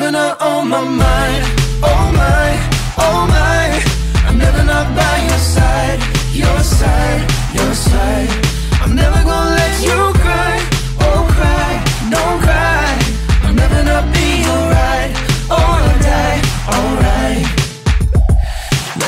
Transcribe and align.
never 0.00 0.12
not 0.12 0.40
on 0.40 0.48
oh 0.48 0.64
my 0.64 0.82
mind. 0.82 1.44
Oh 1.82 2.04
my, 2.20 2.50
oh 3.04 3.26
my. 3.28 3.66
I'm 4.26 4.38
never 4.38 4.64
not 4.64 4.86
by 4.96 5.16
your 5.28 5.38
side, 5.38 6.00
your 6.32 6.60
side, 6.60 7.22
your 7.52 7.74
side. 7.74 8.30
I'm 8.80 8.94
never 8.94 9.22
gonna 9.22 9.56
let 9.60 9.74
you 9.88 10.00
cry, 10.24 10.56
oh 11.04 11.20
cry, 11.36 11.70
don't 12.14 12.40
cry. 12.46 12.88
I'll 13.44 13.54
never 13.54 13.82
not 13.84 14.04
be 14.14 14.28
alright, 14.54 15.12
oh, 15.50 15.56
alright, 15.58 16.44
alright. 16.74 17.09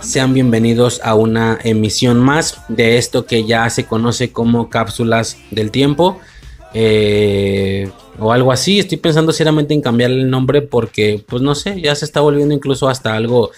Sean 0.00 0.34
bienvenidos 0.34 1.00
a 1.04 1.14
una 1.14 1.58
emisión 1.62 2.18
más 2.20 2.62
de 2.68 2.98
esto 2.98 3.24
que 3.24 3.44
ya 3.44 3.70
se 3.70 3.86
conoce 3.86 4.32
como 4.32 4.68
cápsulas 4.68 5.38
del 5.50 5.70
tiempo. 5.70 6.20
eh, 6.74 7.90
o 8.18 8.32
algo 8.32 8.52
así. 8.52 8.78
Estoy 8.78 8.98
pensando 8.98 9.32
seriamente 9.32 9.74
en 9.74 9.80
cambiar 9.80 10.10
el 10.10 10.28
nombre 10.30 10.62
porque, 10.62 11.24
pues 11.26 11.42
no 11.42 11.54
sé, 11.54 11.80
ya 11.80 11.94
se 11.94 12.04
está 12.04 12.20
volviendo 12.20 12.54
incluso 12.54 12.88
hasta 12.88 13.14
algo 13.14 13.50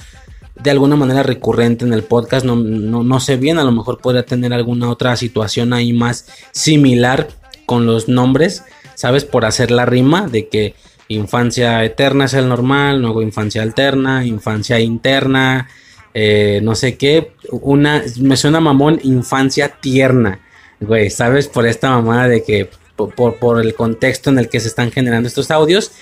de 0.62 0.70
alguna 0.70 0.96
manera 0.96 1.22
recurrente 1.22 1.84
en 1.84 1.92
el 1.92 2.04
podcast. 2.04 2.44
No, 2.46 2.56
no, 2.56 3.02
no 3.02 3.20
sé 3.20 3.36
bien, 3.36 3.58
a 3.58 3.64
lo 3.64 3.72
mejor 3.72 4.00
podría 4.00 4.24
tener 4.24 4.52
alguna 4.52 4.90
otra 4.90 5.16
situación 5.16 5.72
ahí 5.72 5.92
más 5.92 6.26
similar 6.52 7.28
con 7.66 7.86
los 7.86 8.08
nombres, 8.08 8.62
¿sabes? 8.94 9.24
Por 9.24 9.44
hacer 9.44 9.70
la 9.70 9.86
rima 9.86 10.28
de 10.28 10.48
que 10.48 10.74
infancia 11.08 11.84
eterna 11.84 12.26
es 12.26 12.34
el 12.34 12.48
normal, 12.48 13.00
luego 13.00 13.22
infancia 13.22 13.62
alterna, 13.62 14.24
infancia 14.24 14.80
interna, 14.80 15.68
eh, 16.14 16.60
no 16.62 16.74
sé 16.74 16.96
qué. 16.96 17.32
Una, 17.50 18.02
me 18.20 18.36
suena 18.36 18.60
mamón, 18.60 19.00
infancia 19.02 19.68
tierna, 19.80 20.40
güey, 20.80 21.10
¿sabes? 21.10 21.48
Por 21.48 21.66
esta 21.66 21.90
mamada 21.90 22.28
de 22.28 22.42
que, 22.42 22.70
por, 22.96 23.38
por, 23.38 23.60
el 23.60 23.74
contexto 23.74 24.30
en 24.30 24.38
el 24.38 24.48
que 24.48 24.60
se 24.60 24.68
están 24.68 24.92
generando 24.92 25.28
estos 25.28 25.50
audios, 25.50 25.92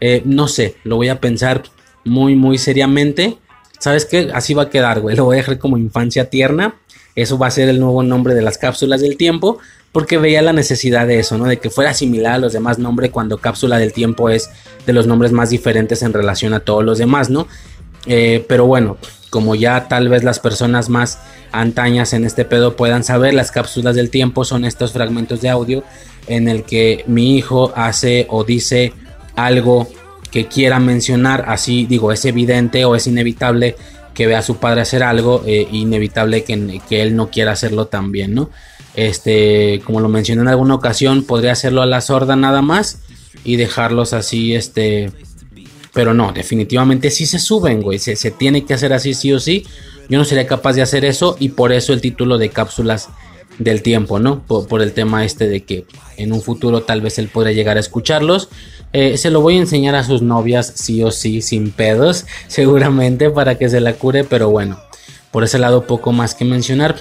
eh, 0.00 0.22
no 0.24 0.48
sé, 0.48 0.76
lo 0.84 0.96
voy 0.96 1.08
a 1.08 1.20
pensar 1.20 1.64
muy, 2.04 2.36
muy 2.36 2.58
seriamente. 2.58 3.38
¿Sabes 3.78 4.06
qué? 4.06 4.30
Así 4.32 4.54
va 4.54 4.64
a 4.64 4.70
quedar, 4.70 5.00
güey. 5.00 5.16
Lo 5.16 5.24
voy 5.24 5.34
a 5.34 5.38
dejar 5.38 5.58
como 5.58 5.76
infancia 5.76 6.30
tierna. 6.30 6.76
Eso 7.14 7.38
va 7.38 7.48
a 7.48 7.50
ser 7.50 7.68
el 7.68 7.80
nuevo 7.80 8.02
nombre 8.02 8.34
de 8.34 8.42
las 8.42 8.58
cápsulas 8.58 9.00
del 9.00 9.16
tiempo. 9.16 9.58
Porque 9.96 10.18
veía 10.18 10.42
la 10.42 10.52
necesidad 10.52 11.06
de 11.06 11.20
eso, 11.20 11.38
¿no? 11.38 11.46
De 11.46 11.56
que 11.56 11.70
fuera 11.70 11.94
similar 11.94 12.34
a 12.34 12.38
los 12.38 12.52
demás 12.52 12.78
nombres 12.78 13.10
cuando 13.10 13.38
cápsula 13.38 13.78
del 13.78 13.94
tiempo 13.94 14.28
es 14.28 14.50
de 14.84 14.92
los 14.92 15.06
nombres 15.06 15.32
más 15.32 15.48
diferentes 15.48 16.02
en 16.02 16.12
relación 16.12 16.52
a 16.52 16.60
todos 16.60 16.84
los 16.84 16.98
demás, 16.98 17.30
¿no? 17.30 17.48
Eh, 18.04 18.44
pero 18.46 18.66
bueno, 18.66 18.98
como 19.30 19.54
ya 19.54 19.88
tal 19.88 20.10
vez 20.10 20.22
las 20.22 20.38
personas 20.38 20.90
más 20.90 21.18
antañas 21.50 22.12
en 22.12 22.26
este 22.26 22.44
pedo 22.44 22.76
puedan 22.76 23.04
saber, 23.04 23.32
las 23.32 23.50
cápsulas 23.50 23.96
del 23.96 24.10
tiempo 24.10 24.44
son 24.44 24.66
estos 24.66 24.92
fragmentos 24.92 25.40
de 25.40 25.48
audio 25.48 25.82
en 26.26 26.48
el 26.48 26.64
que 26.64 27.02
mi 27.06 27.38
hijo 27.38 27.72
hace 27.74 28.26
o 28.28 28.44
dice 28.44 28.92
algo 29.34 29.88
que 30.30 30.46
quiera 30.46 30.78
mencionar, 30.78 31.46
así 31.48 31.86
digo, 31.86 32.12
es 32.12 32.22
evidente 32.26 32.84
o 32.84 32.96
es 32.96 33.06
inevitable 33.06 33.76
que 34.12 34.26
vea 34.26 34.40
a 34.40 34.42
su 34.42 34.58
padre 34.58 34.82
hacer 34.82 35.02
algo, 35.02 35.42
eh, 35.46 35.66
inevitable 35.72 36.44
que, 36.44 36.82
que, 36.86 37.00
él 37.00 37.16
no 37.16 37.30
quiera 37.30 37.52
hacerlo 37.52 37.86
también, 37.86 38.34
¿no? 38.34 38.50
Este, 38.96 39.80
como 39.84 40.00
lo 40.00 40.08
mencioné 40.08 40.42
en 40.42 40.48
alguna 40.48 40.74
ocasión, 40.74 41.22
podría 41.24 41.52
hacerlo 41.52 41.82
a 41.82 41.86
la 41.86 42.00
sorda 42.00 42.34
nada 42.34 42.62
más 42.62 43.02
y 43.44 43.56
dejarlos 43.56 44.12
así, 44.12 44.54
este, 44.54 45.12
pero 45.92 46.14
no, 46.14 46.32
definitivamente 46.32 47.10
sí 47.10 47.26
se 47.26 47.38
suben, 47.38 47.82
güey, 47.82 47.98
se, 47.98 48.16
se 48.16 48.30
tiene 48.30 48.64
que 48.64 48.74
hacer 48.74 48.92
así 48.92 49.14
sí 49.14 49.32
o 49.32 49.38
sí. 49.38 49.66
Yo 50.08 50.18
no 50.18 50.24
sería 50.24 50.46
capaz 50.46 50.74
de 50.74 50.82
hacer 50.82 51.04
eso 51.04 51.36
y 51.38 51.50
por 51.50 51.72
eso 51.72 51.92
el 51.92 52.00
título 52.00 52.38
de 52.38 52.50
cápsulas 52.50 53.08
del 53.58 53.82
tiempo, 53.82 54.18
¿no? 54.18 54.42
Por, 54.46 54.82
el 54.82 54.92
tema 54.92 55.24
este 55.24 55.48
de 55.48 55.64
que 55.64 55.86
en 56.16 56.32
un 56.32 56.42
futuro 56.42 56.82
tal 56.82 57.00
vez 57.00 57.18
él 57.18 57.28
podrá 57.28 57.52
llegar 57.52 57.76
a 57.76 57.80
escucharlos. 57.80 58.48
Eh, 58.92 59.16
se 59.16 59.30
lo 59.30 59.40
voy 59.40 59.56
a 59.56 59.60
enseñar 59.60 59.94
a 59.94 60.04
sus 60.04 60.22
novias 60.22 60.72
sí 60.76 61.02
o 61.02 61.10
sí, 61.10 61.42
sin 61.42 61.70
pedos, 61.70 62.26
seguramente 62.48 63.30
para 63.30 63.56
que 63.56 63.68
se 63.68 63.80
la 63.80 63.94
cure, 63.94 64.24
pero 64.24 64.50
bueno, 64.50 64.78
por 65.30 65.44
ese 65.44 65.58
lado 65.58 65.86
poco 65.86 66.12
más 66.12 66.34
que 66.34 66.44
mencionar. 66.44 66.96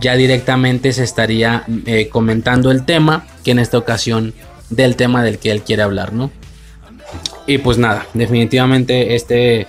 Ya 0.00 0.16
directamente 0.16 0.92
se 0.92 1.04
estaría 1.04 1.64
eh, 1.86 2.08
comentando 2.08 2.70
el 2.70 2.84
tema, 2.84 3.26
que 3.44 3.52
en 3.52 3.58
esta 3.58 3.78
ocasión 3.78 4.34
del 4.70 4.96
tema 4.96 5.22
del 5.22 5.38
que 5.38 5.50
él 5.50 5.62
quiere 5.62 5.82
hablar, 5.82 6.12
¿no? 6.12 6.30
Y 7.46 7.58
pues 7.58 7.78
nada, 7.78 8.06
definitivamente 8.14 9.14
este 9.14 9.68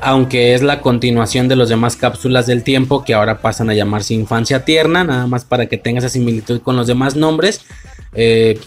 aunque 0.00 0.54
es 0.54 0.62
la 0.62 0.80
continuación 0.80 1.48
de 1.48 1.56
las 1.56 1.68
demás 1.68 1.96
cápsulas 1.96 2.46
del 2.46 2.62
tiempo 2.62 3.04
que 3.04 3.14
ahora 3.14 3.40
pasan 3.40 3.70
a 3.70 3.74
llamarse 3.74 4.14
infancia 4.14 4.64
tierna, 4.64 5.04
nada 5.04 5.26
más 5.26 5.44
para 5.44 5.66
que 5.66 5.78
tenga 5.78 6.00
esa 6.00 6.08
similitud 6.08 6.60
con 6.60 6.76
los 6.76 6.86
demás 6.86 7.16
nombres. 7.16 7.62
Eh, 8.14 8.60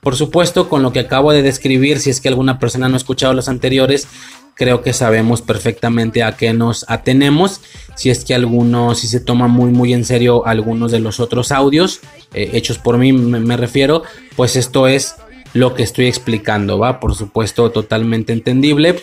por 0.00 0.16
supuesto, 0.16 0.68
con 0.68 0.82
lo 0.82 0.92
que 0.92 1.00
acabo 1.00 1.32
de 1.32 1.42
describir, 1.42 2.00
si 2.00 2.10
es 2.10 2.20
que 2.20 2.28
alguna 2.28 2.58
persona 2.58 2.88
no 2.88 2.94
ha 2.94 2.98
escuchado 2.98 3.34
los 3.34 3.48
anteriores, 3.48 4.08
creo 4.54 4.82
que 4.82 4.92
sabemos 4.92 5.42
perfectamente 5.42 6.22
a 6.22 6.36
qué 6.36 6.52
nos 6.52 6.84
atenemos. 6.88 7.60
Si 7.96 8.10
es 8.10 8.24
que 8.24 8.34
alguno, 8.34 8.94
si 8.94 9.06
se 9.06 9.20
toma 9.20 9.48
muy 9.48 9.70
muy 9.70 9.92
en 9.92 10.04
serio 10.04 10.46
algunos 10.46 10.92
de 10.92 11.00
los 11.00 11.20
otros 11.20 11.52
audios 11.52 12.00
eh, 12.34 12.50
hechos 12.54 12.78
por 12.78 12.98
mí, 12.98 13.12
me, 13.12 13.56
refiero, 13.56 14.02
pues 14.36 14.56
esto 14.56 14.86
es 14.86 15.16
lo 15.54 15.74
que 15.74 15.82
estoy 15.82 16.06
explicando, 16.06 16.78
va, 16.78 17.00
por 17.00 17.14
supuesto, 17.14 17.70
totalmente 17.70 18.32
entendible 18.32 19.02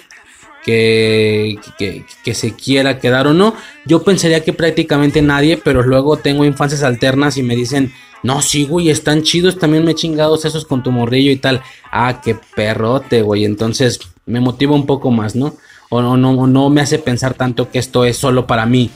que, 0.63 1.57
que, 1.77 2.33
se 2.33 2.53
quiera 2.53 2.99
quedar 2.99 3.27
o 3.27 3.33
no. 3.33 3.55
Yo 3.85 4.03
pensaría 4.03 4.43
que 4.43 4.53
prácticamente 4.53 5.21
nadie, 5.21 5.57
pero 5.57 5.83
luego 5.83 6.17
tengo 6.17 6.45
infancias 6.45 6.83
alternas 6.83 7.37
y 7.37 7.43
me 7.43 7.55
dicen, 7.55 7.93
no, 8.23 8.41
sí, 8.41 8.65
güey, 8.65 8.89
están 8.89 9.23
chidos, 9.23 9.57
también 9.57 9.85
me 9.85 9.91
he 9.91 9.95
chingados 9.95 10.45
esos 10.45 10.65
con 10.65 10.83
tu 10.83 10.91
morrillo 10.91 11.31
y 11.31 11.37
tal. 11.37 11.61
Ah, 11.91 12.21
qué 12.23 12.37
perrote, 12.55 13.21
güey. 13.21 13.45
Entonces 13.45 13.99
me 14.25 14.39
motiva 14.39 14.75
un 14.75 14.85
poco 14.85 15.11
más, 15.11 15.35
¿no? 15.35 15.55
O 15.89 16.01
no, 16.01 16.17
no, 16.17 16.45
no 16.45 16.69
me 16.69 16.81
hace 16.81 16.99
pensar 16.99 17.33
tanto 17.33 17.69
que 17.69 17.79
esto 17.79 18.05
es 18.05 18.17
solo 18.17 18.45
para 18.45 18.65
mí 18.65 18.91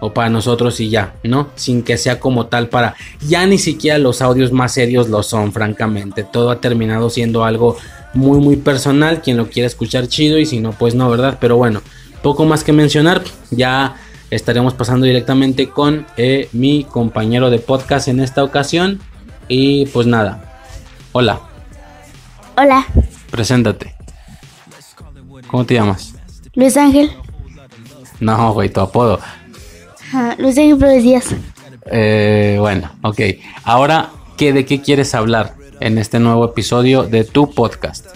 o 0.00 0.12
para 0.12 0.30
nosotros 0.30 0.80
y 0.80 0.88
ya, 0.88 1.14
¿no? 1.24 1.48
Sin 1.56 1.82
que 1.82 1.96
sea 1.96 2.20
como 2.20 2.46
tal 2.46 2.68
para... 2.68 2.96
Ya 3.26 3.46
ni 3.46 3.58
siquiera 3.58 3.98
los 3.98 4.22
audios 4.22 4.52
más 4.52 4.72
serios 4.72 5.08
lo 5.08 5.22
son, 5.22 5.52
francamente. 5.52 6.22
Todo 6.24 6.50
ha 6.50 6.60
terminado 6.60 7.10
siendo 7.10 7.44
algo 7.44 7.76
muy 8.14 8.40
muy 8.40 8.56
personal, 8.56 9.22
quien 9.22 9.36
lo 9.36 9.48
quiera 9.48 9.66
escuchar 9.66 10.08
chido 10.08 10.38
y 10.38 10.46
si 10.46 10.60
no 10.60 10.72
pues 10.72 10.94
no, 10.94 11.08
¿verdad? 11.10 11.38
Pero 11.40 11.56
bueno, 11.56 11.82
poco 12.22 12.44
más 12.44 12.64
que 12.64 12.72
mencionar, 12.72 13.22
ya 13.50 13.96
estaremos 14.30 14.74
pasando 14.74 15.06
directamente 15.06 15.68
con 15.68 16.06
eh, 16.16 16.48
mi 16.52 16.84
compañero 16.84 17.50
de 17.50 17.58
podcast 17.58 18.08
en 18.08 18.20
esta 18.20 18.44
ocasión 18.44 19.00
y 19.48 19.86
pues 19.86 20.06
nada, 20.06 20.62
hola. 21.12 21.40
Hola. 22.56 22.86
Preséntate. 23.30 23.94
¿Cómo 25.46 25.64
te 25.64 25.74
llamas? 25.74 26.14
Luis 26.54 26.76
Ángel. 26.76 27.10
No, 28.20 28.52
güey, 28.52 28.68
tu 28.68 28.80
apodo. 28.80 29.18
Luis 30.38 30.58
Ángel 30.58 30.78
Flores 30.78 31.02
Díaz. 31.02 31.26
Eh, 31.90 32.56
bueno, 32.60 32.90
ok. 33.02 33.20
Ahora, 33.64 34.10
¿qué, 34.36 34.52
¿de 34.52 34.64
qué 34.64 34.80
quieres 34.82 35.14
hablar? 35.14 35.60
en 35.80 35.96
este 35.98 36.20
nuevo 36.20 36.44
episodio 36.44 37.04
de 37.04 37.24
tu 37.24 37.50
podcast. 37.50 38.06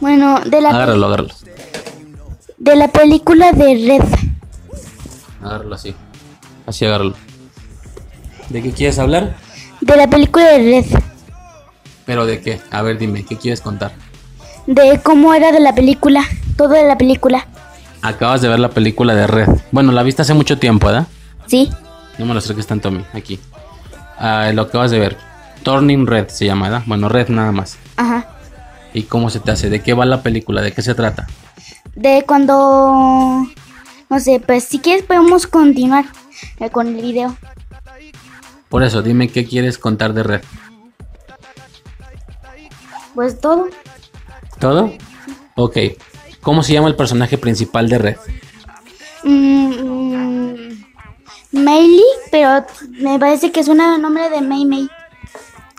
Bueno, 0.00 0.40
de 0.46 0.60
la 0.60 0.70
agárralo, 0.70 1.06
agárralo. 1.06 1.34
De 2.56 2.76
la 2.76 2.88
película 2.88 3.52
de 3.52 3.74
Red. 3.86 4.33
Agárralo 5.44 5.74
así. 5.74 5.94
Así 6.66 6.84
agárralo. 6.86 7.14
¿De 8.48 8.62
qué 8.62 8.72
quieres 8.72 8.98
hablar? 8.98 9.36
De 9.80 9.96
la 9.96 10.08
película 10.08 10.46
de 10.46 10.58
Red. 10.58 10.98
¿Pero 12.06 12.26
de 12.26 12.40
qué? 12.40 12.60
A 12.70 12.82
ver, 12.82 12.98
dime, 12.98 13.24
¿qué 13.24 13.36
quieres 13.36 13.60
contar? 13.60 13.92
De 14.66 15.00
cómo 15.02 15.34
era 15.34 15.52
de 15.52 15.60
la 15.60 15.74
película, 15.74 16.22
todo 16.56 16.70
de 16.70 16.84
la 16.84 16.96
película. 16.96 17.46
Acabas 18.02 18.42
de 18.42 18.48
ver 18.48 18.58
la 18.58 18.70
película 18.70 19.14
de 19.14 19.26
Red. 19.26 19.48
Bueno, 19.70 19.92
la 19.92 20.02
viste 20.02 20.22
hace 20.22 20.34
mucho 20.34 20.58
tiempo, 20.58 20.86
¿verdad? 20.86 21.06
Sí. 21.46 21.70
No 22.18 22.26
me 22.26 22.32
lo 22.32 22.38
acerques 22.38 22.66
tanto 22.66 22.88
a 22.88 22.90
mí, 22.90 23.04
aquí. 23.12 23.38
Ah, 24.18 24.50
lo 24.54 24.62
acabas 24.62 24.90
de 24.90 24.98
ver. 24.98 25.16
Turning 25.62 26.06
Red 26.06 26.28
se 26.28 26.46
llama, 26.46 26.68
¿verdad? 26.68 26.84
Bueno, 26.86 27.08
Red 27.08 27.28
nada 27.28 27.52
más. 27.52 27.78
Ajá. 27.96 28.26
¿Y 28.92 29.04
cómo 29.04 29.30
se 29.30 29.40
te 29.40 29.50
hace? 29.50 29.70
¿De 29.70 29.80
qué 29.80 29.94
va 29.94 30.04
la 30.04 30.22
película? 30.22 30.62
¿De 30.62 30.72
qué 30.72 30.82
se 30.82 30.94
trata? 30.94 31.26
De 31.94 32.24
cuando... 32.26 33.46
No 34.10 34.20
sé, 34.20 34.40
pues 34.40 34.64
si 34.64 34.78
quieres 34.78 35.04
podemos 35.04 35.46
continuar 35.46 36.04
eh, 36.60 36.70
con 36.70 36.88
el 36.88 37.02
video. 37.02 37.36
Por 38.68 38.82
eso, 38.82 39.02
dime 39.02 39.28
qué 39.28 39.44
quieres 39.44 39.78
contar 39.78 40.14
de 40.14 40.22
Red. 40.22 40.42
Pues 43.14 43.40
todo. 43.40 43.68
¿Todo? 44.58 44.92
Ok. 45.54 45.78
¿Cómo 46.40 46.62
se 46.62 46.72
llama 46.72 46.88
el 46.88 46.96
personaje 46.96 47.38
principal 47.38 47.88
de 47.88 47.98
Red? 47.98 48.16
Mm, 49.22 49.72
mm, 49.80 50.84
Meili, 51.52 52.02
pero 52.30 52.66
me 52.90 53.18
parece 53.18 53.52
que 53.52 53.62
suena 53.62 53.94
el 53.94 54.02
nombre 54.02 54.28
de 54.28 54.40
Mei 54.40 54.64
Mei. 54.66 54.88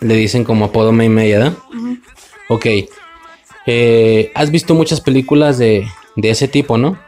Le 0.00 0.14
dicen 0.14 0.44
como 0.44 0.66
apodo 0.66 0.92
Mei 0.92 1.08
Mei, 1.08 1.32
¿verdad? 1.32 1.52
Ok. 2.48 2.66
Eh, 3.66 4.32
¿Has 4.34 4.50
visto 4.50 4.74
muchas 4.74 5.00
películas 5.00 5.58
de, 5.58 5.86
de 6.16 6.30
ese 6.30 6.48
tipo, 6.48 6.78
no? 6.78 6.98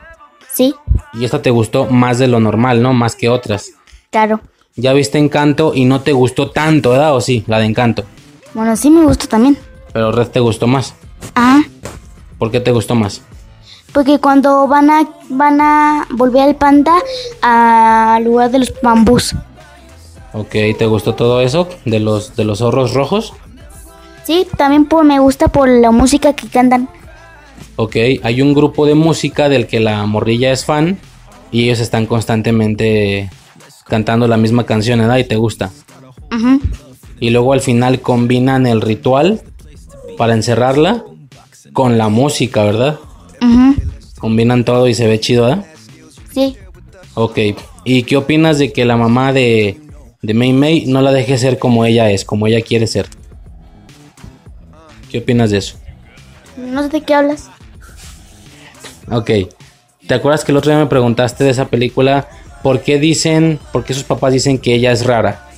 Sí, 0.58 0.74
Y 1.14 1.24
esta 1.24 1.40
te 1.40 1.50
gustó 1.50 1.86
más 1.86 2.18
de 2.18 2.26
lo 2.26 2.40
normal, 2.40 2.82
¿no? 2.82 2.92
Más 2.92 3.14
que 3.14 3.28
otras. 3.28 3.70
claro. 4.10 4.40
Ya 4.74 4.92
viste 4.92 5.18
Encanto 5.18 5.72
y 5.72 5.84
no 5.84 6.00
te 6.00 6.12
gustó 6.12 6.50
tanto, 6.50 6.90
¿verdad? 6.90 7.14
¿O 7.14 7.20
sí? 7.20 7.44
La 7.46 7.60
de 7.60 7.66
Encanto. 7.66 8.02
Bueno, 8.54 8.74
sí 8.76 8.90
me 8.90 9.04
gusta 9.04 9.28
también. 9.28 9.56
Pero 9.92 10.10
Red 10.10 10.28
te 10.28 10.40
gustó 10.40 10.66
más. 10.66 10.94
Ah, 11.36 11.62
¿Por 12.38 12.50
qué 12.50 12.58
te 12.58 12.72
gustó 12.72 12.96
más? 12.96 13.22
porque 13.92 14.18
cuando 14.18 14.66
van 14.66 14.90
a 14.90 15.08
van 15.28 15.60
a 15.60 16.06
volver 16.10 16.42
al 16.42 16.56
panda 16.56 16.94
al 17.40 18.24
lugar 18.24 18.50
de 18.50 18.58
los 18.58 18.72
bambús. 18.82 19.36
Ok, 20.32 20.50
¿te 20.50 20.86
gustó 20.86 21.14
todo 21.14 21.40
eso? 21.40 21.68
De 21.84 22.00
los, 22.00 22.34
de 22.34 22.44
los 22.44 22.58
zorros 22.58 22.94
rojos. 22.94 23.32
Sí, 24.24 24.46
también 24.56 24.86
por, 24.86 25.04
me 25.04 25.20
gusta 25.20 25.46
por 25.48 25.68
la 25.68 25.92
música 25.92 26.32
que 26.32 26.48
cantan. 26.48 26.88
Ok, 27.76 27.96
hay 28.22 28.42
un 28.42 28.54
grupo 28.54 28.86
de 28.86 28.94
música 28.94 29.48
del 29.48 29.66
que 29.66 29.80
la 29.80 30.04
morrilla 30.06 30.52
es 30.52 30.64
fan 30.64 30.98
y 31.50 31.64
ellos 31.64 31.80
están 31.80 32.06
constantemente 32.06 33.30
cantando 33.86 34.28
la 34.28 34.36
misma 34.36 34.66
canción, 34.66 34.98
¿verdad? 34.98 35.18
Y 35.18 35.24
te 35.24 35.36
gusta. 35.36 35.70
Ujú. 36.32 36.60
Y 37.20 37.30
luego 37.30 37.52
al 37.52 37.60
final 37.60 38.00
combinan 38.00 38.66
el 38.66 38.80
ritual 38.80 39.40
para 40.16 40.34
encerrarla 40.34 41.04
con 41.72 41.98
la 41.98 42.08
música, 42.08 42.64
¿verdad? 42.64 42.98
Combinan 44.18 44.64
todo 44.64 44.88
y 44.88 44.94
se 44.94 45.06
ve 45.06 45.20
chido, 45.20 45.44
¿verdad? 45.44 45.64
Sí, 46.34 46.56
Ok, 47.14 47.38
¿y 47.84 48.04
qué 48.04 48.16
opinas 48.16 48.58
de 48.58 48.72
que 48.72 48.84
la 48.84 48.96
mamá 48.96 49.32
de, 49.32 49.80
de 50.22 50.34
Mei 50.34 50.52
Mei 50.52 50.86
no 50.86 51.02
la 51.02 51.10
deje 51.10 51.36
ser 51.36 51.58
como 51.58 51.84
ella 51.84 52.10
es, 52.12 52.24
como 52.24 52.46
ella 52.46 52.60
quiere 52.60 52.86
ser? 52.86 53.08
¿Qué 55.10 55.18
opinas 55.18 55.50
de 55.50 55.58
eso? 55.58 55.78
No 56.58 56.82
sé 56.82 56.88
de 56.88 57.00
qué 57.02 57.14
hablas. 57.14 57.50
Ok. 59.10 59.30
¿Te 60.06 60.14
acuerdas 60.14 60.44
que 60.44 60.52
el 60.52 60.58
otro 60.58 60.70
día 60.70 60.80
me 60.80 60.86
preguntaste 60.88 61.44
de 61.44 61.50
esa 61.50 61.66
película 61.68 62.28
por 62.62 62.80
qué 62.80 62.98
dicen, 62.98 63.58
por 63.72 63.84
qué 63.84 63.94
sus 63.94 64.04
papás 64.04 64.32
dicen 64.32 64.58
que 64.58 64.74
ella 64.74 64.92
es 64.92 65.06
rara? 65.06 65.48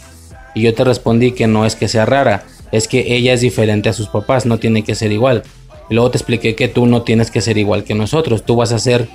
Y 0.55 0.63
yo 0.63 0.75
te 0.75 0.85
respondí 0.85 1.33
que 1.33 1.47
no 1.47 1.65
es 1.65 1.77
que 1.77 1.89
sea 1.89 2.05
rara, 2.05 2.45
es 2.73 2.89
que 2.89 3.15
ella 3.15 3.33
es 3.33 3.41
diferente 3.41 3.89
a 3.89 3.93
sus 3.93 4.09
papás, 4.09 4.47
no 4.47 4.59
tiene 4.59 4.83
que 4.83 4.95
ser 4.95 5.13
igual. 5.13 5.43
Y 5.89 5.95
luego 5.95 6.11
te 6.11 6.19
expliqué 6.19 6.55
que 6.55 6.69
tú 6.69 6.87
no 6.87 7.03
tienes 7.03 7.31
que 7.31 7.41
ser 7.41 7.59
igual 7.59 7.85
que 7.85 7.95
nosotros, 7.95 8.45
tú 8.45 8.57
vas 8.57 8.73
a 8.73 8.77
hacer 8.77 9.09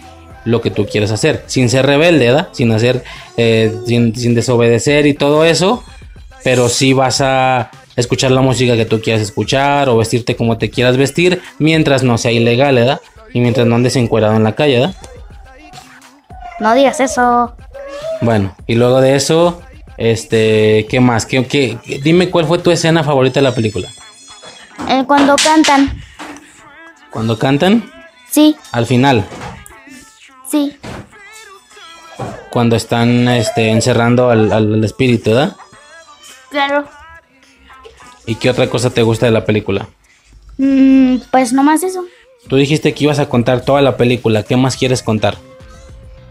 lo 0.46 0.62
que 0.62 0.72
tú 0.72 0.86
quieres 0.86 1.12
hacer, 1.12 1.44
sin 1.48 1.70
ser 1.70 1.86
rebelde, 1.86 2.28
¿verdad? 2.28 2.50
Sin 2.52 2.72
hacer, 2.72 3.04
eh, 3.36 3.76
sin, 3.86 4.16
sin 4.16 4.36
desobedecer 4.36 5.08
y 5.08 5.14
todo 5.14 5.44
eso, 5.44 5.84
pero 6.44 6.70
sí 6.70 6.94
vas 6.94 7.20
a 7.22 7.72
escuchar 7.95 8.31
la 8.31 8.42
música 8.42 8.75
que 8.75 8.86
tú 8.86 9.01
quieras 9.01 9.21
escuchar 9.21 9.89
o 9.89 9.97
vestirte 9.97 10.36
como 10.36 10.57
te 10.57 10.69
quieras 10.69 10.97
vestir 10.97 11.42
mientras 11.59 12.03
no 12.03 12.18
sea 12.18 12.31
ilegal, 12.31 12.75
¿verdad? 12.75 13.01
Y 13.33 13.39
mientras 13.39 13.65
no 13.68 13.75
andes 13.75 13.95
encuerado 13.95 14.36
en 14.36 14.44
la 14.44 14.53
calle, 14.53 14.80
¿verdad? 14.80 14.95
No 16.59 16.74
digas 16.74 17.00
eso. 17.00 17.56
Bueno, 18.21 18.56
y 18.65 18.75
luego 18.75 19.01
de 19.01 19.15
eso, 19.15 19.62
este, 19.97 20.88
¿qué 20.89 21.00
más? 21.00 21.25
¿Qué, 21.25 21.45
qué- 21.45 21.77
qué- 21.83 22.00
dime 22.00 22.30
cuál 22.30 22.45
fue 22.45 22.59
tu 22.59 22.71
escena 22.71 23.03
favorita 23.03 23.39
de 23.39 23.44
la 23.44 23.53
película. 23.53 23.89
Eh, 24.89 25.03
cuando 25.07 25.36
cantan. 25.36 26.01
Cuando 27.12 27.38
cantan, 27.38 27.91
Sí, 28.30 28.56
al 28.74 28.86
final, 28.86 29.25
sí. 30.51 30.77
cuando 32.50 32.75
están 32.75 33.27
este, 33.30 33.69
encerrando 33.69 34.30
al, 34.30 34.51
al 34.51 34.83
espíritu, 34.83 35.30
¿verdad? 35.31 35.56
Claro. 36.50 36.86
¿Y 38.25 38.36
qué 38.36 38.50
otra 38.50 38.69
cosa 38.69 38.89
te 38.89 39.01
gusta 39.04 39.25
de 39.25 39.31
la 39.31 39.45
película? 39.45 39.88
Mm, 40.57 41.18
pues 41.31 41.54
nomás 41.54 41.83
eso. 41.83 42.06
Tú 42.48 42.56
dijiste 42.57 42.94
que 42.94 43.04
ibas 43.04 43.19
a 43.19 43.27
contar 43.30 43.62
toda 43.62 43.81
la 43.81 43.98
película, 43.98 44.44
¿qué 44.44 44.56
más 44.56 44.77
quieres 44.77 45.01
contar? 45.04 45.38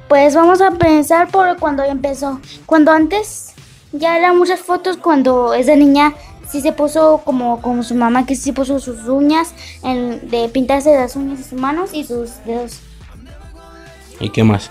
Pues 0.08 0.34
vamos 0.34 0.60
a 0.60 0.70
pensar 0.72 1.28
por 1.28 1.58
cuando 1.58 1.82
empezó. 1.84 2.40
Cuando 2.66 2.92
antes 2.92 3.52
ya 3.92 4.16
eran 4.16 4.36
muchas 4.38 4.60
fotos 4.60 4.96
cuando 4.96 5.54
esa 5.54 5.74
niña 5.76 6.14
sí 6.48 6.60
se 6.60 6.72
puso 6.72 7.22
como, 7.24 7.60
como 7.62 7.82
su 7.82 7.94
mamá 7.94 8.26
que 8.26 8.36
sí 8.36 8.52
puso 8.52 8.78
sus 8.78 9.06
uñas 9.08 9.54
en- 9.82 10.28
de 10.30 10.48
pintarse 10.48 10.94
las 10.94 11.16
uñas 11.16 11.38
de 11.38 11.44
sus 11.44 11.58
manos 11.58 11.90
y 11.92 12.04
sus 12.04 12.44
dedos. 12.44 12.78
¿Y 14.20 14.30
qué 14.30 14.44
más? 14.44 14.70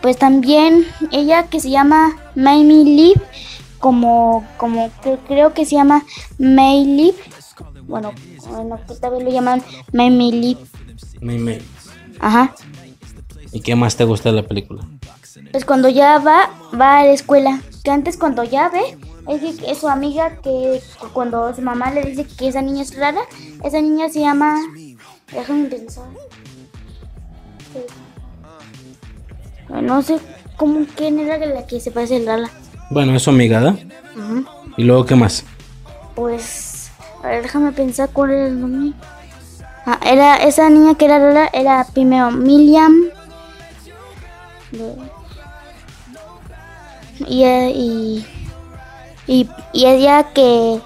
Pues 0.00 0.16
también 0.16 0.86
ella 1.10 1.44
que 1.48 1.60
se 1.60 1.70
llama 1.70 2.16
Mamie 2.34 2.84
Liv, 2.84 3.20
como, 3.78 4.46
como 4.56 4.90
que- 5.02 5.18
creo 5.26 5.52
que 5.54 5.64
se 5.66 5.76
llama 5.76 6.04
May 6.38 6.84
Liv. 6.84 7.14
Bueno, 7.84 8.12
bueno, 8.48 8.78
pues 8.86 9.00
vez 9.00 9.22
lo 9.22 9.30
llaman. 9.30 9.62
Me- 11.20 11.38
me- 11.38 11.62
Ajá. 12.20 12.54
¿Y 13.52 13.60
qué 13.60 13.76
más 13.76 13.96
te 13.96 14.04
gusta 14.04 14.30
de 14.30 14.36
la 14.36 14.46
película? 14.48 14.84
Pues 15.52 15.64
cuando 15.64 15.88
ya 15.88 16.18
va, 16.18 16.50
va 16.78 16.98
a 16.98 17.04
la 17.04 17.12
escuela. 17.12 17.60
Que 17.84 17.90
antes 17.92 18.16
cuando 18.16 18.42
ya 18.42 18.68
ve, 18.68 18.98
es, 19.28 19.40
que- 19.56 19.70
es 19.70 19.78
su 19.78 19.88
amiga 19.88 20.40
que 20.42 20.82
cuando 21.12 21.54
su 21.54 21.62
mamá 21.62 21.90
le 21.92 22.02
dice 22.02 22.24
que 22.26 22.48
esa 22.48 22.60
niña 22.62 22.82
es 22.82 22.96
rara, 22.96 23.20
esa 23.62 23.80
niña 23.80 24.08
se 24.08 24.20
llama... 24.20 24.56
Déjame 25.32 25.66
pensar. 25.66 26.04
Eh, 27.74 27.86
No 29.82 30.02
sé 30.02 30.18
cómo 30.56 30.86
quién 30.96 31.18
era 31.18 31.38
la 31.38 31.66
que 31.66 31.80
se 31.80 31.90
parece 31.90 32.16
a 32.16 32.20
Lala. 32.20 32.50
Bueno, 32.90 33.14
eso 33.14 33.30
amiga, 33.30 33.60
¿verdad? 33.60 33.78
¿Y 34.76 34.84
luego 34.84 35.04
qué 35.06 35.14
más? 35.14 35.44
Pues, 36.14 36.90
a 37.22 37.28
ver, 37.28 37.42
déjame 37.42 37.72
pensar 37.72 38.10
cuál 38.12 38.30
era 38.30 38.46
el 38.46 38.60
nombre. 38.60 38.92
Ah, 39.84 39.98
era 40.04 40.36
esa 40.36 40.68
niña 40.68 40.96
que 40.96 41.04
era 41.04 41.18
rara, 41.18 41.48
era 41.52 41.86
primero 41.92 42.30
Miriam. 42.30 42.94
Y, 47.20 47.44
y, 47.44 48.26
y, 49.26 49.48
y 49.72 49.86
ella 49.86 50.32
que, 50.32 50.80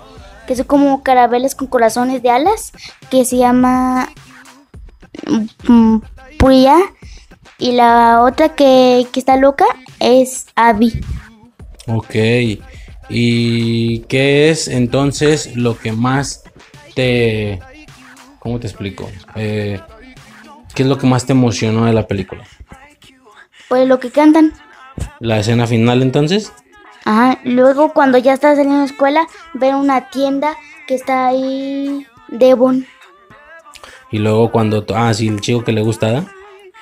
que 0.47 0.57
son 0.57 0.66
como 0.66 1.02
carabeles 1.02 1.54
con 1.54 1.66
corazones 1.69 2.23
de 2.23 2.30
alas, 2.30 2.73
que 3.11 3.25
se 3.25 3.38
llama 3.38 4.11
mm, 5.66 5.99
Priya. 6.38 6.78
Y 7.59 7.73
la 7.73 8.23
otra 8.23 8.50
que, 8.50 9.07
que 9.12 9.21
está 9.21 9.37
loca 9.37 9.66
es 9.99 10.47
Abby. 10.57 11.00
Ok. 11.87 12.15
¿Y 13.09 14.01
qué 14.01 14.51
es 14.51 14.69
entonces 14.69 15.57
lo 15.57 15.77
que 15.79 15.93
más 15.93 16.45
te... 16.95 17.61
¿Cómo 18.39 18.61
te 18.61 18.69
explico? 18.69 19.11
Eh, 19.35 19.81
¿Qué 20.75 20.85
es 20.85 20.89
lo 20.89 20.97
que 20.97 21.07
más 21.07 21.27
te 21.27 21.33
emocionó 21.33 21.85
de 21.85 21.93
la 21.93 22.07
película? 22.07 22.45
Pues 23.69 23.87
lo 23.87 23.99
que 24.01 24.11
cantan. 24.11 24.53
¿La 25.19 25.41
escena 25.41 25.67
final 25.67 26.03
entonces? 26.03 26.53
Ajá, 27.05 27.41
luego 27.45 27.93
cuando 27.93 28.19
ya 28.19 28.35
está 28.35 28.51
saliendo 28.51 28.75
de 28.75 28.81
la 28.81 28.87
escuela, 28.87 29.27
ven 29.55 29.75
una 29.75 30.11
tienda 30.11 30.57
que 30.87 30.95
está 30.95 31.29
ahí 31.29 32.07
Devon. 32.29 32.87
Y 34.11 34.19
luego 34.19 34.51
cuando... 34.51 34.85
Ah, 34.95 35.13
sí, 35.15 35.29
el 35.29 35.41
chico 35.41 35.65
que 35.65 35.73
le 35.73 35.83
gusta. 35.83 36.25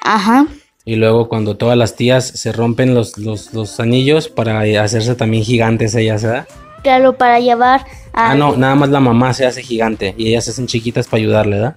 Ajá, 0.02 0.46
Y 0.88 0.96
luego 0.96 1.28
cuando 1.28 1.54
todas 1.54 1.76
las 1.76 1.96
tías 1.96 2.26
se 2.26 2.50
rompen 2.50 2.94
los, 2.94 3.18
los, 3.18 3.52
los 3.52 3.78
anillos 3.78 4.30
para 4.30 4.60
hacerse 4.82 5.14
también 5.14 5.44
gigantes 5.44 5.94
ellas, 5.94 6.22
¿verdad? 6.22 6.48
claro, 6.82 7.12
para 7.12 7.40
llevar 7.40 7.84
a... 8.14 8.30
Ah, 8.30 8.34
no, 8.34 8.56
nada 8.56 8.74
más 8.74 8.88
la 8.88 8.98
mamá 8.98 9.34
se 9.34 9.44
hace 9.44 9.62
gigante 9.62 10.14
y 10.16 10.28
ellas 10.28 10.46
se 10.46 10.52
hacen 10.52 10.66
chiquitas 10.66 11.06
para 11.06 11.18
ayudarle, 11.18 11.56
¿verdad? 11.56 11.76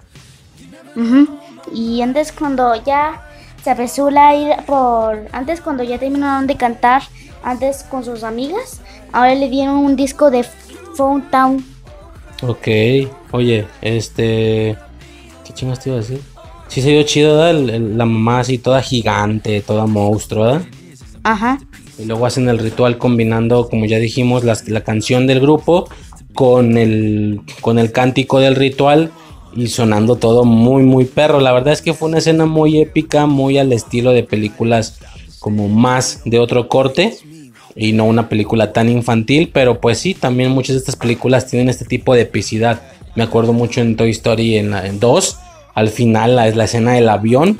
Y 1.73 2.01
antes 2.01 2.31
cuando 2.31 2.73
ya 2.85 3.21
se 3.61 3.71
apresura 3.71 4.29
a 4.29 4.35
ir 4.37 4.51
por... 4.65 5.27
Antes 5.33 5.59
cuando 5.59 5.83
ya 5.83 5.97
terminaron 5.97 6.47
de 6.47 6.55
cantar, 6.55 7.01
antes 7.43 7.83
con 7.83 8.05
sus 8.05 8.23
amigas, 8.23 8.79
ahora 9.11 9.35
le 9.35 9.49
dieron 9.49 9.75
un 9.75 9.97
disco 9.97 10.31
de 10.31 10.45
Phone 10.95 11.29
Town. 11.29 11.65
Ok, 12.43 12.67
oye, 13.31 13.67
este... 13.81 14.77
¿Qué 15.45 15.53
chingas 15.53 15.81
te 15.81 15.89
iba 15.89 15.97
a 15.97 16.01
decir? 16.01 16.30
Sí 16.71 16.81
se 16.81 16.89
vio 16.91 17.03
chido, 17.03 17.33
¿verdad? 17.37 17.49
El- 17.51 17.69
el- 17.69 17.97
la 17.97 18.05
mamá 18.05 18.39
así 18.39 18.57
toda 18.57 18.81
gigante, 18.81 19.61
toda 19.61 19.85
monstruo, 19.85 20.45
¿verdad? 20.45 20.61
Ajá, 21.23 21.59
Y 21.99 22.05
luego 22.05 22.25
hacen 22.25 22.49
el 22.49 22.57
ritual 22.57 22.97
combinando, 22.97 23.69
como 23.69 23.85
ya 23.85 23.99
dijimos, 23.99 24.43
las- 24.43 24.67
la 24.67 24.81
canción 24.81 25.27
del 25.27 25.39
grupo 25.39 25.87
con 26.33 26.77
el, 26.77 27.41
con 27.59 27.77
el 27.77 27.91
cántico 27.91 28.39
del 28.39 28.55
ritual 28.55 29.11
y 29.55 29.67
sonando 29.67 30.15
todo 30.15 30.43
muy, 30.45 30.81
muy 30.81 31.05
perro. 31.05 31.41
La 31.41 31.51
verdad 31.51 31.73
es 31.73 31.81
que 31.83 31.93
fue 31.93 32.07
una 32.09 32.17
escena 32.17 32.47
muy 32.47 32.79
épica, 32.81 33.27
muy 33.27 33.59
al 33.59 33.71
estilo 33.73 34.11
de 34.13 34.23
películas 34.23 34.97
como 35.39 35.67
más 35.67 36.21
de 36.25 36.39
otro 36.39 36.67
corte. 36.69 37.17
y 37.73 37.93
no 37.93 38.03
una 38.05 38.27
película 38.27 38.73
tan 38.73 38.89
infantil, 38.89 39.49
pero 39.53 39.79
pues 39.79 39.97
sí, 39.97 40.13
también 40.13 40.51
muchas 40.51 40.73
de 40.75 40.79
estas 40.79 40.97
películas 40.97 41.47
tienen 41.47 41.69
este 41.69 41.85
tipo 41.85 42.13
de 42.13 42.21
epicidad. 42.23 42.81
Me 43.15 43.23
acuerdo 43.23 43.53
mucho 43.53 43.79
en 43.79 43.95
Toy 43.95 44.09
Story 44.09 44.57
en, 44.57 44.73
en 44.73 44.99
2, 44.99 45.37
al 45.73 45.89
final 45.89 46.35
la, 46.35 46.49
la 46.49 46.63
escena 46.63 46.93
del 46.93 47.09
avión, 47.09 47.59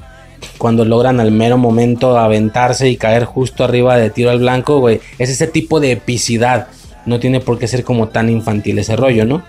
cuando 0.57 0.85
logran 0.85 1.19
al 1.19 1.31
mero 1.31 1.57
momento 1.57 2.17
aventarse 2.17 2.89
y 2.89 2.97
caer 2.97 3.25
justo 3.25 3.63
arriba 3.63 3.97
de 3.97 4.09
tiro 4.09 4.29
al 4.29 4.39
blanco, 4.39 4.79
güey, 4.79 5.01
es 5.17 5.29
ese 5.29 5.47
tipo 5.47 5.79
de 5.79 5.91
epicidad. 5.93 6.67
No 7.05 7.19
tiene 7.19 7.39
por 7.39 7.57
qué 7.57 7.67
ser 7.67 7.83
como 7.83 8.09
tan 8.09 8.29
infantil 8.29 8.79
ese 8.79 8.95
rollo, 8.95 9.25
¿no? 9.25 9.43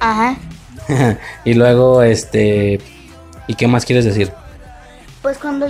Ajá. 0.00 0.36
y 1.44 1.54
luego, 1.54 2.02
este... 2.02 2.80
¿Y 3.46 3.54
qué 3.54 3.66
más 3.66 3.86
quieres 3.86 4.04
decir? 4.04 4.30
Pues 5.22 5.38
cuando 5.38 5.66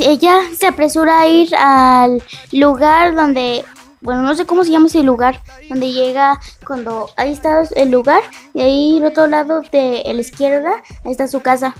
ella 0.00 0.40
se 0.58 0.66
apresura 0.66 1.20
a 1.20 1.28
ir 1.28 1.54
al 1.54 2.22
lugar 2.52 3.14
donde, 3.14 3.64
bueno, 4.00 4.22
no 4.22 4.34
sé 4.34 4.46
cómo 4.46 4.64
se 4.64 4.70
llama 4.70 4.86
ese 4.86 5.02
lugar, 5.02 5.42
donde 5.68 5.92
llega 5.92 6.40
cuando 6.66 7.10
ahí 7.16 7.32
está 7.32 7.62
el 7.76 7.90
lugar 7.90 8.22
y 8.54 8.60
ahí 8.62 8.98
al 8.98 9.06
otro 9.06 9.26
lado 9.26 9.62
de 9.72 10.02
la 10.06 10.20
izquierda 10.20 10.82
ahí 11.04 11.12
está 11.12 11.28
su 11.28 11.40
casa. 11.40 11.74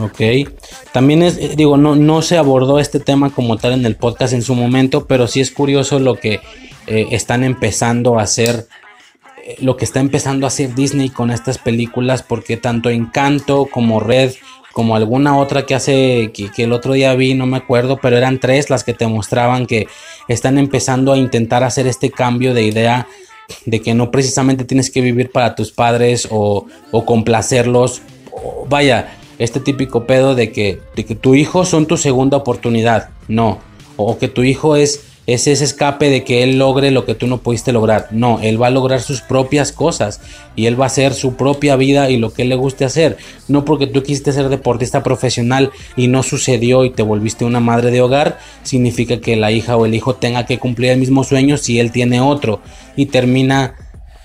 Ok. 0.00 0.50
También 0.92 1.22
es, 1.22 1.38
eh, 1.38 1.54
digo, 1.56 1.76
no, 1.76 1.94
no 1.94 2.22
se 2.22 2.36
abordó 2.36 2.78
este 2.78 3.00
tema 3.00 3.30
como 3.30 3.56
tal 3.56 3.72
en 3.72 3.86
el 3.86 3.96
podcast 3.96 4.32
en 4.32 4.42
su 4.42 4.54
momento, 4.54 5.06
pero 5.06 5.26
sí 5.26 5.40
es 5.40 5.50
curioso 5.50 5.98
lo 5.98 6.16
que 6.16 6.40
eh, 6.86 7.08
están 7.12 7.44
empezando 7.44 8.18
a 8.18 8.22
hacer, 8.22 8.66
eh, 9.44 9.56
lo 9.60 9.76
que 9.76 9.84
está 9.84 10.00
empezando 10.00 10.46
a 10.46 10.48
hacer 10.48 10.74
Disney 10.74 11.10
con 11.10 11.30
estas 11.30 11.58
películas, 11.58 12.22
porque 12.22 12.56
tanto 12.56 12.90
Encanto 12.90 13.66
como 13.70 14.00
Red, 14.00 14.32
como 14.74 14.96
alguna 14.96 15.38
otra 15.38 15.64
que 15.64 15.74
hace, 15.74 16.30
que, 16.34 16.50
que 16.50 16.64
el 16.64 16.72
otro 16.72 16.92
día 16.92 17.14
vi, 17.14 17.32
no 17.32 17.46
me 17.46 17.56
acuerdo, 17.56 17.98
pero 18.02 18.18
eran 18.18 18.40
tres 18.40 18.68
las 18.68 18.84
que 18.84 18.92
te 18.92 19.06
mostraban 19.06 19.66
que 19.66 19.86
están 20.28 20.58
empezando 20.58 21.12
a 21.12 21.16
intentar 21.16 21.62
hacer 21.62 21.86
este 21.86 22.10
cambio 22.10 22.52
de 22.52 22.64
idea 22.64 23.06
de 23.64 23.80
que 23.80 23.94
no 23.94 24.10
precisamente 24.10 24.64
tienes 24.64 24.90
que 24.90 25.00
vivir 25.00 25.30
para 25.30 25.54
tus 25.54 25.72
padres 25.72 26.28
o, 26.30 26.66
o 26.90 27.04
complacerlos. 27.04 28.02
vaya, 28.68 29.16
este 29.38 29.60
típico 29.60 30.06
pedo 30.06 30.34
de 30.34 30.52
que, 30.52 30.80
de 30.96 31.04
que 31.04 31.14
tu 31.14 31.34
hijo 31.34 31.64
son 31.64 31.86
tu 31.86 31.96
segunda 31.96 32.36
oportunidad. 32.36 33.10
No. 33.28 33.60
O 33.96 34.18
que 34.18 34.28
tu 34.28 34.42
hijo 34.42 34.76
es, 34.76 35.04
es 35.26 35.46
ese 35.46 35.64
escape 35.64 36.10
de 36.10 36.22
que 36.22 36.42
él 36.42 36.58
logre 36.58 36.90
lo 36.90 37.06
que 37.06 37.14
tú 37.14 37.26
no 37.26 37.38
pudiste 37.38 37.72
lograr. 37.72 38.08
No, 38.10 38.40
él 38.40 38.60
va 38.60 38.66
a 38.66 38.70
lograr 38.70 39.00
sus 39.00 39.22
propias 39.22 39.72
cosas 39.72 40.20
y 40.54 40.66
él 40.66 40.78
va 40.78 40.84
a 40.84 40.88
hacer 40.88 41.14
su 41.14 41.34
propia 41.34 41.76
vida 41.76 42.10
y 42.10 42.18
lo 42.18 42.32
que 42.32 42.42
él 42.42 42.50
le 42.50 42.56
guste 42.56 42.84
hacer. 42.84 43.16
No 43.48 43.64
porque 43.64 43.86
tú 43.86 44.02
quisiste 44.02 44.32
ser 44.32 44.48
deportista 44.48 45.02
profesional 45.02 45.70
y 45.96 46.08
no 46.08 46.22
sucedió 46.22 46.84
y 46.84 46.90
te 46.90 47.02
volviste 47.02 47.44
una 47.44 47.60
madre 47.60 47.90
de 47.90 48.02
hogar, 48.02 48.38
significa 48.62 49.20
que 49.20 49.36
la 49.36 49.50
hija 49.50 49.76
o 49.76 49.86
el 49.86 49.94
hijo 49.94 50.14
tenga 50.14 50.46
que 50.46 50.58
cumplir 50.58 50.90
el 50.90 50.98
mismo 50.98 51.24
sueño 51.24 51.56
si 51.56 51.78
él 51.80 51.90
tiene 51.90 52.20
otro 52.20 52.60
y 52.96 53.06
termina 53.06 53.76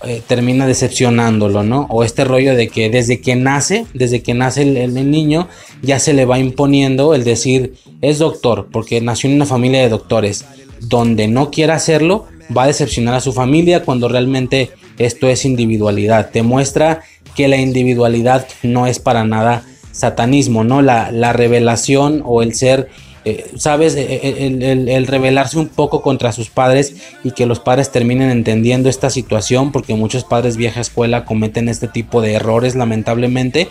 eh, 0.01 0.21
termina 0.25 0.65
decepcionándolo, 0.65 1.63
¿no? 1.63 1.85
O 1.89 2.05
este 2.05 2.23
rollo 2.23 2.55
de 2.55 2.69
que 2.69 2.89
desde 2.89 3.19
que 3.19 3.35
nace, 3.35 3.85
desde 3.93 4.23
que 4.23 4.33
nace 4.33 4.61
el, 4.61 4.93
niño, 5.11 5.49
ya 5.81 5.99
se 5.99 6.13
le 6.13 6.23
va 6.23 6.39
imponiendo 6.39 7.13
el 7.13 7.25
decir, 7.25 7.73
es 8.01 8.17
doctor, 8.17 8.69
porque 8.71 9.01
nació 9.01 9.29
en 9.29 9.35
una 9.35 9.45
familia 9.45 9.81
de 9.81 9.89
doctores, 9.89 10.45
donde 10.81 11.27
no 11.27 11.51
quiera 11.51 11.75
hacerlo, 11.75 12.27
va 12.55 12.63
a 12.63 12.67
decepcionar 12.67 13.13
a 13.15 13.21
su 13.21 13.33
familia 13.33 13.83
cuando 13.83 14.07
realmente 14.07 14.71
esto 14.97 15.27
es 15.27 15.45
individualidad. 15.45 16.31
Te 16.31 16.43
muestra 16.43 17.01
que 17.35 17.47
la 17.47 17.57
individualidad 17.57 18.47
no 18.63 18.87
es 18.87 18.99
para 18.99 19.23
nada 19.23 19.63
satanismo, 19.91 20.63
¿no? 20.63 20.81
La, 20.81 21.11
la 21.11 21.33
revelación 21.33 22.21
o 22.25 22.41
el 22.41 22.53
ser 22.55 22.89
eh, 23.25 23.45
¿sabes? 23.57 23.95
Eh, 23.95 24.07
eh, 24.09 24.35
El, 24.47 24.63
el- 24.63 24.87
el 24.89 25.05
rebelarse 25.05 25.59
un 25.59 25.67
poco 25.67 26.01
contra 26.01 26.31
sus 26.31 26.49
padres 26.49 26.95
y 27.23 27.31
que 27.31 27.45
los 27.45 27.59
padres 27.59 27.91
terminen 27.91 28.29
entendiendo 28.29 28.87
esta 28.89 29.09
situación, 29.09 29.73
porque 29.73 29.93
muchos 29.93 30.23
padres 30.23 30.55
vieja 30.55 30.79
escuela 30.79 31.25
cometen 31.25 31.67
este 31.67 31.89
tipo 31.89 32.21
de 32.21 32.33
errores, 32.35 32.75
lamentablemente. 32.75 33.67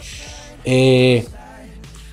Eh, 0.66 1.24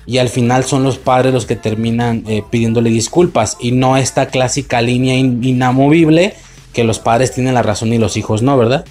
y 0.06 0.18
al 0.18 0.28
final 0.28 0.64
son 0.64 0.82
los 0.84 0.98
padres 0.98 1.32
los 1.34 1.46
que 1.46 1.56
terminan 1.56 2.22
eh, 2.28 2.42
pidiéndole 2.48 2.90
disculpas 2.90 3.56
y 3.60 3.72
no 3.72 3.96
esta 3.96 4.26
clásica 4.26 4.80
línea 4.80 5.14
in- 5.16 5.42
inamovible 5.42 6.34
que 6.72 6.84
los 6.84 6.98
padres 6.98 7.32
tienen 7.32 7.54
la 7.54 7.62
razón 7.62 7.92
y 7.92 7.98
los 7.98 8.16
hijos 8.16 8.42
no, 8.42 8.56
¿verdad? 8.56 8.84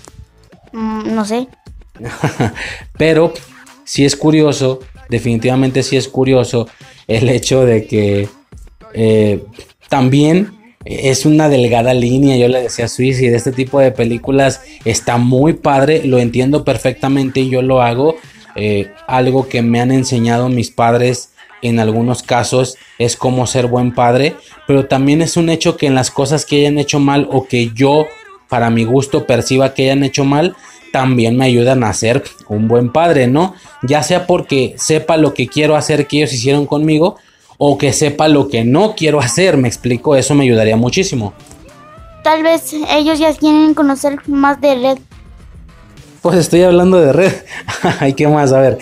Mm, 0.74 1.16
no 1.16 1.24
sé. 1.26 1.48
Pero 2.98 3.34
sí 3.84 4.06
es 4.06 4.16
curioso, 4.16 4.80
definitivamente 5.10 5.84
sí 5.84 5.96
es 5.98 6.08
curioso 6.08 6.68
el 7.08 7.30
hecho 7.30 7.66
de 7.66 7.86
que 7.86 8.28
eh, 8.94 9.44
también 9.90 10.52
es 10.84 11.26
una 11.26 11.50
delgada 11.50 11.94
línea, 11.94 12.38
yo 12.38 12.48
le 12.48 12.62
decía 12.62 12.86
a 12.86 12.88
Swiss, 12.88 13.20
y 13.22 13.28
de 13.30 13.38
este 13.38 13.52
tipo 13.52 13.80
de 13.80 13.92
películas 13.92 14.62
está 14.84 15.18
muy 15.18 15.54
padre, 15.54 16.04
lo 16.06 16.20
entiendo 16.20 16.64
perfectamente 16.64 17.40
y 17.40 17.50
yo 17.50 17.62
lo 17.62 17.82
hago. 17.82 18.18
Eh, 18.56 18.92
algo 19.08 19.48
que 19.48 19.62
me 19.62 19.82
han 19.82 19.92
enseñado 19.92 20.50
mis 20.50 20.72
padres 20.72 21.32
en 21.62 21.80
algunos 21.80 22.24
casos 22.24 22.78
es 23.00 23.16
cómo 23.16 23.48
ser 23.48 23.68
buen 23.68 23.94
padre, 23.94 24.36
pero 24.68 24.86
también 24.86 25.22
es 25.22 25.38
un 25.38 25.50
hecho 25.50 25.78
que 25.78 25.88
en 25.88 25.96
las 25.96 26.12
cosas 26.12 26.46
que 26.46 26.58
hayan 26.58 26.78
hecho 26.78 27.00
mal 27.00 27.28
o 27.32 27.48
que 27.48 27.72
yo 27.74 28.06
para 28.48 28.70
mi 28.70 28.84
gusto 28.84 29.26
perciba 29.26 29.74
que 29.74 29.84
hayan 29.84 30.04
hecho 30.04 30.24
mal, 30.24 30.56
también 30.92 31.36
me 31.36 31.46
ayudan 31.46 31.84
a 31.84 31.92
ser 31.94 32.24
un 32.48 32.68
buen 32.68 32.92
padre, 32.92 33.28
¿no? 33.28 33.54
Ya 33.82 34.02
sea 34.04 34.28
porque 34.28 34.76
sepa 34.78 35.18
lo 35.18 35.34
que 35.34 35.48
quiero 35.48 35.76
hacer 35.76 36.08
que 36.08 36.18
ellos 36.18 36.34
hicieron 36.34 36.66
conmigo 36.66 37.18
o 37.58 37.78
que 37.78 37.92
sepa 37.92 38.28
lo 38.28 38.48
que 38.48 38.64
no 38.64 38.96
quiero 38.96 39.20
hacer, 39.20 39.58
me 39.58 39.68
explico, 39.68 40.16
eso 40.16 40.36
me 40.36 40.44
ayudaría 40.44 40.78
muchísimo. 40.78 41.34
Tal 42.24 42.44
vez 42.44 42.74
ellos 42.92 43.20
ya 43.20 43.34
quieren 43.34 43.74
conocer 43.74 44.20
más 44.28 44.60
de 44.62 44.76
Red. 44.76 44.98
Pues 46.26 46.40
estoy 46.40 46.64
hablando 46.64 47.00
de 47.00 47.14
red. 47.14 47.32
Ay, 48.00 48.14
¿qué 48.14 48.28
más? 48.28 48.52
A 48.52 48.60
ver. 48.60 48.80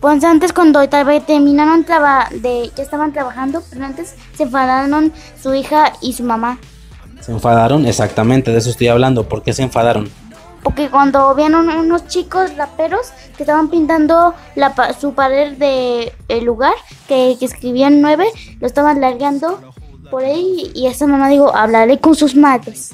Pues 0.00 0.22
antes 0.22 0.52
cuando 0.52 0.88
tal 0.88 1.04
vez 1.04 1.26
terminaron 1.26 1.82
traba 1.82 2.28
de 2.30 2.70
ya 2.76 2.84
estaban 2.84 3.12
trabajando, 3.12 3.64
pero 3.68 3.84
antes 3.84 4.14
se 4.36 4.44
enfadaron 4.44 5.12
su 5.42 5.52
hija 5.54 5.92
y 6.00 6.12
su 6.12 6.22
mamá. 6.22 6.60
¿Se 7.20 7.32
enfadaron? 7.32 7.84
Exactamente, 7.84 8.52
de 8.52 8.58
eso 8.58 8.70
estoy 8.70 8.86
hablando. 8.86 9.28
¿Por 9.28 9.42
qué 9.42 9.52
se 9.52 9.64
enfadaron? 9.64 10.08
Porque 10.62 10.88
cuando 10.88 11.34
vieron 11.34 11.68
unos 11.68 12.06
chicos 12.06 12.56
raperos 12.56 13.08
que 13.36 13.42
estaban 13.42 13.68
pintando 13.68 14.32
la, 14.54 14.72
su 14.94 15.14
pared 15.14 15.56
de 15.56 16.12
el 16.28 16.44
lugar, 16.44 16.74
que, 17.08 17.34
que 17.40 17.44
escribían 17.44 18.00
nueve, 18.00 18.26
lo 18.60 18.68
estaban 18.68 19.00
largando 19.00 19.58
por 20.12 20.22
ahí 20.22 20.70
y 20.76 20.86
esa 20.86 21.08
mamá 21.08 21.28
dijo, 21.28 21.52
hablaré 21.56 21.98
con 21.98 22.14
sus 22.14 22.36
madres. 22.36 22.92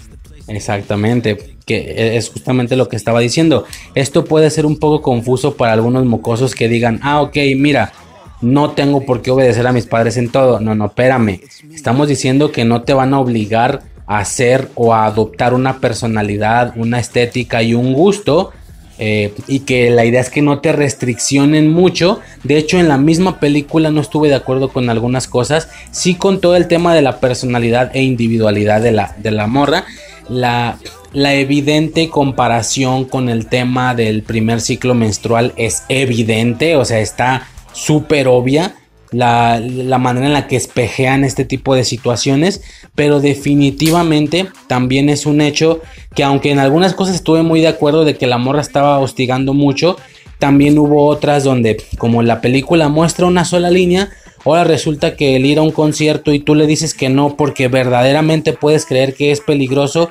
Exactamente, 0.49 1.57
que 1.67 2.17
es 2.17 2.31
justamente 2.31 2.75
lo 2.75 2.89
que 2.89 2.97
estaba 2.97 3.21
diciendo. 3.21 3.65
Esto 3.95 4.25
puede 4.25 4.51
ser 4.51 4.65
un 4.67 4.79
poco 4.79 5.03
confuso 5.03 5.57
para 5.57 5.75
algunos 5.75 6.05
mocosos 6.07 6.55
que 6.55 6.69
digan, 6.69 7.01
ah, 7.03 7.21
ok, 7.21 7.37
mira, 7.57 7.93
no 8.41 8.71
tengo 8.71 9.05
por 9.05 9.21
qué 9.21 9.31
obedecer 9.31 9.67
a 9.67 9.73
mis 9.73 9.87
padres 9.87 10.17
en 10.17 10.31
todo. 10.31 10.59
No, 10.61 10.75
no, 10.75 10.87
espérame. 10.87 11.41
Estamos 11.73 12.09
diciendo 12.09 12.51
que 12.51 12.65
no 12.65 12.83
te 12.83 12.95
van 12.95 13.13
a 13.13 13.21
obligar 13.21 13.83
a 14.07 14.21
hacer 14.21 14.69
o 14.75 14.95
a 14.95 15.05
adoptar 15.05 15.53
una 15.53 15.81
personalidad, 15.81 16.73
una 16.77 16.99
estética 16.99 17.63
y 17.63 17.75
un 17.75 17.93
gusto. 17.93 18.53
eh, 19.01 19.33
y 19.47 19.61
que 19.61 19.91
la 19.91 20.05
idea 20.05 20.21
es 20.21 20.29
que 20.31 20.43
no 20.43 20.59
te 20.61 20.73
restriccionen 20.73 21.71
mucho. 21.71 22.21
De 22.43 22.57
hecho, 22.59 22.79
en 22.81 22.89
la 22.89 22.99
misma 22.99 23.39
película 23.39 23.91
no 23.91 24.01
estuve 24.01 24.29
de 24.29 24.35
acuerdo 24.35 24.71
con 24.71 24.91
algunas 24.91 25.29
cosas. 25.29 25.69
Sí 25.93 26.15
con 26.17 26.41
todo 26.41 26.57
el 26.57 26.67
tema 26.67 26.95
de 26.95 27.03
la 27.03 27.21
personalidad 27.21 27.91
e 27.95 28.03
individualidad 28.03 28.81
de 28.81 28.93
la, 28.93 29.15
de 29.19 29.31
la 29.31 29.47
morra. 29.47 29.85
La, 30.29 30.79
la 31.13 31.35
evidente 31.35 32.11
comparación 32.11 33.05
con 33.05 33.29
el 33.29 33.47
tema 33.47 33.95
del 33.95 34.23
primer 34.23 34.61
ciclo 34.61 34.95
menstrual 34.95 35.53
es 35.57 35.85
evidente, 35.89 36.77
o 36.77 36.85
sea, 36.85 37.01
está 37.01 37.49
súper 37.73 38.29
obvia 38.29 38.75
la, 39.11 39.61
la 39.61 39.99
manera 39.99 40.27
en 40.27 40.33
la 40.33 40.47
que 40.47 40.57
espejean 40.57 41.25
este 41.25 41.45
tipo 41.45 41.75
de 41.75 41.85
situaciones, 41.85 42.63
pero 42.95 43.21
definitivamente 43.21 44.49
también 44.67 45.09
es 45.09 45.27
un 45.27 45.41
hecho 45.41 45.81
que 46.15 46.25
aunque 46.25 46.51
en 46.51 46.59
algunas 46.59 46.95
cosas 46.95 47.15
estuve 47.15 47.43
muy 47.43 47.61
de 47.61 47.69
acuerdo 47.69 48.05
de 48.05 48.17
que 48.17 48.27
la 48.27 48.39
morra 48.39 48.61
estaba 48.61 48.99
hostigando 48.99 49.55
mucho, 49.55 49.97
también 50.39 50.79
hubo 50.79 51.07
otras 51.07 51.45
donde 51.45 51.83
como 51.99 52.23
la 52.23 52.41
película 52.41 52.89
muestra 52.89 53.27
una 53.27 53.45
sola 53.45 53.71
línea, 53.71 54.11
ahora 54.55 54.65
resulta 54.65 55.17
que 55.17 55.37
el 55.37 55.47
ir 55.47 55.59
a 55.59 55.63
un 55.63 55.73
concierto 55.73 56.33
y 56.33 56.39
tú 56.39 56.55
le 56.55 56.67
dices 56.67 56.95
que 56.95 57.09
no 57.09 57.37
porque 57.37 57.69
verdaderamente 57.69 58.53
puedes 58.53 58.87
creer 58.87 59.15
que 59.15 59.31
es 59.31 59.41
peligroso, 59.41 60.11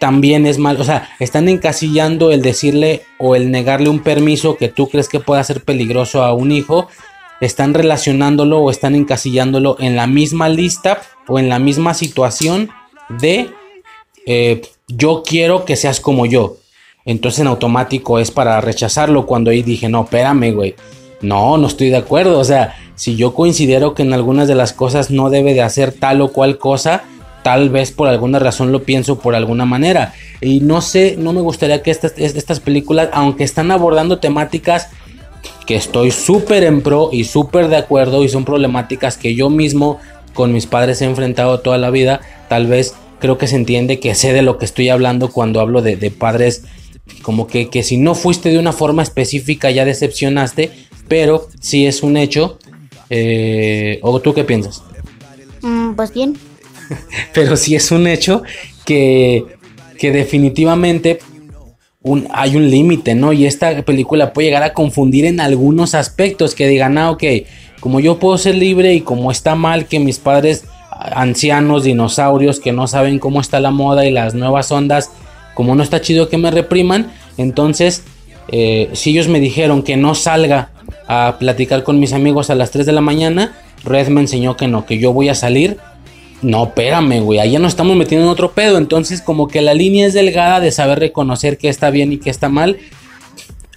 también 0.00 0.46
es 0.46 0.58
mal, 0.58 0.80
o 0.80 0.84
sea, 0.84 1.08
están 1.18 1.48
encasillando 1.48 2.30
el 2.30 2.42
decirle 2.42 3.02
o 3.18 3.34
el 3.34 3.50
negarle 3.50 3.88
un 3.88 4.00
permiso 4.00 4.56
que 4.56 4.68
tú 4.68 4.88
crees 4.88 5.08
que 5.08 5.20
pueda 5.20 5.42
ser 5.44 5.62
peligroso 5.62 6.22
a 6.22 6.32
un 6.32 6.52
hijo, 6.52 6.88
están 7.40 7.74
relacionándolo 7.74 8.60
o 8.60 8.70
están 8.70 8.94
encasillándolo 8.94 9.76
en 9.80 9.96
la 9.96 10.06
misma 10.06 10.48
lista 10.48 11.00
o 11.26 11.38
en 11.38 11.48
la 11.48 11.58
misma 11.58 11.94
situación 11.94 12.70
de 13.08 13.50
eh, 14.26 14.62
yo 14.88 15.22
quiero 15.24 15.64
que 15.64 15.76
seas 15.76 16.00
como 16.00 16.26
yo. 16.26 16.56
Entonces 17.04 17.40
en 17.40 17.46
automático 17.46 18.18
es 18.18 18.30
para 18.30 18.60
rechazarlo 18.60 19.24
cuando 19.24 19.50
ahí 19.50 19.62
dije, 19.62 19.88
no, 19.88 20.04
espérame, 20.04 20.52
güey. 20.52 20.74
No, 21.20 21.56
no 21.56 21.66
estoy 21.66 21.88
de 21.88 21.96
acuerdo. 21.96 22.38
O 22.38 22.44
sea, 22.44 22.76
si 22.98 23.14
yo 23.14 23.32
considero 23.32 23.94
que 23.94 24.02
en 24.02 24.12
algunas 24.12 24.48
de 24.48 24.56
las 24.56 24.72
cosas 24.72 25.10
no 25.10 25.30
debe 25.30 25.54
de 25.54 25.62
hacer 25.62 25.92
tal 25.92 26.20
o 26.20 26.32
cual 26.32 26.58
cosa, 26.58 27.04
tal 27.44 27.70
vez 27.70 27.92
por 27.92 28.08
alguna 28.08 28.40
razón 28.40 28.72
lo 28.72 28.82
pienso 28.82 29.20
por 29.20 29.36
alguna 29.36 29.64
manera. 29.64 30.14
Y 30.40 30.60
no 30.60 30.80
sé, 30.80 31.14
no 31.16 31.32
me 31.32 31.40
gustaría 31.40 31.80
que 31.80 31.92
estas, 31.92 32.18
estas 32.18 32.58
películas, 32.58 33.08
aunque 33.12 33.44
están 33.44 33.70
abordando 33.70 34.18
temáticas 34.18 34.88
que 35.64 35.76
estoy 35.76 36.10
súper 36.10 36.64
en 36.64 36.82
pro 36.82 37.10
y 37.12 37.22
súper 37.22 37.68
de 37.68 37.76
acuerdo 37.76 38.24
y 38.24 38.28
son 38.28 38.44
problemáticas 38.44 39.16
que 39.16 39.36
yo 39.36 39.48
mismo 39.48 40.00
con 40.34 40.52
mis 40.52 40.66
padres 40.66 41.00
he 41.00 41.04
enfrentado 41.04 41.60
toda 41.60 41.78
la 41.78 41.90
vida, 41.90 42.20
tal 42.48 42.66
vez 42.66 42.94
creo 43.20 43.38
que 43.38 43.46
se 43.46 43.56
entiende 43.56 44.00
que 44.00 44.16
sé 44.16 44.32
de 44.32 44.42
lo 44.42 44.58
que 44.58 44.64
estoy 44.64 44.88
hablando 44.88 45.30
cuando 45.30 45.60
hablo 45.60 45.82
de, 45.82 46.10
padres 46.10 46.64
como 47.22 47.46
que, 47.46 47.70
que, 47.70 47.84
si 47.84 47.96
no 47.96 48.16
fuiste 48.16 48.48
de 48.48 48.58
una 48.58 48.72
forma 48.72 49.04
específica 49.04 49.70
ya 49.70 49.84
decepcionaste, 49.84 50.72
pero 51.08 51.48
si 51.60 51.86
es 51.86 52.02
un 52.02 52.16
hecho. 52.16 52.58
Eh, 53.10 53.98
¿O 54.02 54.20
tú 54.20 54.34
qué 54.34 54.44
piensas? 54.44 54.82
Mm, 55.62 55.92
pues 55.94 56.12
bien. 56.12 56.36
pero 57.34 57.56
si 57.56 57.74
es 57.74 57.90
un 57.90 58.06
hecho 58.06 58.42
que, 58.84 59.44
que 59.98 60.10
definitivamente 60.10 61.18
un, 62.02 62.28
hay 62.32 62.56
un 62.56 62.70
límite, 62.70 63.14
¿no? 63.14 63.32
Y 63.32 63.46
esta 63.46 63.82
película 63.82 64.32
puede 64.32 64.48
llegar 64.48 64.62
a 64.62 64.72
confundir 64.72 65.24
en 65.24 65.40
algunos 65.40 65.94
aspectos 65.94 66.54
que 66.54 66.68
digan, 66.68 66.96
ah, 66.98 67.10
ok, 67.10 67.24
como 67.80 68.00
yo 68.00 68.18
puedo 68.18 68.38
ser 68.38 68.54
libre 68.54 68.94
y 68.94 69.00
como 69.00 69.30
está 69.30 69.54
mal 69.54 69.86
que 69.86 70.00
mis 70.00 70.18
padres 70.18 70.64
ancianos, 70.90 71.84
dinosaurios 71.84 72.60
que 72.60 72.72
no 72.72 72.86
saben 72.86 73.18
cómo 73.18 73.40
está 73.40 73.60
la 73.60 73.70
moda 73.70 74.06
y 74.06 74.10
las 74.10 74.34
nuevas 74.34 74.70
ondas, 74.72 75.10
como 75.54 75.74
no 75.74 75.82
está 75.82 76.00
chido 76.00 76.28
que 76.28 76.38
me 76.38 76.50
repriman, 76.50 77.12
entonces 77.36 78.02
eh, 78.48 78.90
si 78.94 79.10
ellos 79.10 79.28
me 79.28 79.40
dijeron 79.40 79.82
que 79.82 79.96
no 79.96 80.14
salga 80.14 80.70
a 81.08 81.36
platicar 81.38 81.82
con 81.82 81.98
mis 81.98 82.12
amigos 82.12 82.50
a 82.50 82.54
las 82.54 82.70
3 82.70 82.86
de 82.86 82.92
la 82.92 83.00
mañana, 83.00 83.56
Red 83.82 84.08
me 84.08 84.20
enseñó 84.20 84.56
que 84.56 84.68
no, 84.68 84.86
que 84.86 84.98
yo 84.98 85.12
voy 85.12 85.28
a 85.28 85.34
salir. 85.34 85.78
No, 86.42 86.64
espérame, 86.64 87.20
güey, 87.20 87.40
allá 87.40 87.58
nos 87.58 87.72
estamos 87.72 87.96
metiendo 87.96 88.26
en 88.26 88.30
otro 88.30 88.52
pedo. 88.52 88.78
Entonces, 88.78 89.22
como 89.22 89.48
que 89.48 89.60
la 89.60 89.74
línea 89.74 90.06
es 90.06 90.14
delgada 90.14 90.60
de 90.60 90.70
saber 90.70 91.00
reconocer 91.00 91.58
qué 91.58 91.68
está 91.68 91.90
bien 91.90 92.12
y 92.12 92.18
qué 92.18 92.30
está 92.30 92.48
mal. 92.48 92.78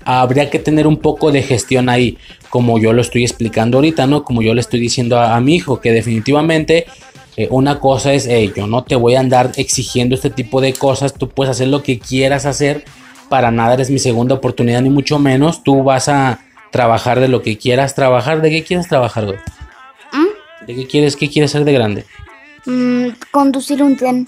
Habría 0.03 0.49
que 0.49 0.59
tener 0.59 0.85
un 0.85 0.97
poco 0.97 1.31
de 1.31 1.41
gestión 1.41 1.89
ahí, 1.89 2.17
como 2.49 2.77
yo 2.77 2.91
lo 2.91 3.01
estoy 3.01 3.23
explicando 3.23 3.77
ahorita, 3.77 4.07
¿no? 4.07 4.23
Como 4.23 4.41
yo 4.41 4.53
le 4.53 4.61
estoy 4.61 4.79
diciendo 4.79 5.19
a 5.19 5.39
mi 5.39 5.55
hijo, 5.55 5.79
que 5.79 5.91
definitivamente 5.91 6.85
eh, 7.37 7.47
una 7.49 7.79
cosa 7.79 8.13
es, 8.13 8.27
yo 8.55 8.67
no 8.67 8.83
te 8.83 8.95
voy 8.95 9.15
a 9.15 9.21
andar 9.21 9.51
exigiendo 9.55 10.15
este 10.15 10.29
tipo 10.29 10.59
de 10.59 10.73
cosas, 10.73 11.13
tú 11.13 11.29
puedes 11.29 11.51
hacer 11.51 11.69
lo 11.69 11.81
que 11.81 11.99
quieras 11.99 12.45
hacer, 12.45 12.83
para 13.29 13.51
nada 13.51 13.75
eres 13.75 13.89
mi 13.89 13.99
segunda 13.99 14.35
oportunidad, 14.35 14.81
ni 14.81 14.89
mucho 14.89 15.17
menos, 15.17 15.63
tú 15.63 15.83
vas 15.83 16.09
a 16.09 16.41
trabajar 16.71 17.19
de 17.19 17.27
lo 17.27 17.41
que 17.41 17.57
quieras 17.57 17.95
trabajar, 17.95 18.41
¿de 18.41 18.49
qué 18.49 18.63
quieres 18.63 18.87
trabajar, 18.87 19.25
güey? 19.25 19.37
¿Mm? 20.13 20.65
¿De 20.65 20.75
qué 20.75 20.87
quieres, 20.87 21.15
qué 21.15 21.29
quieres 21.29 21.51
ser 21.51 21.65
de 21.65 21.73
grande? 21.73 22.05
Mm, 22.65 23.09
conducir 23.31 23.83
un 23.83 23.95
tren. 23.95 24.27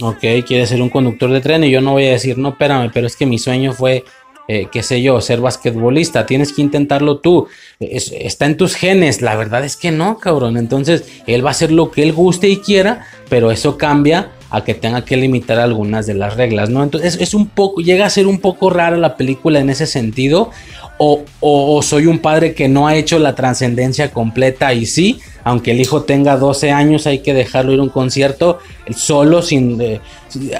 Ok, 0.00 0.20
quieres 0.46 0.70
ser 0.70 0.80
un 0.80 0.88
conductor 0.88 1.30
de 1.30 1.40
tren 1.40 1.64
y 1.64 1.70
yo 1.70 1.80
no 1.80 1.92
voy 1.92 2.06
a 2.06 2.12
decir, 2.12 2.38
no, 2.38 2.50
espérame, 2.50 2.90
pero 2.92 3.06
es 3.06 3.14
que 3.14 3.26
mi 3.26 3.38
sueño 3.38 3.72
fue 3.72 4.04
eh, 4.48 4.66
qué 4.72 4.82
sé 4.82 5.00
yo, 5.00 5.20
ser 5.20 5.40
basquetbolista, 5.40 6.26
tienes 6.26 6.52
que 6.52 6.62
intentarlo 6.62 7.18
tú, 7.18 7.46
está 7.78 8.46
en 8.46 8.56
tus 8.56 8.74
genes, 8.74 9.22
la 9.22 9.36
verdad 9.36 9.64
es 9.64 9.76
que 9.76 9.92
no, 9.92 10.18
cabrón, 10.18 10.56
entonces 10.56 11.04
él 11.28 11.44
va 11.44 11.50
a 11.50 11.52
hacer 11.52 11.70
lo 11.70 11.92
que 11.92 12.02
él 12.02 12.12
guste 12.12 12.48
y 12.48 12.56
quiera, 12.56 13.06
pero 13.28 13.52
eso 13.52 13.78
cambia 13.78 14.32
a 14.52 14.62
que 14.62 14.74
tenga 14.74 15.04
que 15.04 15.16
limitar 15.16 15.58
algunas 15.58 16.06
de 16.06 16.14
las 16.14 16.36
reglas, 16.36 16.70
¿no? 16.70 16.82
Entonces 16.84 17.18
es, 17.20 17.34
un 17.34 17.46
poco, 17.46 17.80
llega 17.80 18.06
a 18.06 18.10
ser 18.10 18.26
un 18.26 18.38
poco 18.38 18.70
rara 18.70 18.96
la 18.96 19.16
película 19.16 19.58
en 19.58 19.70
ese 19.70 19.86
sentido, 19.86 20.50
o, 20.98 21.24
o, 21.40 21.82
soy 21.82 22.06
un 22.06 22.20
padre 22.20 22.54
que 22.54 22.68
no 22.68 22.86
ha 22.86 22.94
hecho 22.94 23.18
la 23.18 23.34
trascendencia 23.34 24.12
completa 24.12 24.72
y 24.72 24.86
sí, 24.86 25.18
aunque 25.42 25.72
el 25.72 25.80
hijo 25.80 26.02
tenga 26.02 26.36
12 26.36 26.70
años 26.70 27.08
hay 27.08 27.20
que 27.20 27.34
dejarlo 27.34 27.72
ir 27.72 27.80
a 27.80 27.82
un 27.82 27.88
concierto 27.88 28.60
solo, 28.94 29.42
sin... 29.42 29.82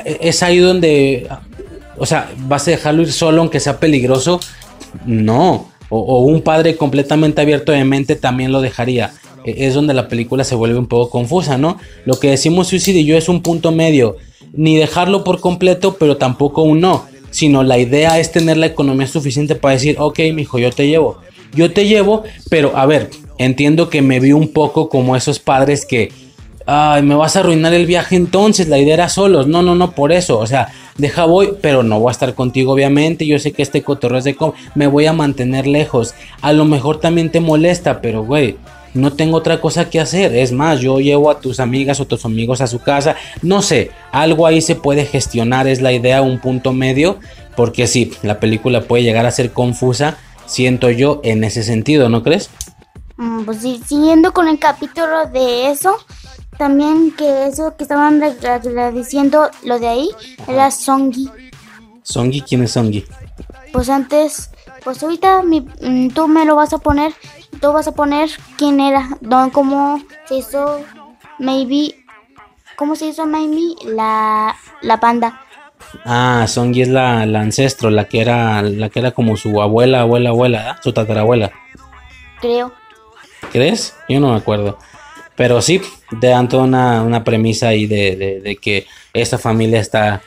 Es 0.04 0.42
ahí 0.42 0.58
donde 0.58 1.28
o 2.02 2.06
sea, 2.06 2.30
¿vas 2.36 2.66
a 2.66 2.72
dejarlo 2.72 3.02
ir 3.02 3.12
solo 3.12 3.42
aunque 3.42 3.60
sea 3.60 3.78
peligroso? 3.78 4.40
No. 5.06 5.68
O, 5.88 6.22
un 6.22 6.40
padre 6.40 6.76
completamente 6.76 7.40
abierto 7.40 7.70
de 7.70 7.84
mente 7.84 8.16
también 8.16 8.50
lo 8.50 8.60
dejaría. 8.60 9.12
E, 9.44 9.66
es 9.66 9.74
donde 9.74 9.94
la 9.94 10.08
película 10.08 10.44
se 10.44 10.54
vuelve 10.54 10.78
un 10.78 10.86
poco 10.86 11.10
confusa, 11.10 11.58
¿no? 11.58 11.78
Lo 12.04 12.18
que 12.18 12.30
decimos 12.30 12.68
Suicide 12.68 13.00
y 13.00 13.04
yo 13.04 13.16
es 13.16 13.28
un 13.28 13.42
punto 13.42 13.72
medio. 13.72 14.16
Ni 14.52 14.76
dejarlo 14.76 15.24
por 15.24 15.40
completo, 15.40 15.96
pero 15.98 16.16
tampoco 16.16 16.62
un 16.62 16.80
no. 16.80 17.04
Sino 17.30 17.62
la 17.62 17.78
idea 17.78 18.18
es 18.18 18.30
tener 18.30 18.58
la 18.58 18.66
economía 18.66 19.06
suficiente 19.06 19.54
para 19.54 19.74
decir, 19.74 19.96
ok, 19.98 20.18
mijo, 20.34 20.58
yo 20.58 20.70
te 20.70 20.86
llevo. 20.86 21.18
Yo 21.54 21.72
te 21.72 21.86
llevo, 21.86 22.22
pero 22.50 22.76
a 22.76 22.86
ver, 22.86 23.10
entiendo 23.38 23.88
que 23.90 24.02
me 24.02 24.20
vi 24.20 24.32
un 24.32 24.48
poco 24.48 24.88
como 24.88 25.16
esos 25.16 25.38
padres 25.38 25.86
que 25.86 26.10
ay, 26.66 27.02
me 27.02 27.14
vas 27.14 27.36
a 27.36 27.40
arruinar 27.40 27.74
el 27.74 27.86
viaje 27.86 28.16
entonces, 28.16 28.68
la 28.68 28.78
idea 28.78 28.94
era 28.94 29.08
solos. 29.08 29.46
No, 29.46 29.62
no, 29.62 29.74
no, 29.74 29.92
por 29.92 30.12
eso, 30.12 30.38
o 30.38 30.46
sea, 30.46 30.68
deja 30.98 31.24
voy, 31.24 31.54
pero 31.60 31.82
no 31.82 32.00
voy 32.00 32.10
a 32.10 32.12
estar 32.12 32.34
contigo, 32.34 32.72
obviamente. 32.72 33.26
Yo 33.26 33.38
sé 33.38 33.52
que 33.52 33.62
este 33.62 33.82
cotorreo 33.82 34.18
es 34.18 34.24
de 34.24 34.34
com, 34.34 34.52
me 34.74 34.86
voy 34.86 35.06
a 35.06 35.12
mantener 35.12 35.66
lejos. 35.66 36.14
A 36.40 36.52
lo 36.52 36.64
mejor 36.64 37.00
también 37.00 37.30
te 37.30 37.40
molesta, 37.40 38.00
pero 38.00 38.24
güey, 38.24 38.56
no 38.94 39.12
tengo 39.12 39.36
otra 39.36 39.60
cosa 39.60 39.90
que 39.90 40.00
hacer. 40.00 40.34
Es 40.34 40.52
más, 40.52 40.80
yo 40.80 41.00
llevo 41.00 41.30
a 41.30 41.40
tus 41.40 41.60
amigas 41.60 42.00
o 42.00 42.06
tus 42.06 42.24
amigos 42.24 42.60
a 42.60 42.66
su 42.66 42.80
casa. 42.80 43.16
No 43.42 43.62
sé, 43.62 43.90
algo 44.10 44.46
ahí 44.46 44.60
se 44.60 44.74
puede 44.74 45.06
gestionar, 45.06 45.66
es 45.66 45.80
la 45.80 45.92
idea, 45.92 46.22
un 46.22 46.38
punto 46.38 46.72
medio. 46.72 47.18
Porque 47.56 47.86
sí, 47.86 48.12
la 48.22 48.40
película 48.40 48.82
puede 48.82 49.02
llegar 49.02 49.26
a 49.26 49.30
ser 49.30 49.52
confusa, 49.52 50.16
siento 50.46 50.90
yo, 50.90 51.20
en 51.22 51.44
ese 51.44 51.62
sentido, 51.62 52.08
¿no 52.08 52.22
crees? 52.22 52.50
Mm, 53.16 53.44
pues 53.44 53.58
sí, 53.58 53.80
siguiendo 53.86 54.32
con 54.32 54.48
el 54.48 54.58
capítulo 54.58 55.26
de 55.26 55.70
eso, 55.70 55.96
también 56.58 57.12
que 57.16 57.46
eso 57.46 57.76
que 57.76 57.84
estaban 57.84 58.22
diciendo 58.94 59.50
lo 59.64 59.78
de 59.78 59.88
ahí 59.88 60.10
era 60.48 60.70
Songi. 60.70 61.28
¿Songi? 62.02 62.40
¿Quién 62.40 62.62
es 62.62 62.72
Songi? 62.72 63.04
Pues 63.72 63.88
antes, 63.88 64.50
pues 64.84 65.02
ahorita 65.02 65.42
mm, 65.42 66.08
tú 66.08 66.28
me 66.28 66.44
lo 66.44 66.56
vas 66.56 66.72
a 66.72 66.78
poner, 66.78 67.12
tú 67.62 67.72
vas 67.72 67.86
a 67.86 67.92
poner 67.92 68.28
quién 68.58 68.80
era, 68.80 69.08
don, 69.20 69.50
cómo 69.50 70.02
se 70.26 70.34
hizo, 70.34 70.84
maybe, 71.38 71.94
cómo 72.76 72.96
se 72.96 73.06
hizo 73.06 73.24
maybe 73.24 73.76
la, 73.86 74.56
la 74.82 75.00
panda. 75.00 75.40
Ah, 76.04 76.44
Songi 76.48 76.82
es 76.82 76.88
la, 76.88 77.24
la, 77.24 77.40
ancestro, 77.40 77.90
la 77.90 78.06
que 78.06 78.20
era, 78.20 78.62
la 78.62 78.88
que 78.88 78.98
era 78.98 79.12
como 79.12 79.36
su 79.36 79.62
abuela, 79.62 80.00
abuela, 80.00 80.30
abuela, 80.30 80.78
su 80.82 80.92
tatarabuela. 80.92 81.52
Creo. 82.40 82.72
¿Crees? 83.52 83.94
Yo 84.08 84.18
no 84.18 84.32
me 84.32 84.38
acuerdo. 84.38 84.78
Pero 85.36 85.62
sí, 85.62 85.80
te 86.20 86.28
dan 86.28 86.48
toda 86.48 86.64
una, 86.64 87.24
premisa 87.24 87.68
ahí 87.68 87.86
de, 87.86 88.58
que 88.60 88.86
esta 89.12 89.38
familia 89.38 89.80
está 89.80 90.20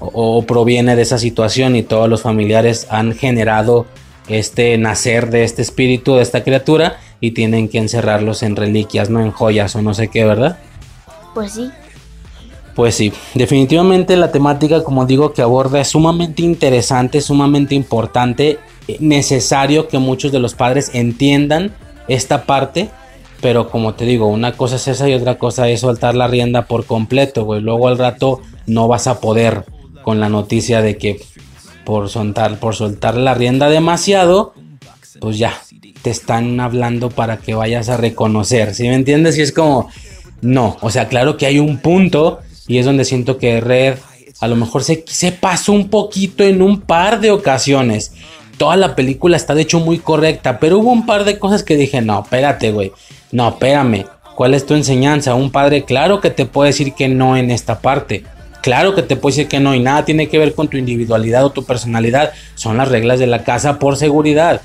o, 0.00 0.42
proviene 0.42 0.96
de 0.96 1.02
esa 1.02 1.18
situación 1.18 1.76
y 1.76 1.82
todos 1.82 2.08
los 2.08 2.22
familiares 2.22 2.86
han 2.90 3.14
generado 3.14 3.86
este 4.28 4.76
nacer 4.78 5.30
de 5.30 5.44
este 5.44 5.62
espíritu, 5.62 6.16
de 6.16 6.22
esta 6.22 6.44
criatura 6.44 6.98
y 7.20 7.32
tienen 7.32 7.68
que 7.68 7.78
encerrarlos 7.78 8.42
en 8.42 8.56
reliquias, 8.56 9.10
no 9.10 9.20
en 9.20 9.30
joyas 9.30 9.74
o 9.76 9.82
no 9.82 9.94
sé 9.94 10.08
qué, 10.08 10.24
¿verdad? 10.24 10.58
Pues 11.34 11.52
sí. 11.52 11.70
Pues 12.74 12.94
sí, 12.94 13.12
definitivamente 13.34 14.16
la 14.16 14.30
temática, 14.30 14.84
como 14.84 15.04
digo, 15.04 15.32
que 15.32 15.42
aborda 15.42 15.80
es 15.80 15.88
sumamente 15.88 16.42
interesante, 16.42 17.20
sumamente 17.20 17.74
importante, 17.74 18.58
necesario 19.00 19.88
que 19.88 19.98
muchos 19.98 20.30
de 20.30 20.38
los 20.38 20.54
padres 20.54 20.90
entiendan 20.94 21.72
esta 22.06 22.44
parte 22.44 22.88
pero 23.40 23.70
como 23.70 23.94
te 23.94 24.04
digo, 24.04 24.26
una 24.26 24.52
cosa 24.52 24.76
es 24.76 24.88
esa 24.88 25.08
y 25.08 25.14
otra 25.14 25.38
cosa 25.38 25.68
es 25.68 25.80
soltar 25.80 26.14
la 26.14 26.26
rienda 26.26 26.62
por 26.62 26.86
completo, 26.86 27.44
güey. 27.44 27.60
Luego 27.60 27.88
al 27.88 27.98
rato 27.98 28.40
no 28.66 28.88
vas 28.88 29.06
a 29.06 29.20
poder 29.20 29.64
con 30.02 30.20
la 30.20 30.28
noticia 30.28 30.82
de 30.82 30.96
que 30.96 31.20
por 31.88 32.10
soltar, 32.10 32.60
por 32.60 32.74
soltar 32.74 33.16
la 33.16 33.32
rienda 33.32 33.70
demasiado, 33.70 34.52
pues 35.22 35.38
ya, 35.38 35.54
te 36.02 36.10
están 36.10 36.60
hablando 36.60 37.08
para 37.08 37.38
que 37.38 37.54
vayas 37.54 37.88
a 37.88 37.96
reconocer. 37.96 38.74
¿Sí 38.74 38.82
me 38.82 38.94
entiendes? 38.94 39.38
Y 39.38 39.40
es 39.40 39.52
como, 39.52 39.88
no, 40.42 40.76
o 40.82 40.90
sea, 40.90 41.08
claro 41.08 41.38
que 41.38 41.46
hay 41.46 41.58
un 41.58 41.78
punto 41.78 42.40
y 42.66 42.76
es 42.76 42.84
donde 42.84 43.06
siento 43.06 43.38
que 43.38 43.62
Red 43.62 43.94
a 44.38 44.48
lo 44.48 44.56
mejor 44.56 44.84
se, 44.84 45.02
se 45.06 45.32
pasó 45.32 45.72
un 45.72 45.88
poquito 45.88 46.44
en 46.44 46.60
un 46.60 46.82
par 46.82 47.20
de 47.20 47.30
ocasiones. 47.30 48.12
Toda 48.58 48.76
la 48.76 48.94
película 48.94 49.38
está 49.38 49.54
de 49.54 49.62
hecho 49.62 49.80
muy 49.80 49.98
correcta, 49.98 50.60
pero 50.60 50.80
hubo 50.80 50.92
un 50.92 51.06
par 51.06 51.24
de 51.24 51.38
cosas 51.38 51.62
que 51.62 51.78
dije, 51.78 52.02
no, 52.02 52.20
espérate, 52.20 52.70
güey. 52.70 52.92
No, 53.32 53.48
espérame. 53.48 54.04
¿Cuál 54.36 54.52
es 54.52 54.66
tu 54.66 54.74
enseñanza? 54.74 55.34
Un 55.34 55.50
padre, 55.50 55.86
claro 55.86 56.20
que 56.20 56.28
te 56.28 56.44
puede 56.44 56.68
decir 56.68 56.92
que 56.92 57.08
no 57.08 57.38
en 57.38 57.50
esta 57.50 57.80
parte. 57.80 58.24
Claro 58.62 58.94
que 58.94 59.02
te 59.02 59.16
puede 59.16 59.36
decir 59.36 59.48
que 59.48 59.60
no 59.60 59.74
y 59.74 59.80
nada 59.80 60.04
tiene 60.04 60.28
que 60.28 60.38
ver 60.38 60.54
con 60.54 60.68
tu 60.68 60.76
individualidad 60.76 61.44
o 61.44 61.50
tu 61.50 61.64
personalidad. 61.64 62.32
Son 62.54 62.76
las 62.76 62.88
reglas 62.88 63.18
de 63.18 63.26
la 63.26 63.44
casa 63.44 63.78
por 63.78 63.96
seguridad. 63.96 64.60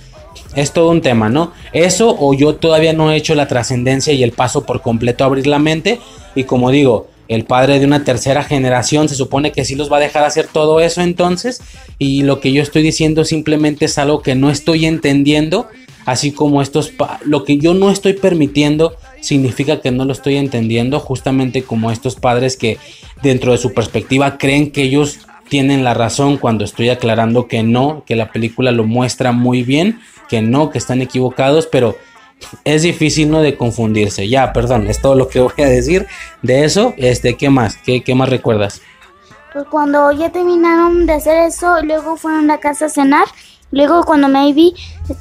Es 0.56 0.72
todo 0.72 0.90
un 0.90 1.02
tema, 1.02 1.30
¿no? 1.30 1.52
Eso 1.74 2.16
o 2.20 2.34
yo 2.34 2.56
todavía 2.56 2.94
no 2.94 3.12
he 3.12 3.16
hecho 3.16 3.36
la 3.36 3.48
trascendencia 3.48 4.14
y 4.14 4.24
el 4.24 4.32
paso 4.32 4.66
por 4.66 4.82
completo 4.82 5.24
a 5.24 5.28
abrir 5.28 5.48
la 5.48 5.60
mente. 5.60 6.00
Y 6.36 6.44
como 6.46 6.72
digo, 6.72 7.08
el 7.28 7.46
padre 7.46 7.80
de 7.80 7.86
una 7.86 8.04
tercera 8.04 8.44
generación 8.44 9.10
se 9.10 9.16
supone 9.16 9.52
que 9.52 9.66
sí 9.66 9.76
los 9.76 9.92
va 9.92 9.98
a 9.98 10.02
dejar 10.02 10.24
hacer 10.24 10.48
todo 10.52 10.80
eso 10.80 11.02
entonces. 11.02 11.62
Y 12.00 12.24
lo 12.24 12.40
que 12.40 12.52
yo 12.52 12.62
estoy 12.62 12.82
diciendo 12.82 13.26
simplemente 13.26 13.86
es 13.86 13.98
algo 13.98 14.22
que 14.22 14.36
no 14.36 14.50
estoy 14.50 14.86
entendiendo 14.86 15.68
así 16.06 16.32
como 16.32 16.62
estos, 16.62 16.92
lo 17.24 17.44
que 17.44 17.58
yo 17.58 17.74
no 17.74 17.90
estoy 17.90 18.14
permitiendo 18.14 18.96
significa 19.24 19.82
que 19.82 19.92
no 19.92 20.06
lo 20.06 20.12
estoy 20.12 20.36
entendiendo, 20.36 21.00
justamente 21.00 21.64
como 21.64 21.92
estos 21.92 22.16
padres 22.16 22.58
que 22.58 22.78
dentro 23.22 23.54
de 23.54 23.58
su 23.58 23.74
perspectiva 23.74 24.38
creen 24.38 24.72
que 24.72 24.84
ellos 24.84 25.20
tienen 25.50 25.84
la 25.84 25.94
razón 25.94 26.38
cuando 26.38 26.66
estoy 26.66 26.90
aclarando 26.90 27.48
que 27.48 27.64
no, 27.64 28.04
que 28.06 28.16
la 28.16 28.32
película 28.32 28.72
lo 28.72 28.84
muestra 28.84 29.32
muy 29.32 29.64
bien, 29.64 30.00
que 30.28 30.42
no, 30.42 30.70
que 30.70 30.78
están 30.78 31.02
equivocados, 31.02 31.68
pero 31.68 31.96
es 32.66 32.82
difícil 32.82 33.30
no 33.30 33.42
de 33.42 33.58
confundirse. 33.58 34.28
Ya, 34.28 34.52
perdón, 34.52 34.88
es 34.88 35.02
todo 35.02 35.16
lo 35.16 35.30
que 35.30 35.40
voy 35.40 35.54
a 35.60 35.66
decir 35.66 36.08
de 36.42 36.66
eso. 36.66 36.94
Este, 36.98 37.36
¿qué 37.36 37.50
más? 37.50 37.78
¿Qué, 37.78 38.04
qué 38.04 38.16
más 38.16 38.30
recuerdas? 38.30 38.82
Pues 39.54 39.66
cuando 39.70 40.12
ya 40.12 40.32
terminaron 40.32 41.06
de 41.06 41.14
hacer 41.14 41.38
eso, 41.48 41.82
luego 41.84 42.18
fueron 42.18 42.50
a 42.50 42.56
la 42.56 42.60
casa 42.60 42.88
a 42.88 42.90
cenar. 42.90 43.26
Luego 43.72 44.04
cuando 44.04 44.28
Maybe 44.28 44.74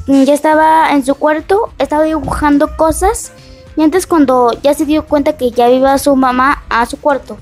ya 0.07 0.35
estaba 0.35 0.93
en 0.93 1.05
su 1.05 1.15
cuarto, 1.15 1.73
estaba 1.79 2.05
dibujando 2.05 2.77
cosas. 2.77 3.33
Y 3.77 3.83
antes 3.83 4.07
cuando 4.07 4.53
ya 4.63 4.75
se 4.75 4.85
dio 4.85 5.07
cuenta 5.07 5.37
que 5.37 5.51
ya 5.51 5.71
iba 5.71 5.97
su 5.99 6.15
mamá 6.17 6.63
a 6.69 6.85
su 6.87 7.01
cuarto. 7.01 7.39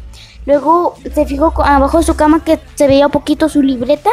Luego 0.46 0.94
se 1.14 1.26
fijó 1.26 1.52
abajo 1.64 1.98
de 1.98 2.04
su 2.04 2.14
cama 2.16 2.42
que 2.44 2.58
se 2.74 2.86
veía 2.86 3.06
un 3.06 3.12
poquito 3.12 3.48
su 3.48 3.62
libreta. 3.62 4.10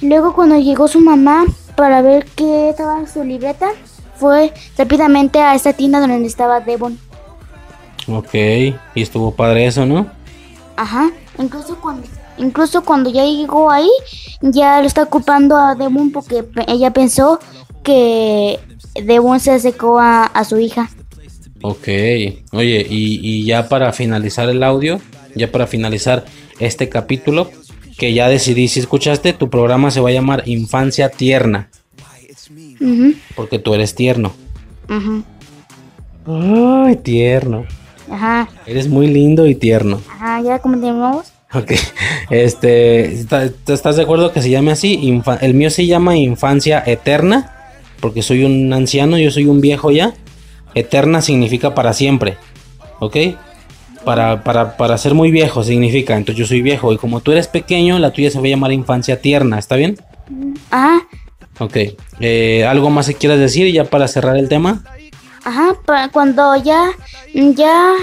Luego 0.00 0.32
cuando 0.32 0.56
llegó 0.58 0.88
su 0.88 1.00
mamá 1.00 1.44
para 1.76 2.02
ver 2.02 2.26
qué 2.36 2.70
estaba 2.70 3.00
en 3.00 3.08
su 3.08 3.24
libreta, 3.24 3.70
fue 4.16 4.52
rápidamente 4.76 5.40
a 5.40 5.54
esa 5.54 5.72
tienda 5.72 6.00
donde 6.00 6.26
estaba 6.26 6.60
Devon. 6.60 6.98
Ok, 8.08 8.34
y 8.34 8.74
estuvo 8.94 9.32
padre 9.32 9.66
eso, 9.66 9.84
¿no? 9.84 10.06
Ajá, 10.76 11.10
incluso 11.38 11.78
cuando, 11.80 12.06
incluso 12.36 12.82
cuando 12.84 13.10
ya 13.10 13.24
llegó 13.24 13.70
ahí, 13.70 13.90
ya 14.40 14.80
lo 14.80 14.86
está 14.86 15.06
culpando 15.06 15.56
a 15.56 15.74
Devon 15.74 16.10
porque 16.10 16.44
ella 16.66 16.92
pensó 16.92 17.38
que 17.82 18.58
Devon 19.04 19.40
se 19.40 19.58
secó 19.60 19.98
a, 19.98 20.24
a 20.24 20.44
su 20.44 20.58
hija. 20.58 20.88
Ok, 21.62 21.88
oye, 22.52 22.86
y, 22.88 23.20
y 23.22 23.44
ya 23.44 23.68
para 23.68 23.92
finalizar 23.92 24.48
el 24.48 24.62
audio, 24.62 25.00
ya 25.34 25.50
para 25.50 25.66
finalizar 25.66 26.24
este 26.60 26.88
capítulo, 26.88 27.50
que 27.96 28.12
ya 28.14 28.28
decidí, 28.28 28.68
si 28.68 28.78
escuchaste, 28.80 29.32
tu 29.32 29.50
programa 29.50 29.90
se 29.90 30.00
va 30.00 30.10
a 30.10 30.12
llamar 30.12 30.44
Infancia 30.46 31.08
Tierna, 31.08 31.68
porque 33.34 33.58
tú 33.58 33.74
eres 33.74 33.94
tierno. 33.94 34.32
ujú, 34.88 35.24
Ay, 36.26 36.96
tierno. 36.96 37.64
Ajá, 38.10 38.48
Eres 38.66 38.88
muy 38.88 39.06
lindo 39.08 39.46
y 39.46 39.54
tierno. 39.54 40.00
ajá, 40.08 40.40
ya 40.42 40.58
continuamos. 40.60 41.26
Ok, 41.52 41.72
este, 42.30 43.12
¿está- 43.14 43.44
¿estás 43.66 43.96
de 43.96 44.02
acuerdo 44.02 44.32
que 44.32 44.42
se 44.42 44.50
llame 44.50 44.70
así? 44.70 44.98
Infa- 45.02 45.38
el 45.42 45.54
mío 45.54 45.70
se 45.70 45.86
llama 45.86 46.16
Infancia 46.16 46.82
Eterna, 46.86 47.54
porque 48.00 48.22
soy 48.22 48.44
un 48.44 48.72
anciano, 48.72 49.18
yo 49.18 49.30
soy 49.30 49.46
un 49.46 49.60
viejo 49.60 49.90
ya. 49.90 50.14
Eterna 50.80 51.20
significa 51.22 51.74
para 51.74 51.92
siempre, 51.92 52.36
¿ok? 53.00 53.16
Para, 54.04 54.42
para, 54.44 54.76
para 54.76 54.96
ser 54.96 55.14
muy 55.14 55.30
viejo 55.30 55.62
significa, 55.64 56.16
entonces 56.16 56.38
yo 56.38 56.46
soy 56.46 56.62
viejo 56.62 56.92
y 56.92 56.98
como 56.98 57.20
tú 57.20 57.32
eres 57.32 57.48
pequeño, 57.48 57.98
la 57.98 58.10
tuya 58.12 58.30
se 58.30 58.38
va 58.38 58.46
a 58.46 58.48
llamar 58.48 58.72
Infancia 58.72 59.20
Tierna, 59.20 59.58
¿está 59.58 59.76
bien? 59.76 59.98
Ajá, 60.70 61.00
Ok, 61.60 61.76
eh, 62.20 62.64
¿algo 62.68 62.88
más 62.88 63.08
que 63.08 63.14
quieras 63.14 63.40
decir 63.40 63.72
ya 63.72 63.84
para 63.84 64.06
cerrar 64.06 64.36
el 64.36 64.48
tema? 64.48 64.82
ajá, 65.44 65.76
cuando 66.12 66.54
ya, 66.56 66.90
ya, 67.34 67.94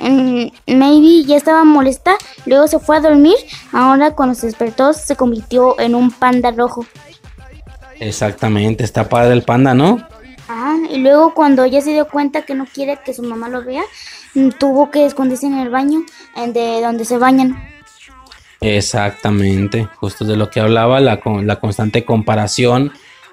mm, 0.00 0.46
Maybe 0.68 1.24
ya 1.26 1.36
estaba 1.36 1.64
molesta, 1.64 2.16
luego 2.46 2.68
se 2.68 2.78
fue 2.78 2.96
a 2.96 3.00
dormir, 3.00 3.34
ahora 3.72 4.12
cuando 4.12 4.34
se 4.34 4.46
despertó 4.46 4.94
se 4.94 5.14
convirtió 5.16 5.78
en 5.78 5.94
un 5.94 6.10
panda 6.10 6.52
rojo. 6.52 6.86
Exactamente, 8.00 8.84
está 8.84 9.08
padre 9.08 9.34
el 9.34 9.42
panda, 9.42 9.74
¿no? 9.74 9.98
Ajá, 10.48 10.76
y 10.90 10.98
luego 10.98 11.34
cuando 11.34 11.64
ya 11.66 11.80
se 11.80 11.92
dio 11.92 12.08
cuenta 12.08 12.42
que 12.42 12.54
no 12.54 12.66
quiere 12.66 12.98
que 13.04 13.14
su 13.14 13.22
mamá 13.22 13.48
lo 13.48 13.64
vea, 13.64 13.82
mm, 14.34 14.50
tuvo 14.58 14.90
que 14.90 15.06
esconderse 15.06 15.46
en 15.46 15.58
el 15.58 15.70
baño 15.70 16.00
de 16.36 16.80
donde 16.82 17.04
se 17.04 17.18
bañan. 17.18 17.56
Exactamente, 18.60 19.88
justo 19.96 20.24
de 20.24 20.36
lo 20.36 20.50
que 20.50 20.60
hablaba, 20.60 21.00
la, 21.00 21.20
la 21.42 21.60
constante 21.60 22.04
comparación 22.04 22.92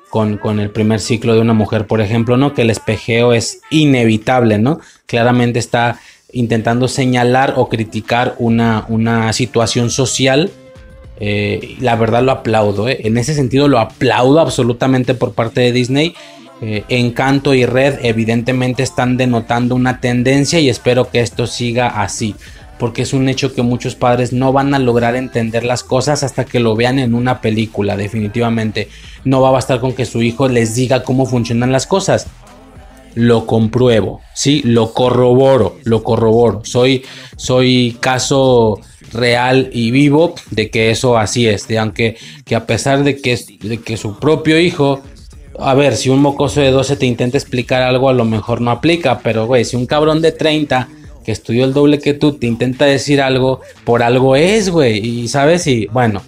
con, 0.10 0.38
con 0.38 0.60
el 0.60 0.72
primer 0.72 1.00
ciclo 1.00 1.36
de 1.36 1.41
una 1.41 1.54
mujer, 1.54 1.86
por 1.86 2.02
ejemplo, 2.02 2.36
¿no? 2.36 2.54
Que 2.54 2.63
el 2.63 2.72
espejeo 2.72 3.34
es 3.34 3.62
inevitable, 3.69 4.58
¿no? 4.58 4.80
Claramente 5.06 5.60
está 5.60 6.00
intentando 6.32 6.88
señalar 6.88 7.54
o 7.58 7.69
criticar 7.69 8.36
una, 8.39 8.86
una 8.88 9.32
situación 9.34 9.89
social. 9.89 10.50
eh, 11.19 11.76
la 11.80 11.95
verdad 11.95 12.24
lo 12.24 12.32
aplaudo, 12.32 12.88
¿eh? 12.88 13.02
en 13.04 13.17
ese 13.17 13.34
sentido 13.34 13.67
lo 13.67 13.78
aplaudo 13.80 14.39
absolutamente 14.39 15.13
por 15.13 15.34
parte 15.34 15.62
de 15.62 15.72
Disney. 15.72 16.15
Eh, 16.62 16.84
Encanto 16.89 17.54
y 17.54 17.65
Red 17.65 18.00
evidentemente 18.04 18.84
están 18.84 19.15
denotando 19.15 19.76
una 19.76 20.02
tendencia 20.02 20.60
y 20.60 20.69
espero 20.69 21.10
que 21.10 21.22
esto 21.22 21.48
siga 21.48 22.02
así 22.02 22.36
porque 22.80 23.02
es 23.02 23.13
un 23.13 23.30
hecho 23.30 23.54
que 23.54 23.62
muchos 23.62 23.95
padres 23.95 24.32
no 24.34 24.54
van 24.54 24.74
a 24.74 24.80
lograr 24.80 25.15
entender 25.15 25.65
las 25.65 25.84
cosas 25.84 26.24
hasta 26.24 26.45
que 26.45 26.62
lo 26.62 26.76
vean 26.76 26.98
en 26.98 27.13
una 27.13 27.41
película, 27.41 27.98
definitivamente. 27.98 28.88
No 29.26 29.41
va 29.41 29.50
a 29.50 29.52
bastar 29.52 29.82
con 29.82 29.93
que 29.93 30.06
su 30.06 30.24
hijo 30.24 30.48
les 30.48 30.76
diga 30.76 31.04
cómo 31.04 31.26
funcionan 31.26 31.74
las 31.74 31.86
cosas. 31.86 32.28
Lo 33.15 33.45
compruebo, 33.45 34.22
sí, 34.34 34.62
lo 34.63 34.93
corroboro, 34.93 35.78
lo 35.84 36.04
corroboro. 36.04 36.62
Soy, 36.63 37.04
soy 37.36 37.98
caso 38.00 38.80
real 39.12 39.69
y 39.74 39.91
vivo 39.91 40.36
de 40.52 40.69
que 40.69 40.89
eso 40.89 41.17
así 41.17 41.48
es, 41.48 41.67
de 41.67 41.80
aunque 41.80 42.15
que 42.45 42.56
a 42.56 42.65
pesar 42.65 43.04
de 43.04 43.19
que, 43.19 43.38
de 43.62 43.80
que 43.80 43.98
su 43.98 44.19
propio 44.19 44.58
hijo 44.58 45.02
a 45.62 45.74
ver, 45.74 45.95
si 45.95 46.10
un 46.10 46.22
mocoso 46.22 46.62
de 46.62 46.72
12 46.72 46.95
te 46.95 47.06
intenta 47.06 47.38
explicar 47.38 47.82
algo, 47.82 48.10
a 48.10 48.13
lo 48.13 48.26
mejor 48.26 48.62
no 48.62 48.72
aplica, 48.72 49.19
pero 49.19 49.45
güey, 49.45 49.65
si 49.65 49.76
un 49.76 49.86
cabrón 49.86 50.22
de 50.22 50.32
30 50.32 50.88
que 51.24 51.32
estudió 51.32 51.65
el 51.65 51.74
doble 51.74 52.00
que 52.00 52.13
tú 52.13 52.34
te 52.34 52.48
intenta 52.48 52.86
decir 52.86 53.22
algo, 53.22 53.62
por 53.84 54.04
algo 54.04 54.36
es, 54.36 54.69
güey, 54.69 54.98
y 55.06 55.28
sabes, 55.28 55.67
y 55.67 55.88
bueno, 55.88 56.22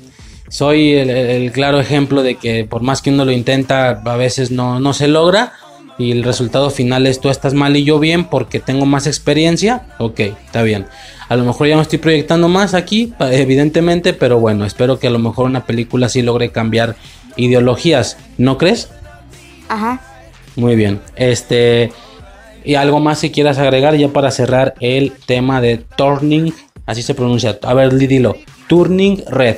soy 0.50 0.94
el, 0.94 1.52
claro 1.52 1.80
ejemplo 1.80 2.24
de 2.24 2.36
que 2.36 2.66
por 2.66 2.82
más 2.82 3.02
que 3.02 3.10
uno 3.10 3.26
lo 3.26 3.32
intenta, 3.32 3.90
a 3.90 4.16
veces 4.18 4.52
no, 4.52 4.80
no 4.80 4.94
se 4.94 5.08
logra, 5.08 5.54
y 5.98 6.12
el 6.12 6.24
resultado 6.24 6.70
final 6.70 7.06
es 7.06 7.20
tú 7.20 7.30
estás 7.30 7.54
mal 7.54 7.76
y 7.76 7.84
yo 7.84 8.00
bien 8.00 8.26
porque 8.26 8.60
tengo 8.60 8.86
más 8.86 9.08
experiencia, 9.08 9.88
ok, 10.00 10.20
está 10.20 10.64
bien. 10.64 10.88
A 11.30 11.36
lo 11.36 11.46
mejor 11.46 11.68
ya 11.68 11.76
me 11.76 11.82
estoy 11.82 12.00
proyectando 12.00 12.50
más 12.50 12.74
aquí, 12.74 13.14
evidentemente, 13.20 14.14
pero 14.14 14.40
bueno, 14.40 14.66
espero 14.66 15.00
que 15.00 15.08
a 15.08 15.12
lo 15.12 15.20
mejor 15.20 15.46
una 15.46 15.66
película 15.66 16.10
sí 16.10 16.22
logre 16.22 16.52
cambiar 16.52 16.96
ideologías, 17.38 18.18
¿no 18.38 18.58
crees? 18.58 18.90
Ajá. 19.72 20.02
Muy 20.58 20.76
bien. 20.76 21.02
Este. 21.16 21.94
Y 22.64 22.76
algo 22.76 23.00
más 23.00 23.22
que 23.22 23.32
quieras 23.32 23.58
agregar 23.58 23.96
ya 23.96 24.10
para 24.10 24.30
cerrar 24.30 24.74
el 24.82 25.14
tema 25.26 25.62
de 25.62 25.78
Turning. 25.78 26.54
Así 26.86 27.02
se 27.02 27.16
pronuncia. 27.16 27.58
A 27.64 27.74
ver, 27.74 27.96
dilo. 27.96 28.36
Turning 28.68 29.24
Red. 29.28 29.58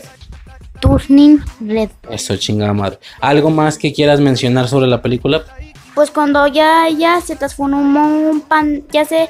Turning 0.80 1.42
Red. 1.62 1.90
Eso, 2.10 2.38
chingada 2.38 2.74
madre. 2.74 3.00
¿Algo 3.20 3.50
más 3.50 3.80
que 3.80 3.92
quieras 3.92 4.20
mencionar 4.20 4.68
sobre 4.68 4.86
la 4.88 5.02
película? 5.02 5.44
Pues 5.96 6.12
cuando 6.12 6.46
ya 6.48 6.88
ya 6.90 7.20
se 7.22 7.36
transformó 7.36 8.30
un 8.30 8.42
pan, 8.42 8.84
ya 8.92 9.06
se 9.06 9.30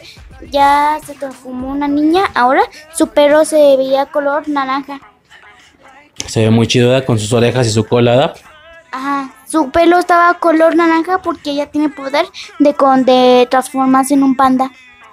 ya 0.52 1.00
se 1.06 1.14
transformó 1.14 1.70
una 1.70 1.88
niña, 1.88 2.26
ahora 2.36 2.62
su 2.94 3.08
pelo 3.08 3.46
se 3.46 3.78
veía 3.78 4.08
color 4.08 4.50
naranja. 4.50 5.00
Se 6.28 6.42
ve 6.42 6.50
muy 6.50 6.68
chido 6.68 7.04
con 7.06 7.20
sus 7.20 7.32
orejas 7.32 7.68
y 7.68 7.70
su 7.70 7.86
cola. 7.86 8.12
¿verdad? 8.12 8.36
Ajá. 8.92 9.34
Su 9.54 9.70
pelo 9.70 10.00
estaba 10.00 10.40
color 10.40 10.76
naranja 10.76 11.22
porque 11.22 11.52
ella 11.52 11.68
tiene 11.68 11.88
poder 11.88 12.26
de 12.58 12.74
con 12.74 13.06
de 13.06 13.48
transformarse 13.52 14.16
en 14.16 14.24
un 14.24 14.36
panda. 14.36 14.72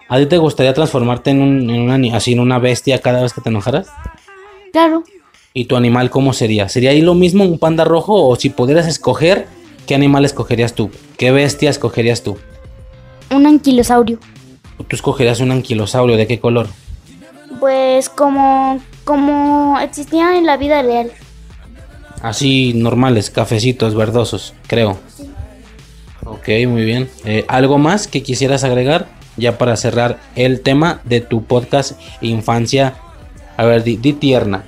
¿A 0.08 0.16
ti 0.16 0.24
te 0.24 0.38
gustaría 0.38 0.72
transformarte 0.72 1.32
en, 1.32 1.42
un, 1.42 1.68
en 1.68 1.82
una, 1.82 2.16
así 2.16 2.32
en 2.32 2.40
una 2.40 2.58
bestia 2.58 3.02
cada 3.02 3.20
vez 3.20 3.34
que 3.34 3.42
te 3.42 3.50
enojaras? 3.50 3.88
Claro. 4.72 5.04
¿Y 5.52 5.66
tu 5.66 5.76
animal 5.76 6.08
cómo 6.08 6.32
sería? 6.32 6.70
¿Sería 6.70 6.88
ahí 6.88 7.02
lo 7.02 7.14
mismo 7.14 7.44
un 7.44 7.58
panda 7.58 7.84
rojo? 7.84 8.14
O 8.14 8.34
si 8.36 8.48
pudieras 8.48 8.86
escoger, 8.86 9.46
¿qué 9.86 9.94
animal 9.94 10.24
escogerías 10.24 10.72
tú? 10.72 10.90
¿Qué 11.18 11.32
bestia 11.32 11.68
escogerías 11.68 12.22
tú? 12.22 12.38
Un 13.30 13.46
anquilosaurio. 13.46 14.20
Tú 14.88 14.96
escogerías 14.96 15.40
un 15.40 15.50
anquilosaurio. 15.50 16.16
¿De 16.16 16.26
qué 16.26 16.40
color? 16.40 16.66
Pues 17.60 18.08
como 18.08 18.80
como 19.04 19.78
existían 19.80 20.32
en 20.32 20.46
la 20.46 20.56
vida 20.56 20.80
real. 20.80 21.12
Así 22.22 22.72
normales, 22.74 23.30
cafecitos, 23.30 23.94
verdosos, 23.94 24.54
creo. 24.66 24.98
Ok, 26.24 26.48
muy 26.68 26.84
bien. 26.84 27.08
Eh, 27.24 27.44
¿Algo 27.48 27.78
más 27.78 28.06
que 28.06 28.22
quisieras 28.22 28.62
agregar? 28.62 29.08
Ya 29.36 29.56
para 29.56 29.76
cerrar 29.76 30.20
el 30.36 30.60
tema 30.60 31.00
de 31.04 31.20
tu 31.20 31.44
podcast 31.44 31.98
Infancia. 32.20 32.94
A 33.56 33.64
ver, 33.64 33.84
di, 33.84 33.96
di 33.96 34.12
tierna. 34.12 34.64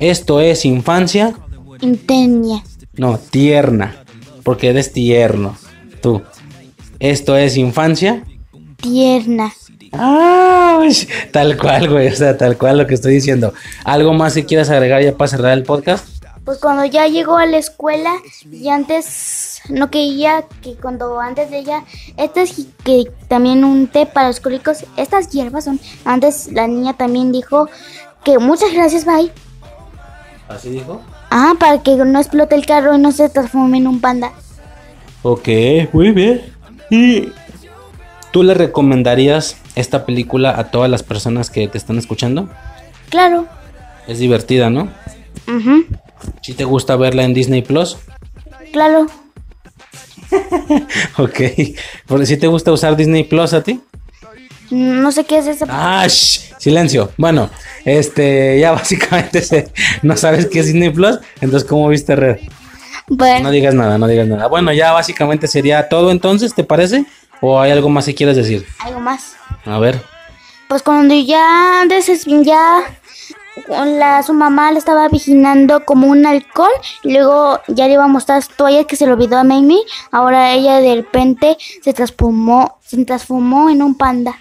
Esto 0.00 0.40
es 0.40 0.64
infancia. 0.64 1.34
Intenia. 1.80 2.62
No, 2.94 3.18
tierna. 3.18 4.04
Porque 4.42 4.68
eres 4.68 4.92
tierno. 4.92 5.56
Tú. 6.02 6.22
Esto 6.98 7.36
es 7.36 7.56
infancia. 7.56 8.24
Tierna. 8.76 9.52
Ah, 9.92 10.80
tal 11.30 11.56
cual, 11.56 11.88
güey. 11.88 12.08
O 12.08 12.16
sea, 12.16 12.36
tal 12.36 12.56
cual 12.56 12.78
lo 12.78 12.86
que 12.86 12.94
estoy 12.94 13.14
diciendo. 13.14 13.54
¿Algo 13.84 14.12
más 14.12 14.34
que 14.34 14.44
quieras 14.44 14.70
agregar 14.70 15.02
ya 15.02 15.16
para 15.16 15.28
cerrar 15.28 15.52
el 15.52 15.62
podcast? 15.64 16.11
Pues 16.44 16.58
cuando 16.58 16.84
ya 16.84 17.06
llegó 17.06 17.36
a 17.36 17.46
la 17.46 17.58
escuela 17.58 18.14
y 18.50 18.68
antes 18.68 19.60
no 19.68 19.90
quería 19.90 20.44
que 20.60 20.74
cuando 20.74 21.20
antes 21.20 21.50
de 21.50 21.58
ella, 21.58 21.84
estas 22.16 22.54
que 22.82 23.04
también 23.28 23.64
un 23.64 23.86
té 23.86 24.06
para 24.06 24.28
los 24.28 24.40
cólicos, 24.40 24.84
estas 24.96 25.30
hierbas 25.30 25.64
son, 25.64 25.78
antes 26.04 26.50
la 26.50 26.66
niña 26.66 26.94
también 26.94 27.30
dijo 27.30 27.68
que 28.24 28.38
muchas 28.38 28.72
gracias, 28.72 29.04
bye. 29.04 29.30
¿Así 30.48 30.70
dijo? 30.70 31.00
Ah, 31.30 31.54
para 31.58 31.80
que 31.82 31.94
no 31.96 32.18
explote 32.18 32.56
el 32.56 32.66
carro 32.66 32.94
y 32.94 32.98
no 32.98 33.12
se 33.12 33.28
transforme 33.28 33.78
en 33.78 33.86
un 33.86 34.00
panda. 34.00 34.32
Ok, 35.22 35.48
muy 35.92 36.10
bien. 36.10 36.42
¿Y 36.90 37.28
tú 38.32 38.42
le 38.42 38.54
recomendarías 38.54 39.56
esta 39.76 40.04
película 40.04 40.58
a 40.58 40.72
todas 40.72 40.90
las 40.90 41.04
personas 41.04 41.50
que 41.50 41.68
te 41.68 41.78
están 41.78 41.98
escuchando? 41.98 42.48
Claro. 43.08 43.46
Es 44.08 44.18
divertida, 44.18 44.68
¿no? 44.68 44.88
¿Si 46.42 46.54
te 46.54 46.64
gusta 46.64 46.96
verla 46.96 47.22
en 47.24 47.34
Disney 47.34 47.62
Plus? 47.62 47.96
Claro. 48.72 49.06
Ok. 51.18 51.40
Porque 52.06 52.26
si 52.26 52.36
te 52.36 52.46
gusta 52.46 52.72
usar 52.72 52.96
Disney 52.96 53.24
Plus 53.24 53.52
a 53.52 53.62
ti? 53.62 53.80
No 54.70 55.12
sé 55.12 55.24
qué 55.24 55.38
es 55.38 55.46
esa. 55.46 55.66
Ah, 55.68 56.06
shh, 56.08 56.54
silencio. 56.58 57.10
Bueno, 57.18 57.50
este, 57.84 58.58
ya 58.58 58.72
básicamente 58.72 59.42
se- 59.42 59.70
no 60.02 60.16
sabes 60.16 60.46
qué 60.46 60.60
es 60.60 60.66
Disney 60.66 60.90
Plus, 60.90 61.18
entonces 61.42 61.68
¿cómo 61.68 61.88
viste 61.88 62.16
Red? 62.16 62.38
Bueno, 63.08 63.44
No 63.44 63.50
digas 63.50 63.74
nada, 63.74 63.98
no 63.98 64.06
digas 64.06 64.26
nada. 64.26 64.46
Bueno, 64.46 64.72
ya 64.72 64.92
básicamente 64.92 65.46
sería 65.48 65.88
todo 65.90 66.10
entonces, 66.10 66.54
¿te 66.54 66.64
parece? 66.64 67.04
¿O 67.42 67.60
hay 67.60 67.70
algo 67.72 67.90
más 67.90 68.06
que 68.06 68.14
quieras 68.14 68.36
decir? 68.36 68.64
algo 68.78 69.00
más. 69.00 69.34
A 69.66 69.78
ver. 69.78 70.00
Pues 70.68 70.82
cuando 70.82 71.14
ya 71.14 71.84
ya 71.86 72.84
la 73.66 74.22
su 74.22 74.32
mamá 74.32 74.72
le 74.72 74.78
estaba 74.78 75.08
vigilando 75.08 75.84
como 75.84 76.06
un 76.06 76.24
y 77.02 77.12
luego 77.12 77.60
ya 77.68 77.86
le 77.86 77.94
iba 77.94 78.04
a 78.04 78.08
mostrar 78.08 78.42
toallas 78.56 78.86
que 78.86 78.96
se 78.96 79.06
le 79.06 79.12
olvidó 79.12 79.36
a 79.36 79.44
Mamie. 79.44 79.82
Ahora 80.10 80.52
ella 80.52 80.80
de 80.80 80.94
repente 80.96 81.58
se 81.82 81.92
transformó, 81.92 82.78
se 82.80 83.04
transformó 83.04 83.68
en 83.70 83.82
un 83.82 83.94
panda. 83.96 84.36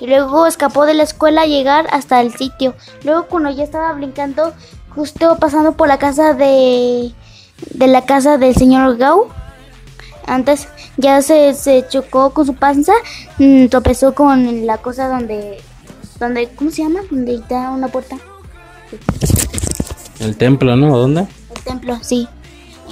Y 0.00 0.06
luego 0.06 0.46
escapó 0.46 0.86
de 0.86 0.94
la 0.94 1.02
escuela 1.02 1.42
a 1.42 1.46
llegar 1.46 1.86
hasta 1.90 2.20
el 2.20 2.32
sitio. 2.32 2.74
Luego 3.02 3.26
cuando 3.26 3.50
ya 3.50 3.64
estaba 3.64 3.92
brincando, 3.92 4.52
justo 4.94 5.36
pasando 5.38 5.72
por 5.72 5.88
la 5.88 5.98
casa 5.98 6.34
de 6.34 7.12
de 7.70 7.86
la 7.86 8.04
casa 8.04 8.38
del 8.38 8.54
señor 8.54 8.96
Gau, 8.96 9.28
antes 10.26 10.68
ya 10.96 11.22
se, 11.22 11.54
se 11.54 11.86
chocó 11.88 12.30
con 12.30 12.46
su 12.46 12.54
panza, 12.54 12.92
mm, 13.38 13.66
tropezó 13.66 14.14
con 14.14 14.66
la 14.66 14.78
cosa 14.78 15.08
donde, 15.08 15.60
donde, 16.18 16.48
¿cómo 16.54 16.70
se 16.70 16.82
llama? 16.82 17.00
Donde 17.10 17.36
está 17.36 17.70
una 17.70 17.88
puerta. 17.88 18.16
El 20.20 20.36
templo, 20.36 20.76
¿no? 20.76 20.96
¿Dónde? 20.96 21.26
El 21.54 21.62
templo, 21.62 21.98
sí. 22.02 22.28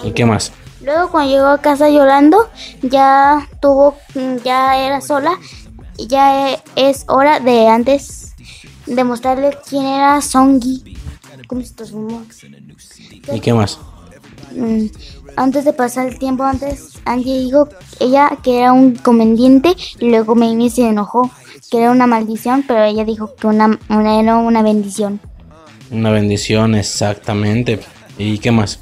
¿Y 0.05 0.13
qué 0.13 0.25
más? 0.25 0.53
Luego 0.83 1.11
cuando 1.11 1.33
llegó 1.33 1.47
a 1.47 1.61
casa 1.61 1.89
llorando, 1.89 2.49
ya 2.83 3.49
tuvo, 3.61 3.97
mm, 4.15 4.37
ya 4.45 4.79
era 4.79 5.01
sola, 5.01 5.39
y 5.97 6.07
ya 6.07 6.63
es 6.77 7.05
hora 7.09 7.41
de 7.41 7.69
antes 7.69 8.35
de 8.87 9.03
mostrarle 9.05 9.57
quién 9.69 9.85
era 9.85 10.21
Songi. 10.21 10.97
¿Cómo 11.49 11.63
se 11.63 11.75
transformó? 11.75 12.23
¿Y 13.33 13.41
qué 13.41 13.53
más? 13.53 13.79
Antes 15.37 15.65
de 15.65 15.73
pasar 15.73 16.07
el 16.09 16.19
tiempo, 16.19 16.45
antes 16.45 16.93
Angie 17.05 17.39
dijo 17.41 17.69
ella 18.01 18.31
que 18.43 18.61
era 18.61 18.73
un 18.73 18.95
conveniente 18.97 19.77
y 20.01 20.09
luego 20.11 20.35
Mamie 20.35 20.71
se 20.71 20.89
enojó, 20.89 21.31
que 21.71 21.79
era 21.83 21.91
una 21.91 22.07
maldición, 22.07 22.65
pero 22.67 22.83
ella 22.85 23.05
dijo 23.05 23.35
que 23.37 23.47
una, 23.47 23.79
una- 23.91 24.19
era 24.19 24.37
una 24.37 24.63
bendición. 24.63 25.21
Una 25.91 26.11
bendición, 26.11 26.75
exactamente. 26.75 27.81
¿Y 28.19 28.39
qué 28.39 28.51
más? 28.51 28.81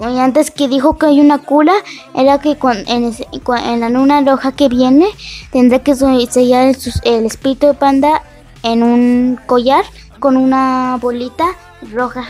Y 0.00 0.18
antes 0.18 0.50
que 0.50 0.66
dijo 0.66 0.98
que 0.98 1.06
hay 1.06 1.20
una 1.20 1.38
cura, 1.38 1.72
era 2.16 2.40
que 2.40 2.58
en, 2.88 3.04
ese- 3.04 3.28
en 3.64 3.80
la 3.80 3.88
luna 3.90 4.20
roja 4.22 4.50
que 4.52 4.68
viene 4.68 5.06
tendrá 5.52 5.78
que 5.78 5.94
sellar 5.94 6.66
el, 6.66 6.76
el 7.04 7.26
espíritu 7.26 7.68
de 7.68 7.74
panda 7.74 8.22
en 8.64 8.82
un 8.82 9.38
collar 9.46 9.84
con 10.18 10.36
una 10.36 10.98
bolita 11.00 11.44
roja. 11.92 12.24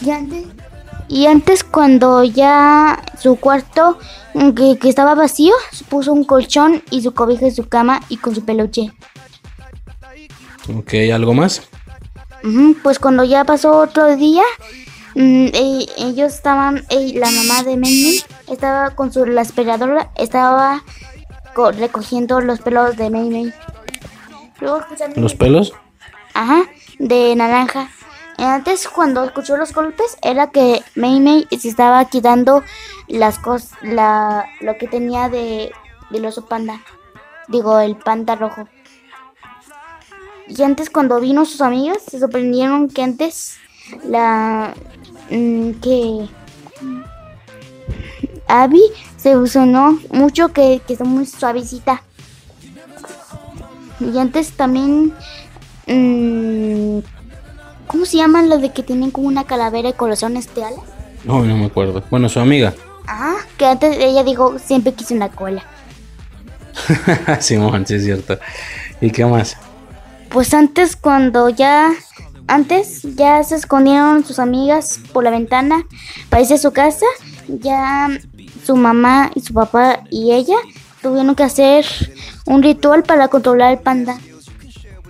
Y 0.00 0.10
antes, 0.10 0.44
y 1.08 1.26
antes 1.26 1.64
cuando 1.64 2.22
ya 2.24 3.02
su 3.20 3.36
cuarto 3.36 3.98
mm, 4.34 4.50
que, 4.50 4.78
que 4.78 4.88
estaba 4.88 5.14
vacío, 5.14 5.54
puso 5.88 6.12
un 6.12 6.24
colchón 6.24 6.82
y 6.90 7.02
su 7.02 7.12
cobija 7.14 7.46
en 7.46 7.54
su 7.54 7.68
cama 7.68 8.00
y 8.08 8.16
con 8.18 8.34
su 8.34 8.44
peluche. 8.44 8.92
Ok, 10.76 10.92
¿algo 11.12 11.34
más? 11.34 11.62
Pues 12.82 12.98
cuando 12.98 13.24
ya 13.24 13.44
pasó 13.44 13.72
otro 13.78 14.14
día, 14.16 14.42
mm, 15.14 15.46
e- 15.52 15.86
ellos 15.98 16.34
estaban, 16.34 16.84
e- 16.90 17.14
la 17.18 17.30
mamá 17.30 17.62
de 17.62 17.76
Mamie 17.76 18.22
estaba 18.48 18.90
con 18.90 19.12
su 19.12 19.24
la 19.26 19.40
aspiradora, 19.40 20.10
estaba 20.16 20.84
co- 21.54 21.72
recogiendo 21.72 22.40
los 22.40 22.60
pelos 22.60 22.96
de. 22.96 23.08
Luego 24.60 24.80
escucharon- 24.80 25.14
¿Los 25.22 25.34
pelos? 25.34 25.72
Ajá, 26.34 26.62
de 26.98 27.34
naranja. 27.34 27.88
Antes 28.38 28.86
cuando 28.88 29.24
escuchó 29.24 29.56
los 29.56 29.74
golpes 29.74 30.16
era 30.22 30.50
que 30.50 30.82
Mamie 30.94 31.48
se 31.50 31.68
estaba 31.68 32.04
quitando 32.04 32.62
las 33.08 33.38
cosas, 33.40 33.72
la, 33.82 34.46
lo 34.60 34.78
que 34.78 34.86
tenía 34.86 35.28
de 35.28 35.72
del 36.10 36.24
oso 36.24 36.46
panda, 36.46 36.80
digo 37.48 37.80
el 37.80 37.96
panda 37.96 38.36
rojo. 38.36 38.68
Y 40.46 40.62
antes 40.62 40.88
cuando 40.88 41.20
vino 41.20 41.44
sus 41.44 41.60
amigas 41.60 42.02
se 42.02 42.20
sorprendieron 42.20 42.88
que 42.88 43.02
antes 43.02 43.58
la 44.04 44.72
mm, 45.30 45.72
que 45.72 46.28
Abby 48.46 48.82
se 49.16 49.46
sonó 49.48 49.98
mucho 50.10 50.48
que, 50.52 50.80
que 50.86 50.94
está 50.94 51.04
muy 51.04 51.26
suavecita. 51.26 52.02
Y 54.00 54.16
antes 54.16 54.52
también 54.52 55.12
mm, 55.86 56.87
¿Cómo 57.88 58.04
se 58.04 58.18
llaman 58.18 58.48
los 58.48 58.62
de 58.62 58.72
que 58.72 58.82
tienen 58.82 59.10
como 59.10 59.26
una 59.26 59.44
calavera 59.44 59.88
y 59.88 59.92
corazones 59.94 60.54
de 60.54 60.62
alas? 60.62 60.84
No, 61.24 61.44
no 61.44 61.56
me 61.56 61.66
acuerdo. 61.66 62.04
Bueno, 62.10 62.28
su 62.28 62.38
amiga. 62.38 62.74
Ajá, 63.06 63.36
que 63.56 63.66
antes 63.66 63.96
ella 63.98 64.22
dijo 64.22 64.58
siempre 64.58 64.92
quise 64.92 65.14
una 65.14 65.30
cola. 65.30 65.64
Simón, 67.40 67.86
sí 67.86 67.94
es 67.94 68.04
cierto. 68.04 68.38
¿Y 69.00 69.10
qué 69.10 69.24
más? 69.24 69.56
Pues 70.28 70.52
antes 70.52 70.94
cuando 70.96 71.48
ya 71.48 71.92
antes 72.46 73.02
ya 73.02 73.42
se 73.42 73.56
escondieron 73.56 74.24
sus 74.24 74.38
amigas 74.38 75.00
por 75.12 75.24
la 75.24 75.30
ventana 75.30 75.84
para 76.28 76.42
irse 76.42 76.54
a 76.54 76.58
su 76.58 76.72
casa, 76.72 77.06
ya 77.48 78.08
su 78.64 78.76
mamá 78.76 79.30
y 79.34 79.40
su 79.40 79.54
papá 79.54 80.00
y 80.10 80.32
ella 80.32 80.56
tuvieron 81.00 81.34
que 81.34 81.44
hacer 81.44 81.86
un 82.46 82.62
ritual 82.62 83.02
para 83.02 83.28
controlar 83.28 83.72
el 83.72 83.78
panda. 83.78 84.18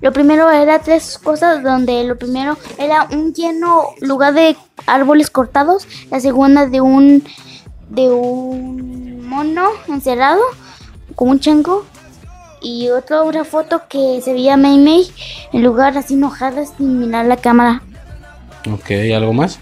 Lo 0.01 0.13
primero 0.13 0.51
era 0.51 0.79
tres 0.79 1.19
cosas 1.19 1.63
donde 1.63 2.05
lo 2.05 2.17
primero 2.17 2.57
era 2.79 3.09
un 3.11 3.33
lleno 3.35 3.87
lugar 4.01 4.35
de 4.35 4.57
árboles 4.87 5.31
cortados, 5.31 5.87
la 6.11 6.21
segunda 6.21 6.67
de 6.67 6.81
un 6.81 7.25
de 7.89 8.09
un 8.11 9.27
mono 9.27 9.69
encerrado 9.89 10.41
con 11.15 11.31
un 11.31 11.41
chango 11.41 11.85
y 12.61 12.89
otra 12.91 13.23
una 13.23 13.45
foto 13.45 13.83
que 13.89 14.21
se 14.23 14.33
veía 14.33 14.57
Mei 14.57 14.79
Mei 14.79 15.11
en 15.53 15.63
lugar 15.63 15.97
así 15.97 16.15
enojada 16.15 16.65
sin 16.67 17.01
mirar 17.01 17.27
la 17.27 17.37
cámara. 17.37 17.83
Ok, 18.73 18.91
¿algo 19.15 19.33
más? 19.33 19.59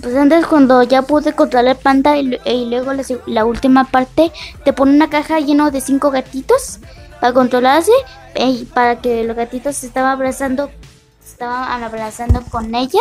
Pues 0.00 0.16
antes 0.16 0.46
cuando 0.46 0.82
ya 0.82 1.02
pude 1.02 1.32
controlar 1.34 1.76
el 1.76 1.82
panda 1.82 2.16
y, 2.16 2.22
lu- 2.24 2.38
y 2.44 2.64
luego 2.66 2.90
la 3.26 3.44
última 3.44 3.84
parte 3.84 4.32
te 4.64 4.72
pone 4.72 4.94
una 4.96 5.08
caja 5.08 5.38
lleno 5.38 5.70
de 5.70 5.80
cinco 5.80 6.10
gatitos 6.10 6.80
para 7.22 7.34
controlarse 7.34 7.92
y 8.34 8.64
para 8.64 9.00
que 9.00 9.22
los 9.22 9.36
gatitos 9.36 9.76
se 9.76 9.86
estaban 9.86 10.10
abrazando 10.10 10.72
se 11.20 11.34
estaban 11.34 11.84
abrazando 11.84 12.42
con 12.50 12.74
ella. 12.74 12.98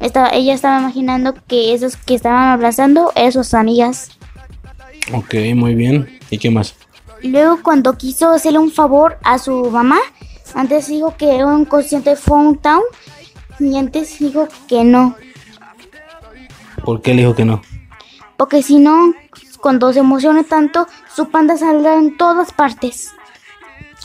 Estaba, 0.00 0.30
ella 0.30 0.52
estaba 0.52 0.80
imaginando 0.80 1.32
que 1.46 1.72
esos 1.72 1.96
que 1.96 2.16
estaban 2.16 2.48
abrazando 2.48 3.12
eran 3.14 3.30
sus 3.30 3.54
amigas. 3.54 4.10
Ok, 5.14 5.34
muy 5.54 5.76
bien. 5.76 6.18
¿Y 6.28 6.38
qué 6.38 6.50
más? 6.50 6.74
Luego 7.22 7.62
cuando 7.62 7.96
quiso 7.96 8.30
hacerle 8.30 8.58
un 8.58 8.72
favor 8.72 9.16
a 9.22 9.38
su 9.38 9.70
mamá, 9.70 10.00
antes 10.56 10.88
dijo 10.88 11.16
que 11.16 11.36
era 11.36 11.46
un 11.46 11.66
consciente 11.66 12.16
Town 12.16 12.82
y 13.60 13.78
antes 13.78 14.18
dijo 14.18 14.48
que 14.66 14.82
no. 14.82 15.14
¿Por 16.84 17.00
qué 17.00 17.14
le 17.14 17.22
dijo 17.22 17.36
que 17.36 17.44
no? 17.44 17.62
Porque 18.36 18.60
si 18.64 18.80
no, 18.80 19.14
cuando 19.60 19.92
se 19.92 20.00
emocione 20.00 20.42
tanto, 20.42 20.88
su 21.14 21.28
panda 21.28 21.56
saldrá 21.56 21.94
en 21.94 22.16
todas 22.16 22.52
partes. 22.52 23.12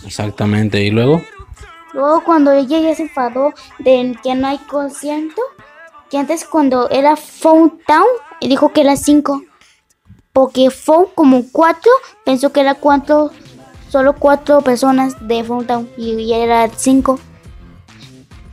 Exactamente. 0.06 0.84
¿Y 0.84 0.92
luego? 0.92 1.22
Luego 1.94 2.24
cuando 2.24 2.52
ella 2.52 2.80
ya 2.80 2.96
se 2.96 3.04
enfadó 3.04 3.54
de 3.80 4.18
que 4.24 4.36
no 4.36 4.48
hay 4.48 4.58
concierto, 4.60 5.42
que 6.10 6.18
antes 6.18 6.46
cuando 6.46 6.90
era 6.90 7.16
Phone 7.16 7.80
Town, 7.86 8.08
dijo 8.42 8.72
que 8.74 8.82
era 8.82 8.96
cinco. 8.96 9.44
Porque 10.34 10.70
Phone 10.70 11.08
como 11.14 11.44
cuatro, 11.52 11.92
pensó 12.24 12.52
que 12.54 12.62
era 12.62 12.76
cuatro, 12.76 13.32
solo 13.90 14.14
cuatro 14.14 14.62
personas 14.62 15.16
de 15.28 15.44
Phone 15.44 15.68
Town 15.68 15.90
y 15.98 16.28
ya 16.28 16.38
era 16.38 16.70
cinco. 16.70 17.20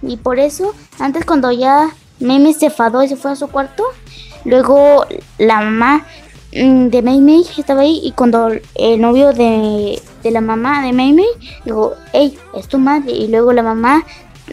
Y 0.02 0.16
por 0.16 0.38
eso, 0.38 0.74
antes 0.98 1.24
cuando 1.24 1.52
ya 1.52 1.90
Mimi 2.20 2.52
se 2.52 2.66
enfadó 2.66 3.02
y 3.02 3.08
se 3.08 3.16
fue 3.16 3.32
a 3.32 3.37
su 3.37 3.48
cuarto. 3.48 3.84
Luego 4.44 5.06
la 5.38 5.61
mamá 5.61 6.06
de 6.52 7.02
Mei 7.02 7.44
estaba 7.56 7.82
ahí 7.82 8.00
y 8.02 8.12
cuando 8.12 8.48
el 8.74 9.00
novio 9.00 9.32
de, 9.32 10.00
de 10.22 10.30
la 10.30 10.40
mamá 10.40 10.82
de 10.84 10.92
Mei 10.92 11.16
dijo, 11.64 11.92
hey, 12.12 12.37
es 12.54 12.68
tu 12.68 12.78
madre. 12.78 13.12
Y 13.12 13.28
luego 13.28 13.52
la 13.52 13.62
mamá 13.62 14.04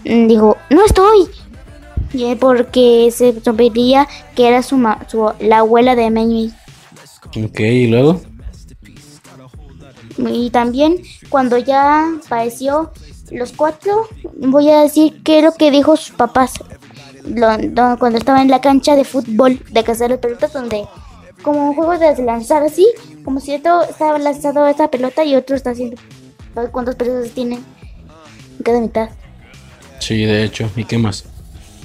mm, 0.03 0.27
dijo, 0.27 0.57
no 0.69 0.85
estoy. 0.85 1.27
Y 2.13 2.25
es 2.25 2.37
porque 2.37 3.09
se 3.13 3.33
veía 3.53 4.07
que 4.35 4.47
era 4.47 4.61
su, 4.63 4.77
ma- 4.77 4.99
su- 5.07 5.31
la 5.39 5.59
abuela 5.59 5.95
de 5.95 6.09
Mei 6.11 6.53
Ok, 7.43 7.59
y 7.59 7.87
luego. 7.87 8.21
Y 10.17 10.49
también 10.49 11.01
cuando 11.29 11.57
ya 11.57 12.07
padeció 12.29 12.91
los 13.31 13.51
cuatro, 13.51 14.07
voy 14.37 14.69
a 14.69 14.81
decir 14.81 15.21
qué 15.23 15.39
es 15.39 15.43
lo 15.43 15.53
que 15.53 15.71
dijo 15.71 15.97
sus 15.97 16.15
papás. 16.15 16.53
Lo- 17.27 17.57
lo- 17.57 17.97
cuando 17.97 18.17
estaba 18.17 18.41
en 18.41 18.49
la 18.51 18.61
cancha 18.61 18.95
de 18.95 19.03
fútbol 19.03 19.59
de 19.71 19.83
cazar 19.83 20.09
las 20.11 20.19
pelotas, 20.19 20.53
donde 20.53 20.85
como 21.45 21.69
un 21.69 21.75
juego 21.75 21.95
de 21.99 22.23
lanzar 22.23 22.63
así, 22.63 22.87
como 23.23 23.39
si 23.39 23.53
esto 23.53 23.83
estaba 23.83 24.17
lanzado 24.17 24.65
esa 24.65 24.87
pelota 24.87 25.23
y 25.23 25.35
otro 25.35 25.55
está 25.55 25.69
haciendo. 25.69 25.95
¿Sabes 26.55 26.71
cuántas 26.71 26.95
pelotas 26.95 27.29
tienen 27.33 27.63
en 28.57 28.63
cada 28.63 28.81
mitad? 28.81 29.09
Sí, 29.99 30.25
de 30.25 30.43
hecho. 30.43 30.67
¿Y 30.75 30.85
qué 30.85 30.97
más? 30.97 31.23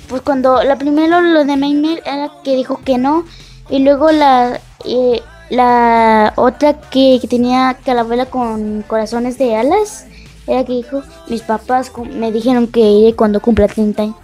Pues 0.09 0.23
cuando 0.23 0.63
la 0.63 0.79
primero 0.79 1.21
lo 1.21 1.45
de 1.45 1.57
Maymel 1.59 2.01
era 2.07 2.31
que 2.43 2.57
dijo 2.57 2.81
que 2.83 2.97
no 2.97 3.27
y 3.69 3.81
luego 3.81 4.11
la 4.11 4.59
eh, 4.87 5.21
la 5.51 6.33
otra 6.37 6.81
que, 6.81 7.19
que 7.21 7.29
tenía 7.29 7.77
calabuela 7.85 8.27
con 8.27 8.83
corazones 8.83 9.37
de 9.37 9.57
alas 9.57 10.07
era 10.47 10.65
que 10.65 10.73
dijo 10.73 11.03
mis 11.29 11.43
papás 11.43 11.93
me 12.13 12.33
dijeron 12.33 12.67
que 12.67 12.81
iré 12.81 13.15
cuando 13.15 13.41
cumpla 13.41 13.69
30 13.69 14.03
años 14.03 14.17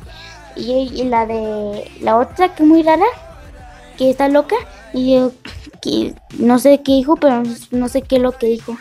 y, 0.57 0.72
y 0.72 1.05
la 1.05 1.27
de 1.27 1.88
la 2.01 2.16
otra 2.16 2.55
que 2.55 2.62
es 2.64 2.68
muy 2.68 2.83
rara 2.83 3.07
que 3.96 4.11
está 4.11 4.29
loca 4.29 4.57
y 4.96 5.14
yo 5.14 5.32
que 5.82 6.14
no 6.38 6.59
sé 6.59 6.80
qué 6.82 6.92
dijo 6.92 7.16
pero 7.16 7.42
no 7.70 7.88
sé 7.88 8.00
qué 8.00 8.16
es 8.16 8.22
lo 8.22 8.32
que 8.32 8.46
dijo 8.46 8.76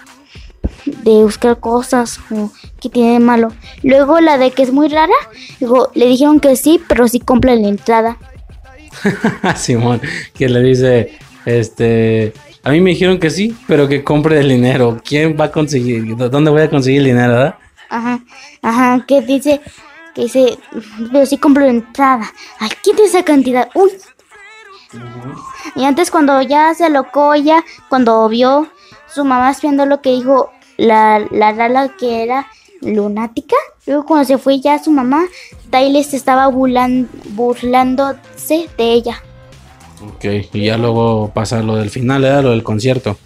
de 0.86 1.12
buscar 1.12 1.60
cosas 1.60 2.20
o 2.32 2.52
que 2.80 2.90
tiene 2.90 3.14
de 3.14 3.20
malo. 3.20 3.50
Luego 3.84 4.20
la 4.22 4.38
de 4.38 4.52
que 4.52 4.64
es 4.64 4.72
muy 4.72 4.88
rara, 4.88 5.14
digo, 5.60 5.92
le 5.94 6.08
dijeron 6.08 6.40
que 6.40 6.56
sí, 6.56 6.82
pero 6.88 7.08
sí 7.08 7.20
compra 7.20 7.56
la 7.56 7.68
entrada. 7.68 8.18
Simón, 9.56 10.02
que 10.34 10.50
le 10.50 10.62
dice, 10.62 11.18
este, 11.46 12.34
a 12.64 12.72
mí 12.72 12.82
me 12.82 12.92
dijeron 12.92 13.20
que 13.20 13.30
sí, 13.30 13.56
pero 13.68 13.88
que 13.88 14.04
compre 14.04 14.40
el 14.40 14.50
dinero. 14.50 15.00
¿Quién 15.04 15.36
va 15.40 15.46
a 15.46 15.52
conseguir? 15.52 16.16
¿Dónde 16.16 16.52
voy 16.52 16.62
a 16.62 16.70
conseguir 16.70 17.02
el 17.02 17.08
dinero, 17.08 17.34
verdad? 17.34 17.56
Ajá, 17.90 18.24
ajá, 18.62 19.06
que 19.08 19.22
dice, 19.22 19.62
que 20.14 20.24
dice, 20.24 20.58
pero 21.12 21.26
sí 21.26 21.38
compro 21.38 21.64
la 21.64 21.72
entrada. 21.72 22.32
Ay, 22.60 22.70
¿quién 22.84 22.96
tiene 22.96 23.10
esa 23.10 23.24
cantidad? 23.24 23.70
Uy. 23.76 23.92
Y 25.76 25.84
antes 25.84 26.12
cuando 26.12 26.42
ya 26.42 26.74
se 26.74 26.86
alocó 26.86 27.34
ella, 27.34 27.64
cuando 27.90 28.28
vio 28.30 28.68
su 29.14 29.26
mamá 29.26 29.52
espiando 29.52 29.86
lo 29.86 30.02
que 30.02 30.12
dijo 30.12 30.52
la, 30.78 31.20
la 31.32 31.52
rala 31.52 31.90
que 31.98 32.24
era 32.24 32.48
lunática, 32.82 33.56
luego 33.88 34.06
cuando 34.06 34.26
se 34.26 34.38
fue 34.38 34.60
ya 34.60 34.82
su 34.82 34.92
mamá, 34.92 35.24
Tyler 35.70 36.04
se 36.04 36.18
estaba 36.18 36.48
burlan- 36.50 37.08
burlándose 37.30 38.70
de 38.78 38.94
ella. 38.94 39.22
Ok, 40.06 40.26
y 40.54 40.66
ya 40.66 40.78
luego 40.78 41.32
pasa 41.34 41.62
lo 41.62 41.76
del 41.78 41.90
final. 41.90 42.22
Lo 42.44 42.52
del 42.52 42.64
concierto. 42.64 43.18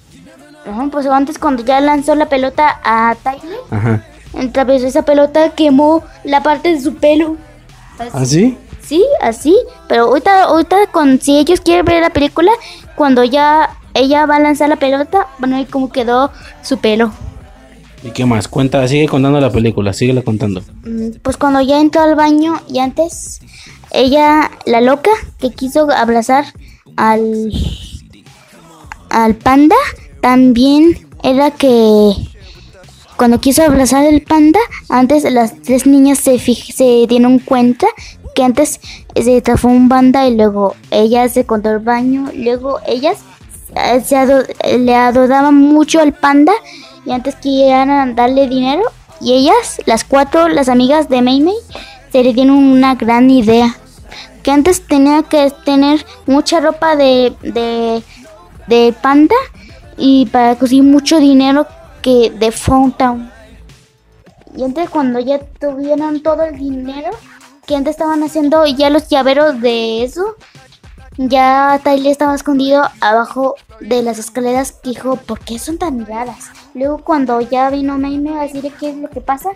Ajá, 0.66 0.88
pues 0.92 1.06
antes 1.08 1.40
cuando 1.40 1.64
ya 1.64 1.80
lanzó 1.82 2.16
la 2.16 2.28
pelota 2.30 2.80
a 2.84 3.16
Tyler, 3.22 3.58
Ajá. 3.72 4.06
atravesó 4.38 4.86
esa 4.88 5.02
pelota 5.04 5.50
quemó 5.52 6.04
la 6.24 6.44
parte 6.44 6.70
de 6.70 6.80
su 6.80 6.96
pelo. 6.96 7.38
¿Ah, 8.14 8.24
sí? 8.26 8.58
Sí, 8.90 9.06
así. 9.22 9.56
Pero 9.88 10.06
ahorita, 10.06 10.46
ahorita 10.46 10.88
con, 10.92 11.22
si 11.22 11.38
ellos 11.38 11.62
quieren 11.62 11.86
ver 11.86 12.02
la 12.02 12.10
película, 12.10 12.52
cuando 12.96 13.24
ya 13.24 13.78
ella 13.94 14.26
va 14.26 14.38
a 14.38 14.40
lanzar 14.40 14.68
la 14.68 14.78
pelota, 14.78 15.28
van 15.38 15.54
a 15.54 15.58
ver 15.58 15.68
cómo 15.68 15.92
quedó 15.92 16.32
su 16.64 16.80
pelo. 16.80 17.12
¿Y 18.02 18.10
qué 18.10 18.26
más? 18.26 18.48
Cuenta, 18.48 18.88
sigue 18.88 19.08
contando 19.08 19.40
la 19.40 19.52
película, 19.52 19.94
síguela 19.94 20.24
contando. 20.24 20.64
Mm, 20.84 21.20
Pues 21.22 21.38
cuando 21.38 21.62
ya 21.62 21.80
entró 21.80 22.02
al 22.02 22.16
baño 22.16 22.60
y 22.68 22.80
antes, 22.80 23.42
ella, 23.92 24.50
la 24.66 24.82
loca, 24.82 25.12
que 25.38 25.52
quiso 25.52 25.88
abrazar 25.92 26.46
al, 26.96 27.52
al 29.12 29.36
panda, 29.36 29.76
también 30.20 31.08
era 31.22 31.52
que 31.52 32.14
cuando 33.18 33.40
quiso 33.40 33.62
abrazar 33.64 34.06
el 34.06 34.22
panda, 34.24 34.60
antes 34.88 35.26
las 35.32 35.62
tres 35.62 35.86
niñas 35.86 36.18
se, 36.18 36.40
se 36.40 37.06
dieron 37.08 37.38
cuenta 37.38 37.86
que 38.40 38.46
antes 38.46 38.80
se 39.22 39.42
transformó 39.42 39.76
un 39.76 39.90
panda 39.90 40.26
y 40.26 40.34
luego 40.38 40.74
ellas 40.92 41.34
se 41.34 41.42
encontró 41.42 41.72
el 41.74 41.80
baño, 41.80 42.30
luego 42.34 42.80
ellas 42.88 43.18
eh, 43.76 44.00
se 44.00 44.16
ado- 44.16 44.46
le 44.64 44.96
adoraban 44.96 45.56
mucho 45.56 46.00
al 46.00 46.14
panda 46.14 46.54
y 47.06 47.12
antes 47.12 47.36
querían 47.36 48.16
darle 48.16 48.48
dinero 48.48 48.84
y 49.20 49.34
ellas, 49.34 49.82
las 49.86 50.06
cuatro, 50.06 50.48
las 50.48 50.70
amigas 50.70 51.10
de 51.10 51.22
Mei 51.22 51.42
Mei, 51.42 51.58
se 52.14 52.24
le 52.24 52.32
dieron 52.32 52.56
una 52.56 52.96
gran 52.96 53.30
idea. 53.30 53.76
Que 54.42 54.52
antes 54.52 54.88
tenía 54.88 55.24
que 55.24 55.52
tener 55.66 56.06
mucha 56.26 56.62
ropa 56.62 56.96
de, 56.96 57.34
de, 58.70 58.94
panda 59.02 59.36
y 59.98 60.28
para 60.28 60.56
conseguir 60.56 60.86
mucho 60.86 61.20
dinero 61.20 61.68
que 62.02 62.32
de 62.40 62.54
Fountain. 62.54 63.30
Y 64.56 64.64
antes 64.64 64.90
cuando 64.90 65.20
ya 65.20 65.40
tuvieron 65.60 66.24
todo 66.24 66.44
el 66.44 66.58
dinero, 66.58 67.10
que 67.70 67.76
antes 67.76 67.92
estaban 67.92 68.24
haciendo 68.24 68.66
ya 68.66 68.90
los 68.90 69.10
llaveros 69.10 69.62
de 69.62 70.04
eso, 70.04 70.36
ya 71.18 71.80
Tyler 71.84 72.12
estaba 72.12 72.34
escondido 72.34 72.82
abajo 73.00 73.54
de 73.80 74.02
las 74.02 74.18
escaleras 74.18 74.82
dijo, 74.82 75.18
¿por 75.18 75.40
qué 75.40 75.60
son 75.60 75.78
tan 75.78 76.04
raras? 76.08 76.50
Luego 76.74 76.98
cuando 76.98 77.40
ya 77.42 77.70
vino 77.70 78.00
Maime 78.00 78.40
a 78.40 78.42
decirle 78.42 78.74
qué 78.80 78.90
es 78.90 78.96
lo 78.96 79.08
que 79.12 79.22
pasa, 79.22 79.52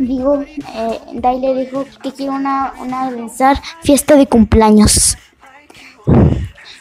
digo, 0.00 0.42
eh, 0.42 1.00
Tyler 1.22 1.56
dijo 1.56 1.84
que 2.02 2.10
quiere 2.10 2.32
una, 2.32 2.74
una 2.80 3.06
organizar 3.06 3.62
fiesta 3.80 4.16
de 4.16 4.26
cumpleaños. 4.26 5.16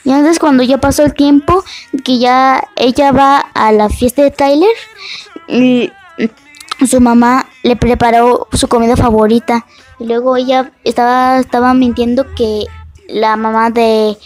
Y 0.04 0.12
antes 0.12 0.40
cuando 0.40 0.64
ya 0.64 0.80
pasó 0.80 1.04
el 1.04 1.14
tiempo, 1.14 1.64
que 2.04 2.18
ya 2.18 2.64
ella 2.76 3.12
va 3.12 3.38
a 3.38 3.72
la 3.72 3.90
fiesta 3.90 4.24
de 4.24 4.32
Tyler, 4.32 4.76
y 5.48 5.92
su 6.88 7.00
mamá 7.02 7.48
le 7.64 7.76
preparó 7.76 8.48
su 8.54 8.68
comida 8.68 8.96
favorita. 8.96 9.66
Y 10.00 10.06
luego 10.06 10.36
ella 10.36 10.72
estaba, 10.84 11.40
estaba 11.40 11.74
mintiendo 11.74 12.34
que 12.36 12.66
la 13.08 13.36
mamá 13.38 13.70
de, 13.70 14.18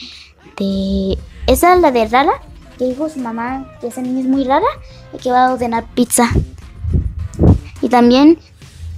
de... 0.57 1.17
Esa 1.47 1.75
es 1.75 1.81
la 1.81 1.91
de 1.91 2.07
Rara, 2.07 2.33
que 2.77 2.85
dijo 2.85 3.09
su 3.09 3.19
mamá 3.19 3.65
que 3.81 3.87
esa 3.87 4.01
niña 4.01 4.21
es 4.21 4.25
muy 4.25 4.43
rara 4.45 4.65
y 5.13 5.17
que 5.17 5.31
va 5.31 5.47
a 5.47 5.53
ordenar 5.53 5.85
pizza. 5.93 6.29
Y 7.81 7.89
también 7.89 8.39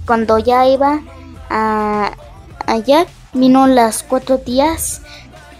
cuando 0.06 0.38
ya 0.38 0.66
iba 0.66 1.00
a, 1.50 2.12
allá, 2.66 3.06
vino 3.32 3.66
las 3.66 4.02
cuatro 4.02 4.38
tías 4.38 5.02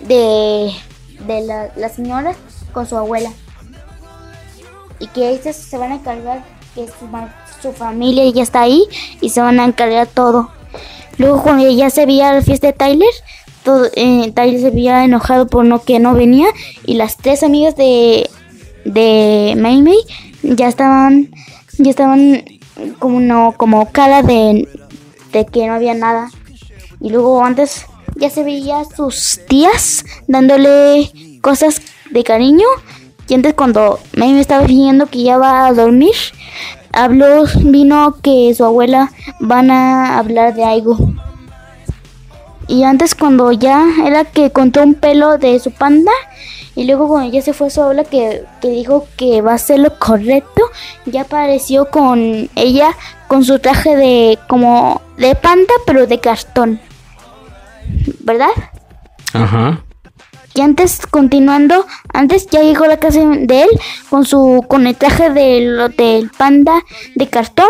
de, 0.00 0.72
de 1.26 1.40
la, 1.76 1.88
señora 1.88 2.34
con 2.72 2.86
su 2.86 2.96
abuela. 2.96 3.30
Y 4.98 5.08
que 5.08 5.30
ellas 5.30 5.56
se 5.56 5.78
van 5.78 5.92
a 5.92 5.94
encargar 5.96 6.44
que 6.74 6.86
su, 6.98 7.06
ma- 7.06 7.34
su 7.62 7.72
familia 7.72 8.28
ya 8.30 8.42
está 8.42 8.62
ahí 8.62 8.84
y 9.20 9.30
se 9.30 9.40
van 9.40 9.60
a 9.60 9.64
encargar 9.64 10.08
todo. 10.08 10.50
Luego 11.18 11.42
cuando 11.42 11.70
ya 11.70 11.90
se 11.90 12.06
veía 12.06 12.32
la 12.32 12.42
fiesta 12.42 12.66
de 12.66 12.72
Tyler, 12.72 13.08
eh, 13.94 14.32
Tyler 14.34 14.60
se 14.60 14.70
veía 14.70 15.04
enojado 15.04 15.46
por 15.46 15.64
no 15.64 15.82
que 15.82 16.00
no 16.00 16.14
venía 16.14 16.48
y 16.84 16.94
las 16.94 17.16
tres 17.16 17.42
amigas 17.42 17.76
de 17.76 18.28
de 18.84 19.54
Mei 19.56 19.80
Mei 19.82 19.98
ya 20.42 20.66
estaban 20.66 21.30
ya 21.78 21.90
estaban 21.90 22.44
como 22.98 23.20
no 23.20 23.54
como 23.56 23.92
cara 23.92 24.22
de, 24.22 24.68
de 25.32 25.46
que 25.46 25.66
no 25.66 25.74
había 25.74 25.94
nada 25.94 26.30
y 27.00 27.10
luego 27.10 27.44
antes 27.44 27.86
ya 28.16 28.30
se 28.30 28.42
veía 28.42 28.82
sus 28.84 29.40
tías 29.48 30.04
dándole 30.26 31.12
cosas 31.40 31.80
de 32.10 32.24
cariño 32.24 32.66
y 33.28 33.34
antes 33.34 33.54
cuando 33.54 34.00
Mei 34.14 34.36
estaba 34.38 34.66
fingiendo 34.66 35.06
que 35.06 35.22
ya 35.22 35.38
va 35.38 35.66
a 35.66 35.72
dormir 35.72 36.14
habló 36.92 37.44
vino 37.64 38.16
que 38.22 38.54
su 38.54 38.64
abuela 38.64 39.10
van 39.40 39.70
a 39.70 40.18
hablar 40.18 40.54
de 40.54 40.64
algo 40.64 40.96
y 42.68 42.84
antes 42.84 43.14
cuando 43.14 43.52
ya 43.52 43.84
era 44.04 44.24
que 44.24 44.50
contó 44.50 44.82
un 44.82 44.94
pelo 44.94 45.38
de 45.38 45.58
su 45.58 45.70
panda 45.72 46.12
y 46.74 46.84
luego 46.84 47.08
cuando 47.08 47.30
ya 47.30 47.42
se 47.42 47.52
fue 47.52 47.70
su 47.70 47.82
abuela 47.82 48.04
que, 48.04 48.44
que 48.60 48.68
dijo 48.70 49.06
que 49.16 49.42
va 49.42 49.54
a 49.54 49.58
ser 49.58 49.80
lo 49.80 49.98
correcto, 49.98 50.62
ya 51.04 51.22
apareció 51.22 51.90
con 51.90 52.48
ella 52.54 52.96
con 53.28 53.44
su 53.44 53.58
traje 53.58 53.94
de 53.94 54.38
como 54.48 55.02
de 55.18 55.34
panda 55.34 55.74
pero 55.86 56.06
de 56.06 56.18
cartón. 56.18 56.80
¿Verdad? 58.20 58.50
Ajá. 59.34 59.84
Y 60.54 60.60
antes, 60.60 61.06
continuando, 61.06 61.86
antes 62.12 62.46
ya 62.48 62.60
llegó 62.60 62.86
la 62.86 62.98
casa 62.98 63.20
de 63.20 63.62
él 63.62 63.70
con 64.10 64.26
su 64.26 64.64
con 64.68 64.84
del, 64.84 65.94
del 65.96 66.30
panda 66.30 66.82
de 67.14 67.26
cartón. 67.28 67.68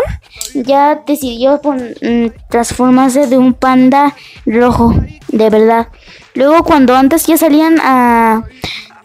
Ya 0.53 1.01
decidió 1.07 1.61
mm, 1.63 2.27
transformarse 2.49 3.27
de 3.27 3.37
un 3.37 3.53
panda 3.53 4.15
rojo, 4.45 4.93
de 5.29 5.49
verdad. 5.49 5.87
Luego 6.35 6.63
cuando 6.63 6.95
antes 6.95 7.25
ya 7.25 7.37
salían 7.37 7.79
a, 7.81 8.43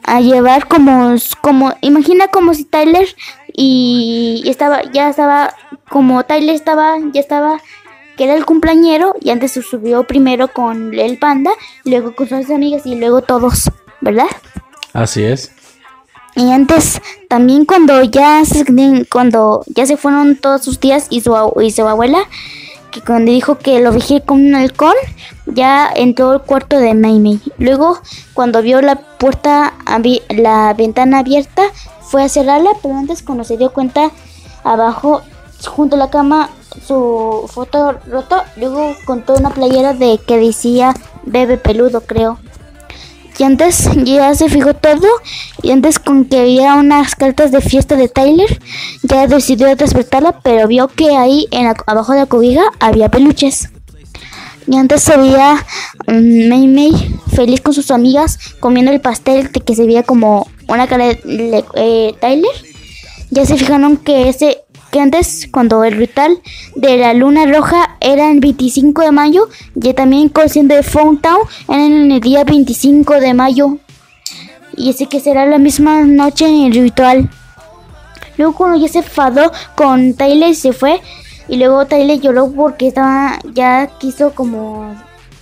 a 0.02 0.20
llevar 0.20 0.66
como, 0.66 1.14
como, 1.40 1.74
imagina 1.80 2.28
como 2.28 2.54
si 2.54 2.64
Tyler 2.64 3.06
y 3.52 4.42
estaba, 4.46 4.82
ya 4.92 5.10
estaba, 5.10 5.54
como 5.88 6.24
Tyler 6.24 6.54
estaba, 6.54 6.96
ya 7.12 7.20
estaba 7.20 7.60
que 8.18 8.24
era 8.24 8.34
el 8.34 8.44
cumpleañero 8.44 9.14
y 9.20 9.30
antes 9.30 9.52
se 9.52 9.62
subió 9.62 10.02
primero 10.02 10.48
con 10.48 10.92
el 10.92 11.18
panda, 11.18 11.52
luego 11.84 12.14
con 12.14 12.28
sus 12.28 12.50
amigas 12.50 12.84
y 12.84 12.96
luego 12.96 13.22
todos, 13.22 13.70
¿verdad? 14.00 14.26
Así 14.92 15.22
es. 15.22 15.52
Y 16.34 16.50
antes 16.50 17.00
también 17.28 17.64
cuando 17.64 18.02
ya 18.02 18.44
se, 18.44 18.64
cuando 19.10 19.62
ya 19.68 19.86
se 19.86 19.96
fueron 19.96 20.36
todos 20.36 20.62
sus 20.62 20.80
tías 20.80 21.06
y 21.10 21.20
su, 21.20 21.34
y 21.62 21.70
su 21.70 21.86
abuela, 21.86 22.18
que 22.90 23.00
cuando 23.02 23.30
dijo 23.30 23.58
que 23.58 23.80
lo 23.80 23.92
vigilé 23.92 24.22
con 24.22 24.44
un 24.44 24.54
halcón, 24.56 24.94
ya 25.46 25.88
entró 25.94 26.30
al 26.30 26.42
cuarto 26.42 26.78
de 26.78 26.94
Mei 26.94 27.20
Mei. 27.20 27.40
Luego 27.58 28.00
cuando 28.34 28.62
vio 28.62 28.82
la 28.82 28.96
puerta, 28.96 29.74
la 30.28 30.74
ventana 30.74 31.20
abierta, 31.20 31.62
fue 32.02 32.24
a 32.24 32.28
cerrarla, 32.28 32.70
pero 32.82 32.96
antes 32.96 33.22
cuando 33.22 33.44
se 33.44 33.56
dio 33.56 33.72
cuenta, 33.72 34.10
abajo, 34.64 35.22
junto 35.66 35.96
a 35.96 35.98
la 35.98 36.10
cama, 36.10 36.50
su 36.86 37.48
foto 37.52 37.92
roto, 38.06 38.42
luego 38.56 38.94
contó 39.04 39.34
una 39.34 39.50
playera 39.50 39.92
de 39.94 40.18
que 40.26 40.36
decía 40.38 40.94
bebé 41.24 41.56
peludo, 41.56 42.00
creo. 42.02 42.38
Y 43.38 43.44
antes 43.44 43.88
ya 44.04 44.34
se 44.34 44.48
fijó 44.48 44.74
todo. 44.74 45.06
Y 45.62 45.70
antes 45.70 45.98
con 46.00 46.24
que 46.24 46.40
había 46.40 46.74
unas 46.74 47.14
cartas 47.14 47.52
de 47.52 47.60
fiesta 47.60 47.94
de 47.94 48.08
Tyler, 48.08 48.60
ya 49.02 49.26
decidió 49.28 49.74
despertarla, 49.76 50.40
pero 50.42 50.66
vio 50.66 50.88
que 50.88 51.16
ahí 51.16 51.46
en 51.52 51.72
abajo 51.86 52.12
de 52.12 52.18
la 52.20 52.26
cobija 52.26 52.62
había 52.80 53.08
peluches. 53.10 53.68
Y 54.66 54.76
antes 54.76 55.02
se 55.02 55.16
veía 55.16 55.54
mm, 56.08 56.48
Mei 56.48 56.66
Mei 56.66 56.92
feliz 57.34 57.60
con 57.60 57.72
sus 57.72 57.90
amigas 57.90 58.38
comiendo 58.60 58.90
el 58.92 59.00
pastel 59.00 59.50
de 59.52 59.60
que 59.60 59.74
se 59.74 59.86
veía 59.86 60.02
como 60.02 60.46
una 60.66 60.86
cara 60.88 61.06
de 61.06 61.20
le- 61.24 61.64
eh, 61.74 62.14
Tyler. 62.20 62.50
Ya 63.30 63.46
se 63.46 63.56
fijaron 63.56 63.96
que 63.98 64.28
ese 64.28 64.62
que 64.90 65.00
antes 65.00 65.48
cuando 65.50 65.84
el 65.84 65.96
ritual 65.96 66.40
de 66.74 66.96
la 66.96 67.14
luna 67.14 67.46
roja 67.46 67.96
era 68.00 68.30
el 68.30 68.40
25 68.40 69.02
de 69.02 69.12
mayo, 69.12 69.48
ya 69.74 69.94
también 69.94 70.28
consciente 70.28 70.74
de 70.74 70.80
era 70.80 71.36
en 71.68 72.10
el 72.12 72.20
día 72.20 72.44
25 72.44 73.20
de 73.20 73.34
mayo. 73.34 73.78
Y 74.76 74.90
ese 74.90 75.06
que 75.06 75.20
será 75.20 75.46
la 75.46 75.58
misma 75.58 76.02
noche 76.02 76.46
en 76.46 76.66
el 76.66 76.72
ritual. 76.72 77.30
Luego 78.36 78.54
cuando 78.54 78.78
ya 78.78 78.88
se 78.88 78.98
enfadó 78.98 79.50
con 79.74 80.14
Tyler 80.14 80.54
se 80.54 80.72
fue 80.72 81.00
y 81.48 81.56
luego 81.56 81.86
Tyler 81.86 82.20
lloró 82.20 82.50
porque 82.52 82.88
estaba 82.88 83.38
ya 83.52 83.90
quiso 83.98 84.32
como 84.34 84.94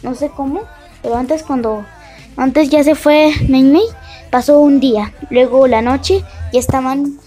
no 0.03 0.14
sé 0.14 0.30
cómo, 0.34 0.62
pero 1.03 1.16
antes 1.16 1.42
cuando 1.42 1.84
antes 2.36 2.70
ya 2.70 2.82
se 2.84 2.94
fue 2.94 3.32
Mei, 3.49 3.82
pasó 4.30 4.61
un 4.61 4.80
día, 4.80 5.12
luego 5.30 5.66
la 5.66 5.82
noche 5.82 6.24
ya 6.53 6.61
estaban 6.61 7.18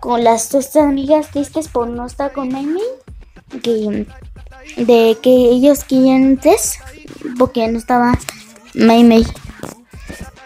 con 0.00 0.24
las 0.24 0.50
dos 0.50 0.74
amigas 0.76 1.30
tristes 1.30 1.68
por 1.68 1.88
no 1.88 2.06
estar 2.06 2.32
con 2.32 2.48
Mei, 2.48 2.66
que 3.62 4.06
de 4.76 5.16
que 5.22 5.30
ellos 5.30 5.84
querían 5.84 6.36
tres 6.36 6.78
porque 7.38 7.66
no 7.68 7.78
estaba 7.78 8.18
Mei. 8.74 9.26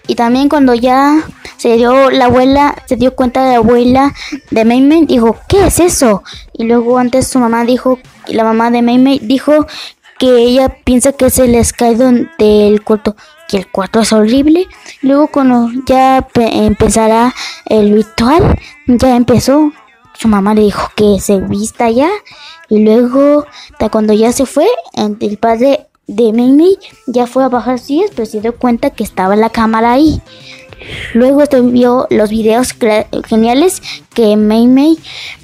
Y 0.07 0.15
también 0.15 0.49
cuando 0.49 0.75
ya 0.75 1.25
se 1.57 1.77
dio 1.77 2.11
la 2.11 2.27
abuela, 2.27 2.75
se 2.87 2.97
dio 2.97 3.15
cuenta 3.15 3.45
de 3.45 3.53
la 3.53 3.57
abuela 3.59 4.15
de 4.51 4.65
Mei, 4.65 5.07
dijo, 5.07 5.39
¿qué 5.49 5.67
es 5.67 5.79
eso? 5.81 6.23
Y 6.53 6.65
luego 6.65 6.99
antes 6.99 7.29
su 7.29 7.39
mamá 7.39 7.65
dijo, 7.65 7.99
la 8.27 8.45
mamá 8.45 8.71
de 8.71 8.83
Mei 8.83 9.21
dijo 9.21 9.67
que 10.23 10.39
ella 10.39 10.69
piensa 10.85 11.11
que 11.11 11.31
se 11.31 11.49
les 11.49 11.73
caído 11.73 12.09
del 12.39 12.85
cuarto, 12.85 13.17
que 13.49 13.57
el 13.57 13.69
cuarto 13.69 13.99
es 13.99 14.13
horrible. 14.13 14.69
Luego 15.01 15.27
cuando 15.27 15.69
ya 15.85 16.29
pe- 16.33 16.65
empezará 16.65 17.35
el 17.67 17.93
ritual, 17.93 18.57
ya 18.87 19.17
empezó, 19.17 19.73
su 20.15 20.29
mamá 20.29 20.55
le 20.55 20.61
dijo 20.63 20.93
que 20.95 21.19
se 21.19 21.39
vista 21.41 21.91
ya. 21.91 22.09
Y 22.69 22.85
luego, 22.85 23.47
cuando 23.91 24.13
ya 24.13 24.31
se 24.33 24.47
fue, 24.47 24.69
el 24.95 25.39
padre 25.39 25.89
de 26.07 26.33
Mei 26.33 26.79
ya 27.09 27.27
fue 27.27 27.43
a 27.43 27.49
bajar 27.49 27.81
sillas, 27.81 28.11
pero 28.15 28.25
se 28.25 28.41
dio 28.41 28.57
cuenta 28.57 28.91
que 28.91 29.03
estaba 29.03 29.35
la 29.35 29.51
cámara 29.51 29.91
ahí. 29.91 30.23
Luego 31.15 31.43
este 31.43 31.61
vio 31.61 32.07
los 32.11 32.31
videos 32.31 32.75
geniales 33.27 33.83
que 34.15 34.37
Mei 34.37 34.99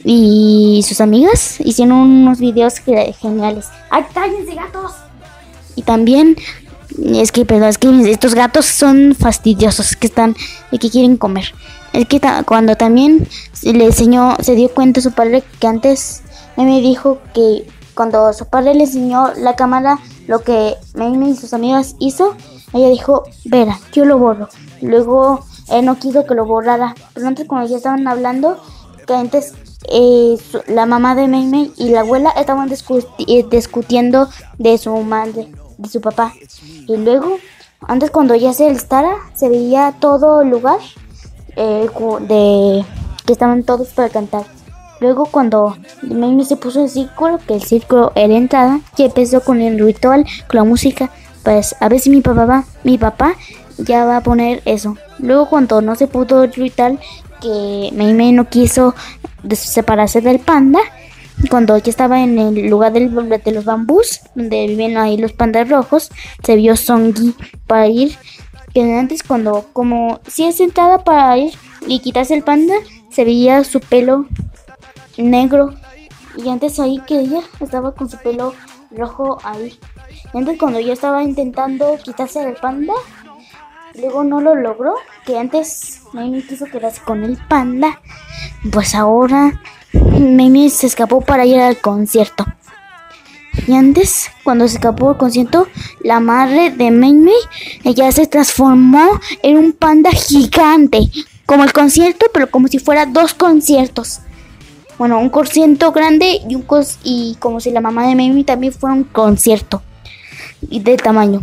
y 0.04 0.84
sus 0.86 1.00
amigas 1.00 1.60
hicieron 1.60 1.98
unos 1.98 2.38
videos 2.38 2.74
geniales. 2.78 3.66
¡Ay, 3.90 4.04
cállense 4.12 4.54
gatos! 4.54 4.92
Y 5.76 5.82
también 5.82 6.36
es 7.14 7.32
que, 7.32 7.44
perdón, 7.44 7.68
es 7.68 7.78
que 7.78 8.10
estos 8.10 8.34
gatos 8.34 8.66
son 8.66 9.14
fastidiosos, 9.14 9.96
que 9.96 10.06
están 10.06 10.34
que 10.70 10.90
quieren 10.90 11.16
comer. 11.16 11.54
Es 11.92 12.06
que 12.06 12.20
cuando 12.44 12.76
también 12.76 13.26
le 13.62 13.84
enseñó, 13.84 14.36
se 14.40 14.54
dio 14.54 14.68
cuenta 14.70 15.00
su 15.00 15.12
padre 15.12 15.42
que 15.58 15.66
antes 15.66 16.22
Mei 16.56 16.66
Mei 16.66 16.82
dijo 16.82 17.18
que 17.34 17.66
cuando 17.94 18.32
su 18.32 18.46
padre 18.46 18.74
le 18.74 18.84
enseñó 18.84 19.32
la 19.36 19.56
cámara 19.56 19.98
lo 20.26 20.40
que 20.40 20.74
Mei 20.94 21.30
y 21.30 21.36
sus 21.36 21.54
amigas 21.54 21.94
hizo, 22.00 22.36
ella 22.72 22.88
dijo, 22.88 23.24
Vera, 23.44 23.78
yo 23.92 24.04
lo 24.04 24.18
borro. 24.18 24.48
Luego 24.80 25.40
él 25.70 25.84
no 25.84 25.98
quiso 25.98 26.26
que 26.26 26.34
lo 26.34 26.44
borrara. 26.44 26.94
Pero 27.14 27.26
antes 27.26 27.46
cuando 27.46 27.68
ya 27.68 27.76
estaban 27.76 28.06
hablando, 28.06 28.58
que 29.06 29.14
antes 29.14 29.54
eh, 29.90 30.36
la 30.66 30.86
mamá 30.86 31.14
de 31.14 31.28
Mei 31.28 31.46
Mei 31.46 31.72
y 31.76 31.90
la 31.90 32.00
abuela 32.00 32.30
estaban 32.30 32.70
eh, 32.70 33.46
discutiendo 33.50 34.28
de 34.58 34.76
su 34.78 34.94
madre, 34.98 35.48
de 35.78 35.88
su 35.88 36.00
papá. 36.00 36.32
Y 36.86 36.96
luego, 36.96 37.38
antes 37.86 38.10
cuando 38.10 38.34
ya 38.34 38.52
se 38.52 38.68
estara, 38.68 39.16
se 39.34 39.48
veía 39.48 39.94
todo 39.98 40.42
el 40.42 40.48
lugar 40.48 40.78
eh, 41.56 41.88
de 42.22 42.84
que 43.24 43.32
estaban 43.32 43.62
todos 43.62 43.88
para 43.88 44.08
cantar. 44.08 44.44
Luego 45.00 45.26
cuando 45.26 45.76
Mei 46.02 46.32
Mei 46.32 46.44
se 46.44 46.56
puso 46.56 46.80
en 46.80 46.88
círculo, 46.88 47.38
que 47.38 47.54
el 47.54 47.62
círculo 47.62 48.12
era 48.14 48.34
entrada, 48.34 48.80
y 48.96 49.04
empezó 49.04 49.40
con 49.42 49.60
el 49.60 49.78
ritual, 49.78 50.26
con 50.48 50.56
la 50.56 50.64
música, 50.64 51.10
pues 51.48 51.74
a 51.80 51.88
ver 51.88 51.98
si 51.98 52.10
mi 52.10 52.20
papá 52.20 52.44
va, 52.44 52.64
mi 52.84 52.98
papá 52.98 53.34
ya 53.78 54.04
va 54.04 54.18
a 54.18 54.22
poner 54.22 54.60
eso. 54.66 54.98
Luego 55.18 55.48
cuando 55.48 55.80
no 55.80 55.94
se 55.94 56.06
pudo 56.06 56.44
el 56.44 56.52
ritual, 56.52 57.00
que 57.40 57.88
Mei 57.94 58.12
Mei 58.12 58.32
no 58.32 58.50
quiso 58.50 58.94
separarse 59.50 60.20
del 60.20 60.40
panda, 60.40 60.80
cuando 61.48 61.78
ya 61.78 61.88
estaba 61.88 62.20
en 62.22 62.38
el 62.38 62.68
lugar 62.68 62.92
del, 62.92 63.10
de 63.42 63.52
los 63.52 63.64
bambús, 63.64 64.20
donde 64.34 64.66
viven 64.66 64.98
ahí 64.98 65.16
los 65.16 65.32
pandas 65.32 65.70
rojos, 65.70 66.10
se 66.44 66.54
vio 66.54 66.76
Songi 66.76 67.34
para 67.66 67.86
ir. 67.86 68.14
Que 68.74 68.98
antes 68.98 69.22
cuando, 69.22 69.70
como 69.72 70.20
si 70.26 70.44
es 70.44 70.56
sentada 70.56 71.02
para 71.02 71.38
ir 71.38 71.54
y 71.86 72.00
quitarse 72.00 72.34
el 72.34 72.42
panda, 72.42 72.74
se 73.10 73.24
veía 73.24 73.64
su 73.64 73.80
pelo 73.80 74.26
negro. 75.16 75.72
Y 76.36 76.50
antes 76.50 76.78
ahí 76.78 77.00
que 77.06 77.20
ella 77.20 77.40
estaba 77.58 77.94
con 77.94 78.10
su 78.10 78.18
pelo 78.18 78.52
rojo 78.90 79.38
ahí. 79.42 79.78
Antes 80.34 80.58
cuando 80.58 80.80
yo 80.80 80.92
estaba 80.92 81.22
intentando 81.22 81.98
quitarse 82.02 82.42
el 82.42 82.54
panda, 82.54 82.92
luego 83.94 84.24
no 84.24 84.40
lo 84.40 84.54
logró. 84.54 84.94
Que 85.24 85.38
antes 85.38 86.02
Mimi 86.12 86.42
quiso 86.42 86.66
quedarse 86.66 87.00
con 87.02 87.24
el 87.24 87.36
panda. 87.48 88.00
Pues 88.72 88.94
ahora 88.94 89.60
Mimi 89.92 90.70
se 90.70 90.86
escapó 90.86 91.20
para 91.20 91.46
ir 91.46 91.60
al 91.60 91.78
concierto. 91.78 92.44
Y 93.66 93.74
antes, 93.74 94.30
cuando 94.44 94.68
se 94.68 94.76
escapó 94.76 95.08
del 95.08 95.18
concierto, 95.18 95.66
la 96.00 96.20
madre 96.20 96.70
de 96.70 96.90
Mimi, 96.90 97.32
ella 97.84 98.10
se 98.12 98.26
transformó 98.26 99.20
en 99.42 99.58
un 99.58 99.72
panda 99.72 100.10
gigante. 100.12 101.10
Como 101.44 101.64
el 101.64 101.72
concierto, 101.72 102.26
pero 102.32 102.50
como 102.50 102.68
si 102.68 102.78
fuera 102.78 103.06
dos 103.06 103.34
conciertos. 103.34 104.20
Bueno, 104.98 105.18
un 105.18 105.30
concierto 105.30 105.92
grande 105.92 106.40
y 106.48 106.54
un 106.54 106.62
cos 106.62 106.98
y 107.04 107.36
como 107.40 107.60
si 107.60 107.70
la 107.70 107.80
mamá 107.80 108.06
de 108.06 108.14
Mimi 108.14 108.44
también 108.44 108.72
fuera 108.72 108.94
un 108.94 109.04
concierto. 109.04 109.82
Y 110.62 110.80
de 110.80 110.96
tamaño, 110.96 111.40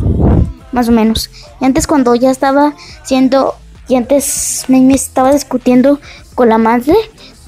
más 0.71 0.89
o 0.89 0.91
menos. 0.91 1.29
Y 1.61 1.65
antes 1.65 1.87
cuando 1.87 2.15
ya 2.15 2.31
estaba 2.31 2.73
siendo... 3.03 3.55
Y 3.87 3.95
antes 3.95 4.65
Mimi 4.67 4.95
estaba 4.95 5.31
discutiendo 5.31 5.99
con 6.33 6.49
la 6.49 6.57
madre 6.57 6.95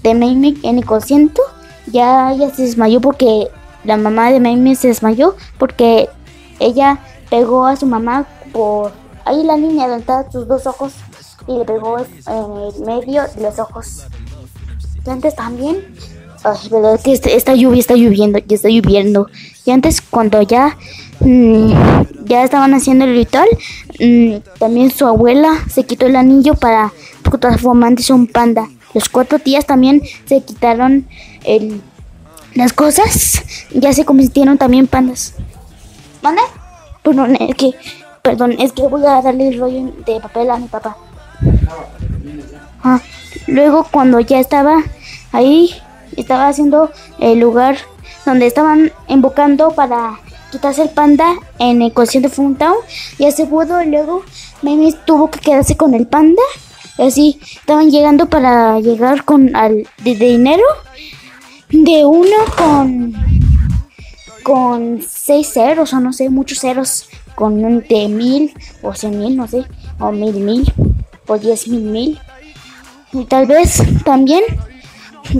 de 0.04 0.14
Mimi 0.14 0.58
en 0.62 0.78
el 0.78 0.86
concierto. 0.86 1.42
Ya 1.88 2.32
ella 2.32 2.54
se 2.54 2.62
desmayó 2.62 3.02
porque 3.02 3.48
la 3.84 3.98
mamá 3.98 4.32
de 4.32 4.40
Mimi 4.40 4.76
se 4.76 4.90
desmayó 4.90 5.36
porque 5.58 6.10
ella 6.60 7.00
pegó 7.32 7.66
a 7.66 7.76
su 7.76 7.88
mamá 7.88 8.28
por 8.54 8.92
ahí 9.26 9.44
la 9.44 9.58
niña 9.58 9.88
donde 9.88 10.32
sus 10.32 10.48
dos 10.48 10.68
ojos 10.68 10.94
y 11.48 11.58
le 11.58 11.66
pegó 11.66 11.98
en 11.98 12.06
el 12.28 12.86
medio 12.86 13.24
de 13.36 13.42
los 13.42 13.58
ojos. 13.58 14.04
Y 15.06 15.10
antes 15.10 15.36
también, 15.36 15.78
ay, 16.44 16.70
verdad 16.70 17.00
que 17.02 17.14
este- 17.14 17.36
esta 17.36 17.56
lluvia 17.56 17.80
está 17.80 17.96
lloviendo, 17.96 18.40
ya 18.40 18.56
está 18.56 18.70
lloviendo. 18.70 19.28
Y 19.66 19.72
antes 19.72 20.02
cuando 20.02 20.42
ya 20.42 20.78
mm, 21.20 21.72
ya 22.26 22.44
estaban 22.44 22.74
haciendo 22.74 23.06
el 23.06 23.16
ritual, 23.16 23.48
mm, 24.00 24.36
también 24.60 24.92
su 24.92 25.06
abuela 25.06 25.54
se 25.70 25.84
quitó 25.84 26.06
el 26.06 26.16
anillo 26.16 26.56
para 26.56 26.94
transformarse 27.40 28.14
en 28.14 28.28
panda. 28.28 28.68
Los 28.94 29.10
cuatro 29.10 29.40
tías 29.40 29.66
también 29.66 30.02
se 30.26 30.42
quitaron 30.42 31.08
el, 31.44 31.82
las 32.56 32.74
cosas, 32.74 33.44
ya 33.72 33.94
se 33.94 34.06
convirtieron 34.06 34.58
también 34.58 34.86
en 34.86 34.88
pandas. 34.88 35.36
¿Mande? 36.22 36.42
Perdón, 37.04 37.38
es 37.40 37.56
que, 37.56 37.72
perdón, 38.22 38.56
es 38.60 38.72
que 38.72 38.82
voy 38.84 39.06
a 39.06 39.22
darle 39.22 39.50
el 39.50 39.60
rollo 39.60 39.94
de 40.06 40.20
papel 40.20 40.50
a 40.50 40.58
mi 40.58 40.68
papá. 40.68 40.98
Ah, 42.84 43.00
luego 43.48 43.86
cuando 43.90 44.20
ya 44.20 44.40
estaba 44.40 44.84
ahí, 45.32 45.72
estaba 46.16 46.48
haciendo 46.48 46.92
el 47.20 47.40
lugar 47.40 47.78
donde 48.26 48.48
estaban 48.48 48.92
invocando 49.08 49.72
para 49.72 50.20
quitarse 50.52 50.84
el 50.84 50.90
panda 50.90 51.36
en 51.60 51.82
el 51.82 51.94
concierto 51.94 52.30
de 52.30 52.36
Funtown. 52.36 52.78
Ya 53.20 53.32
se 53.32 53.46
pudo, 53.46 53.84
luego 53.84 54.24
Mimi 54.62 54.94
tuvo 55.06 55.30
que 55.30 55.40
quedarse 55.40 55.76
con 55.76 55.94
el 55.94 56.08
panda. 56.08 56.42
Y 56.98 57.04
así 57.04 57.40
estaban 57.42 57.92
llegando 57.92 58.28
para 58.28 58.80
llegar 58.80 59.24
con 59.24 59.56
al 59.56 59.88
de, 60.04 60.16
dinero 60.16 60.64
de 61.70 62.06
uno 62.06 62.36
con 62.58 63.14
con 64.44 65.02
seis 65.06 65.52
ceros 65.54 65.94
o 65.94 66.00
no 66.00 66.14
sé, 66.14 66.30
muchos 66.30 66.60
ceros 66.60 67.10
con 67.36 67.64
un 67.66 67.82
de 67.82 68.08
mil 68.08 68.54
o 68.82 68.96
cien 68.96 69.20
mil, 69.20 69.36
no 69.36 69.48
sé, 69.48 69.66
o 70.00 70.12
mil 70.12 70.34
mil 70.36 70.74
o 71.28 71.38
diez 71.38 71.68
mil 71.68 71.82
mil. 71.82 72.20
Y 73.14 73.26
tal 73.26 73.46
vez 73.46 73.84
también 74.06 74.44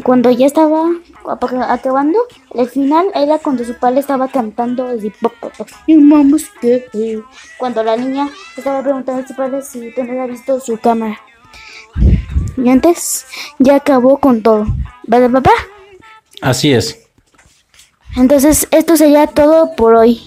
cuando 0.04 0.30
ya 0.30 0.46
estaba 0.46 0.90
acabando, 1.28 2.20
el 2.54 2.70
final 2.70 3.08
era 3.14 3.40
cuando 3.40 3.64
su 3.64 3.76
padre 3.76 4.00
estaba 4.00 4.28
cantando 4.28 4.88
así, 4.88 5.12
"Pa, 5.22 5.30
pa, 5.30 5.50
pa, 5.50 5.66
y 5.88 7.18
cuando 7.58 7.84
la 7.84 7.98
niña 7.98 8.30
estaba 8.56 8.82
preguntando 8.82 9.24
a 9.24 9.28
su 9.28 9.36
padre 9.36 9.62
si 9.62 9.94
tenía 9.94 10.26
visto 10.26 10.60
su 10.60 10.78
cámara. 10.78 11.20
Y 12.58 12.70
antes 12.70 13.26
ya 13.60 13.76
acabó 13.76 14.18
con 14.18 14.42
todo. 14.42 14.66
¿Verdad, 15.06 15.32
papá? 15.32 15.52
Así 16.42 16.74
es. 16.74 17.08
Entonces, 18.16 18.68
esto 18.72 18.98
sería 18.98 19.28
todo 19.28 19.76
por 19.76 19.96
hoy. 19.96 20.22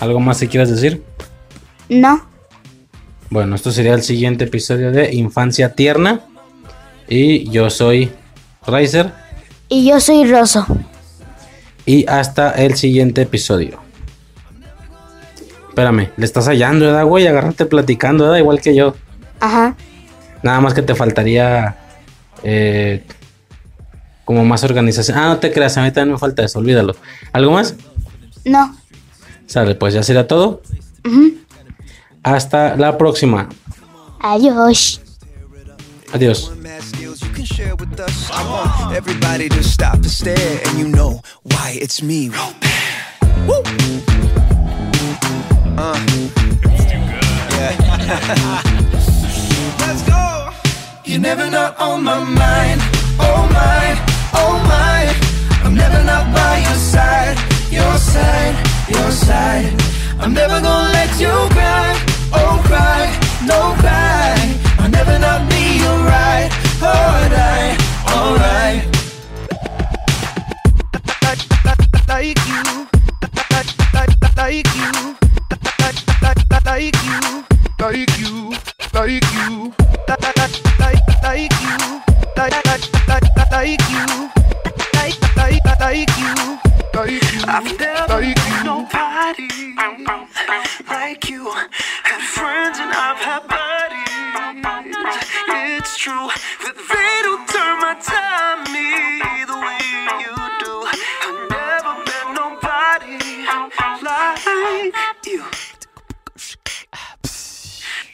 ¿Algo 0.00 0.18
más 0.18 0.40
que 0.40 0.48
quieras 0.48 0.70
decir? 0.70 1.04
¿No? 1.88 2.22
Bueno, 3.28 3.54
esto 3.54 3.70
sería 3.70 3.94
el 3.94 4.02
siguiente 4.02 4.44
episodio 4.44 4.90
de 4.90 5.14
Infancia 5.14 5.74
Tierna. 5.74 6.22
Y 7.08 7.48
yo 7.50 7.70
soy 7.70 8.10
Riser. 8.66 9.12
Y 9.68 9.88
yo 9.88 10.00
soy 10.00 10.30
Roso. 10.30 10.66
Y 11.86 12.06
hasta 12.08 12.50
el 12.52 12.76
siguiente 12.76 13.22
episodio. 13.22 13.80
Espérame, 15.68 16.10
le 16.16 16.24
estás 16.24 16.46
hallando, 16.46 16.86
¿verdad, 16.86 17.04
güey? 17.04 17.26
Agárrate 17.26 17.64
platicando, 17.66 18.24
¿verdad? 18.24 18.38
Igual 18.38 18.60
que 18.60 18.74
yo. 18.74 18.94
Ajá. 19.40 19.76
Nada 20.42 20.60
más 20.60 20.74
que 20.74 20.82
te 20.82 20.94
faltaría 20.94 21.76
eh, 22.42 23.04
como 24.24 24.44
más 24.44 24.64
organización. 24.64 25.18
Ah, 25.18 25.26
no 25.28 25.38
te 25.38 25.52
creas, 25.52 25.76
a 25.76 25.82
mí 25.82 25.90
también 25.90 26.14
me 26.14 26.18
falta 26.18 26.44
eso, 26.44 26.58
olvídalo. 26.58 26.94
¿Algo 27.32 27.52
más? 27.52 27.74
No. 28.44 28.76
Sale, 29.46 29.74
pues 29.74 29.94
ya 29.94 30.02
será 30.02 30.26
todo. 30.26 30.62
Hasta 32.22 32.76
la 32.76 32.98
próxima. 32.98 33.48
Adiós. 34.20 35.00
Adiós. 36.12 36.52
Share 37.60 37.76
with 37.76 38.00
us. 38.00 38.30
I 38.30 38.42
want 38.50 38.96
everybody 38.96 39.48
to 39.48 39.62
stop 39.62 39.94
and 39.94 40.06
stare, 40.20 40.60
and 40.66 40.78
you 40.78 40.88
know 40.88 41.20
why 41.42 41.78
it's 41.84 42.02
me. 42.02 42.30
Woo! 43.48 43.62
Uh. 45.82 45.98
Yeah. 47.56 47.72
Let's 49.82 50.02
go. 50.12 50.24
You're 51.04 51.24
never 51.30 51.50
not 51.50 51.78
on 51.78 52.02
my 52.04 52.20
mind. 52.24 52.80
Oh 53.28 53.42
my, 53.58 53.84
oh 54.42 54.54
my. 54.72 55.00
I'm 55.64 55.74
never 55.74 56.02
not 56.04 56.24
by 56.34 56.54
your 56.66 56.80
side. 56.94 57.36
Your 57.78 57.94
side, 58.12 58.56
your 58.94 59.10
side. 59.26 59.72
I'm 60.20 60.32
never 60.32 60.60
gonna 60.66 60.92
let 60.98 61.10
you 61.22 61.34
cry. 61.56 61.88
Oh, 62.40 62.54
cry, 62.68 63.02
no 63.52 63.60
cry. 63.82 64.34
I'll 64.80 64.90
never 64.98 65.18
not 65.18 65.40
be 65.50 65.64
your 65.84 65.98
right. 66.14 66.69
Alright, 66.82 67.78
alright. 68.08 68.84
like 72.08 72.38
you, 72.46 72.62
like, 73.52 73.68
you, 73.76 73.94
like, 73.94 74.08
you, 74.10 74.28
like 74.36 74.66
you, 74.74 75.14
like 75.80 75.98
you, 76.00 76.14
like, 76.22 76.40
you, 76.40 76.64
like, 76.64 76.94
you, 77.04 77.34
like, 77.80 78.08
you, 78.18 78.54
like 86.94 87.20
you, 87.32 87.42
I've 87.46 87.78
never 87.78 88.20
nobody 88.64 89.48
like 90.88 91.28
you. 91.28 91.50
Had 91.50 92.22
friends 92.22 92.78
and 92.78 92.92
I've 92.92 93.18
had 93.18 93.46
buddies. 93.48 93.89
It's 95.82 95.96
true 95.96 96.28
that 96.62 96.76
they 96.76 97.12
don't 97.24 97.48
turn 97.48 97.80
my 97.80 97.94
timey 98.04 99.24
the 99.48 99.56
way 99.64 99.80
you 100.20 100.34
do. 100.60 100.72
I've 101.24 101.40
never 101.48 101.94
met 102.04 102.26
nobody 102.36 103.16
like 104.04 105.24
you. 105.26 105.42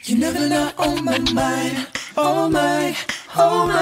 You're 0.05 0.17
never 0.17 0.47
not 0.47 0.79
on 0.79 1.03
my 1.03 1.19
mind. 1.33 1.87
Oh 2.15 2.49
my, 2.49 2.95
oh 3.35 3.67
my. 3.67 3.75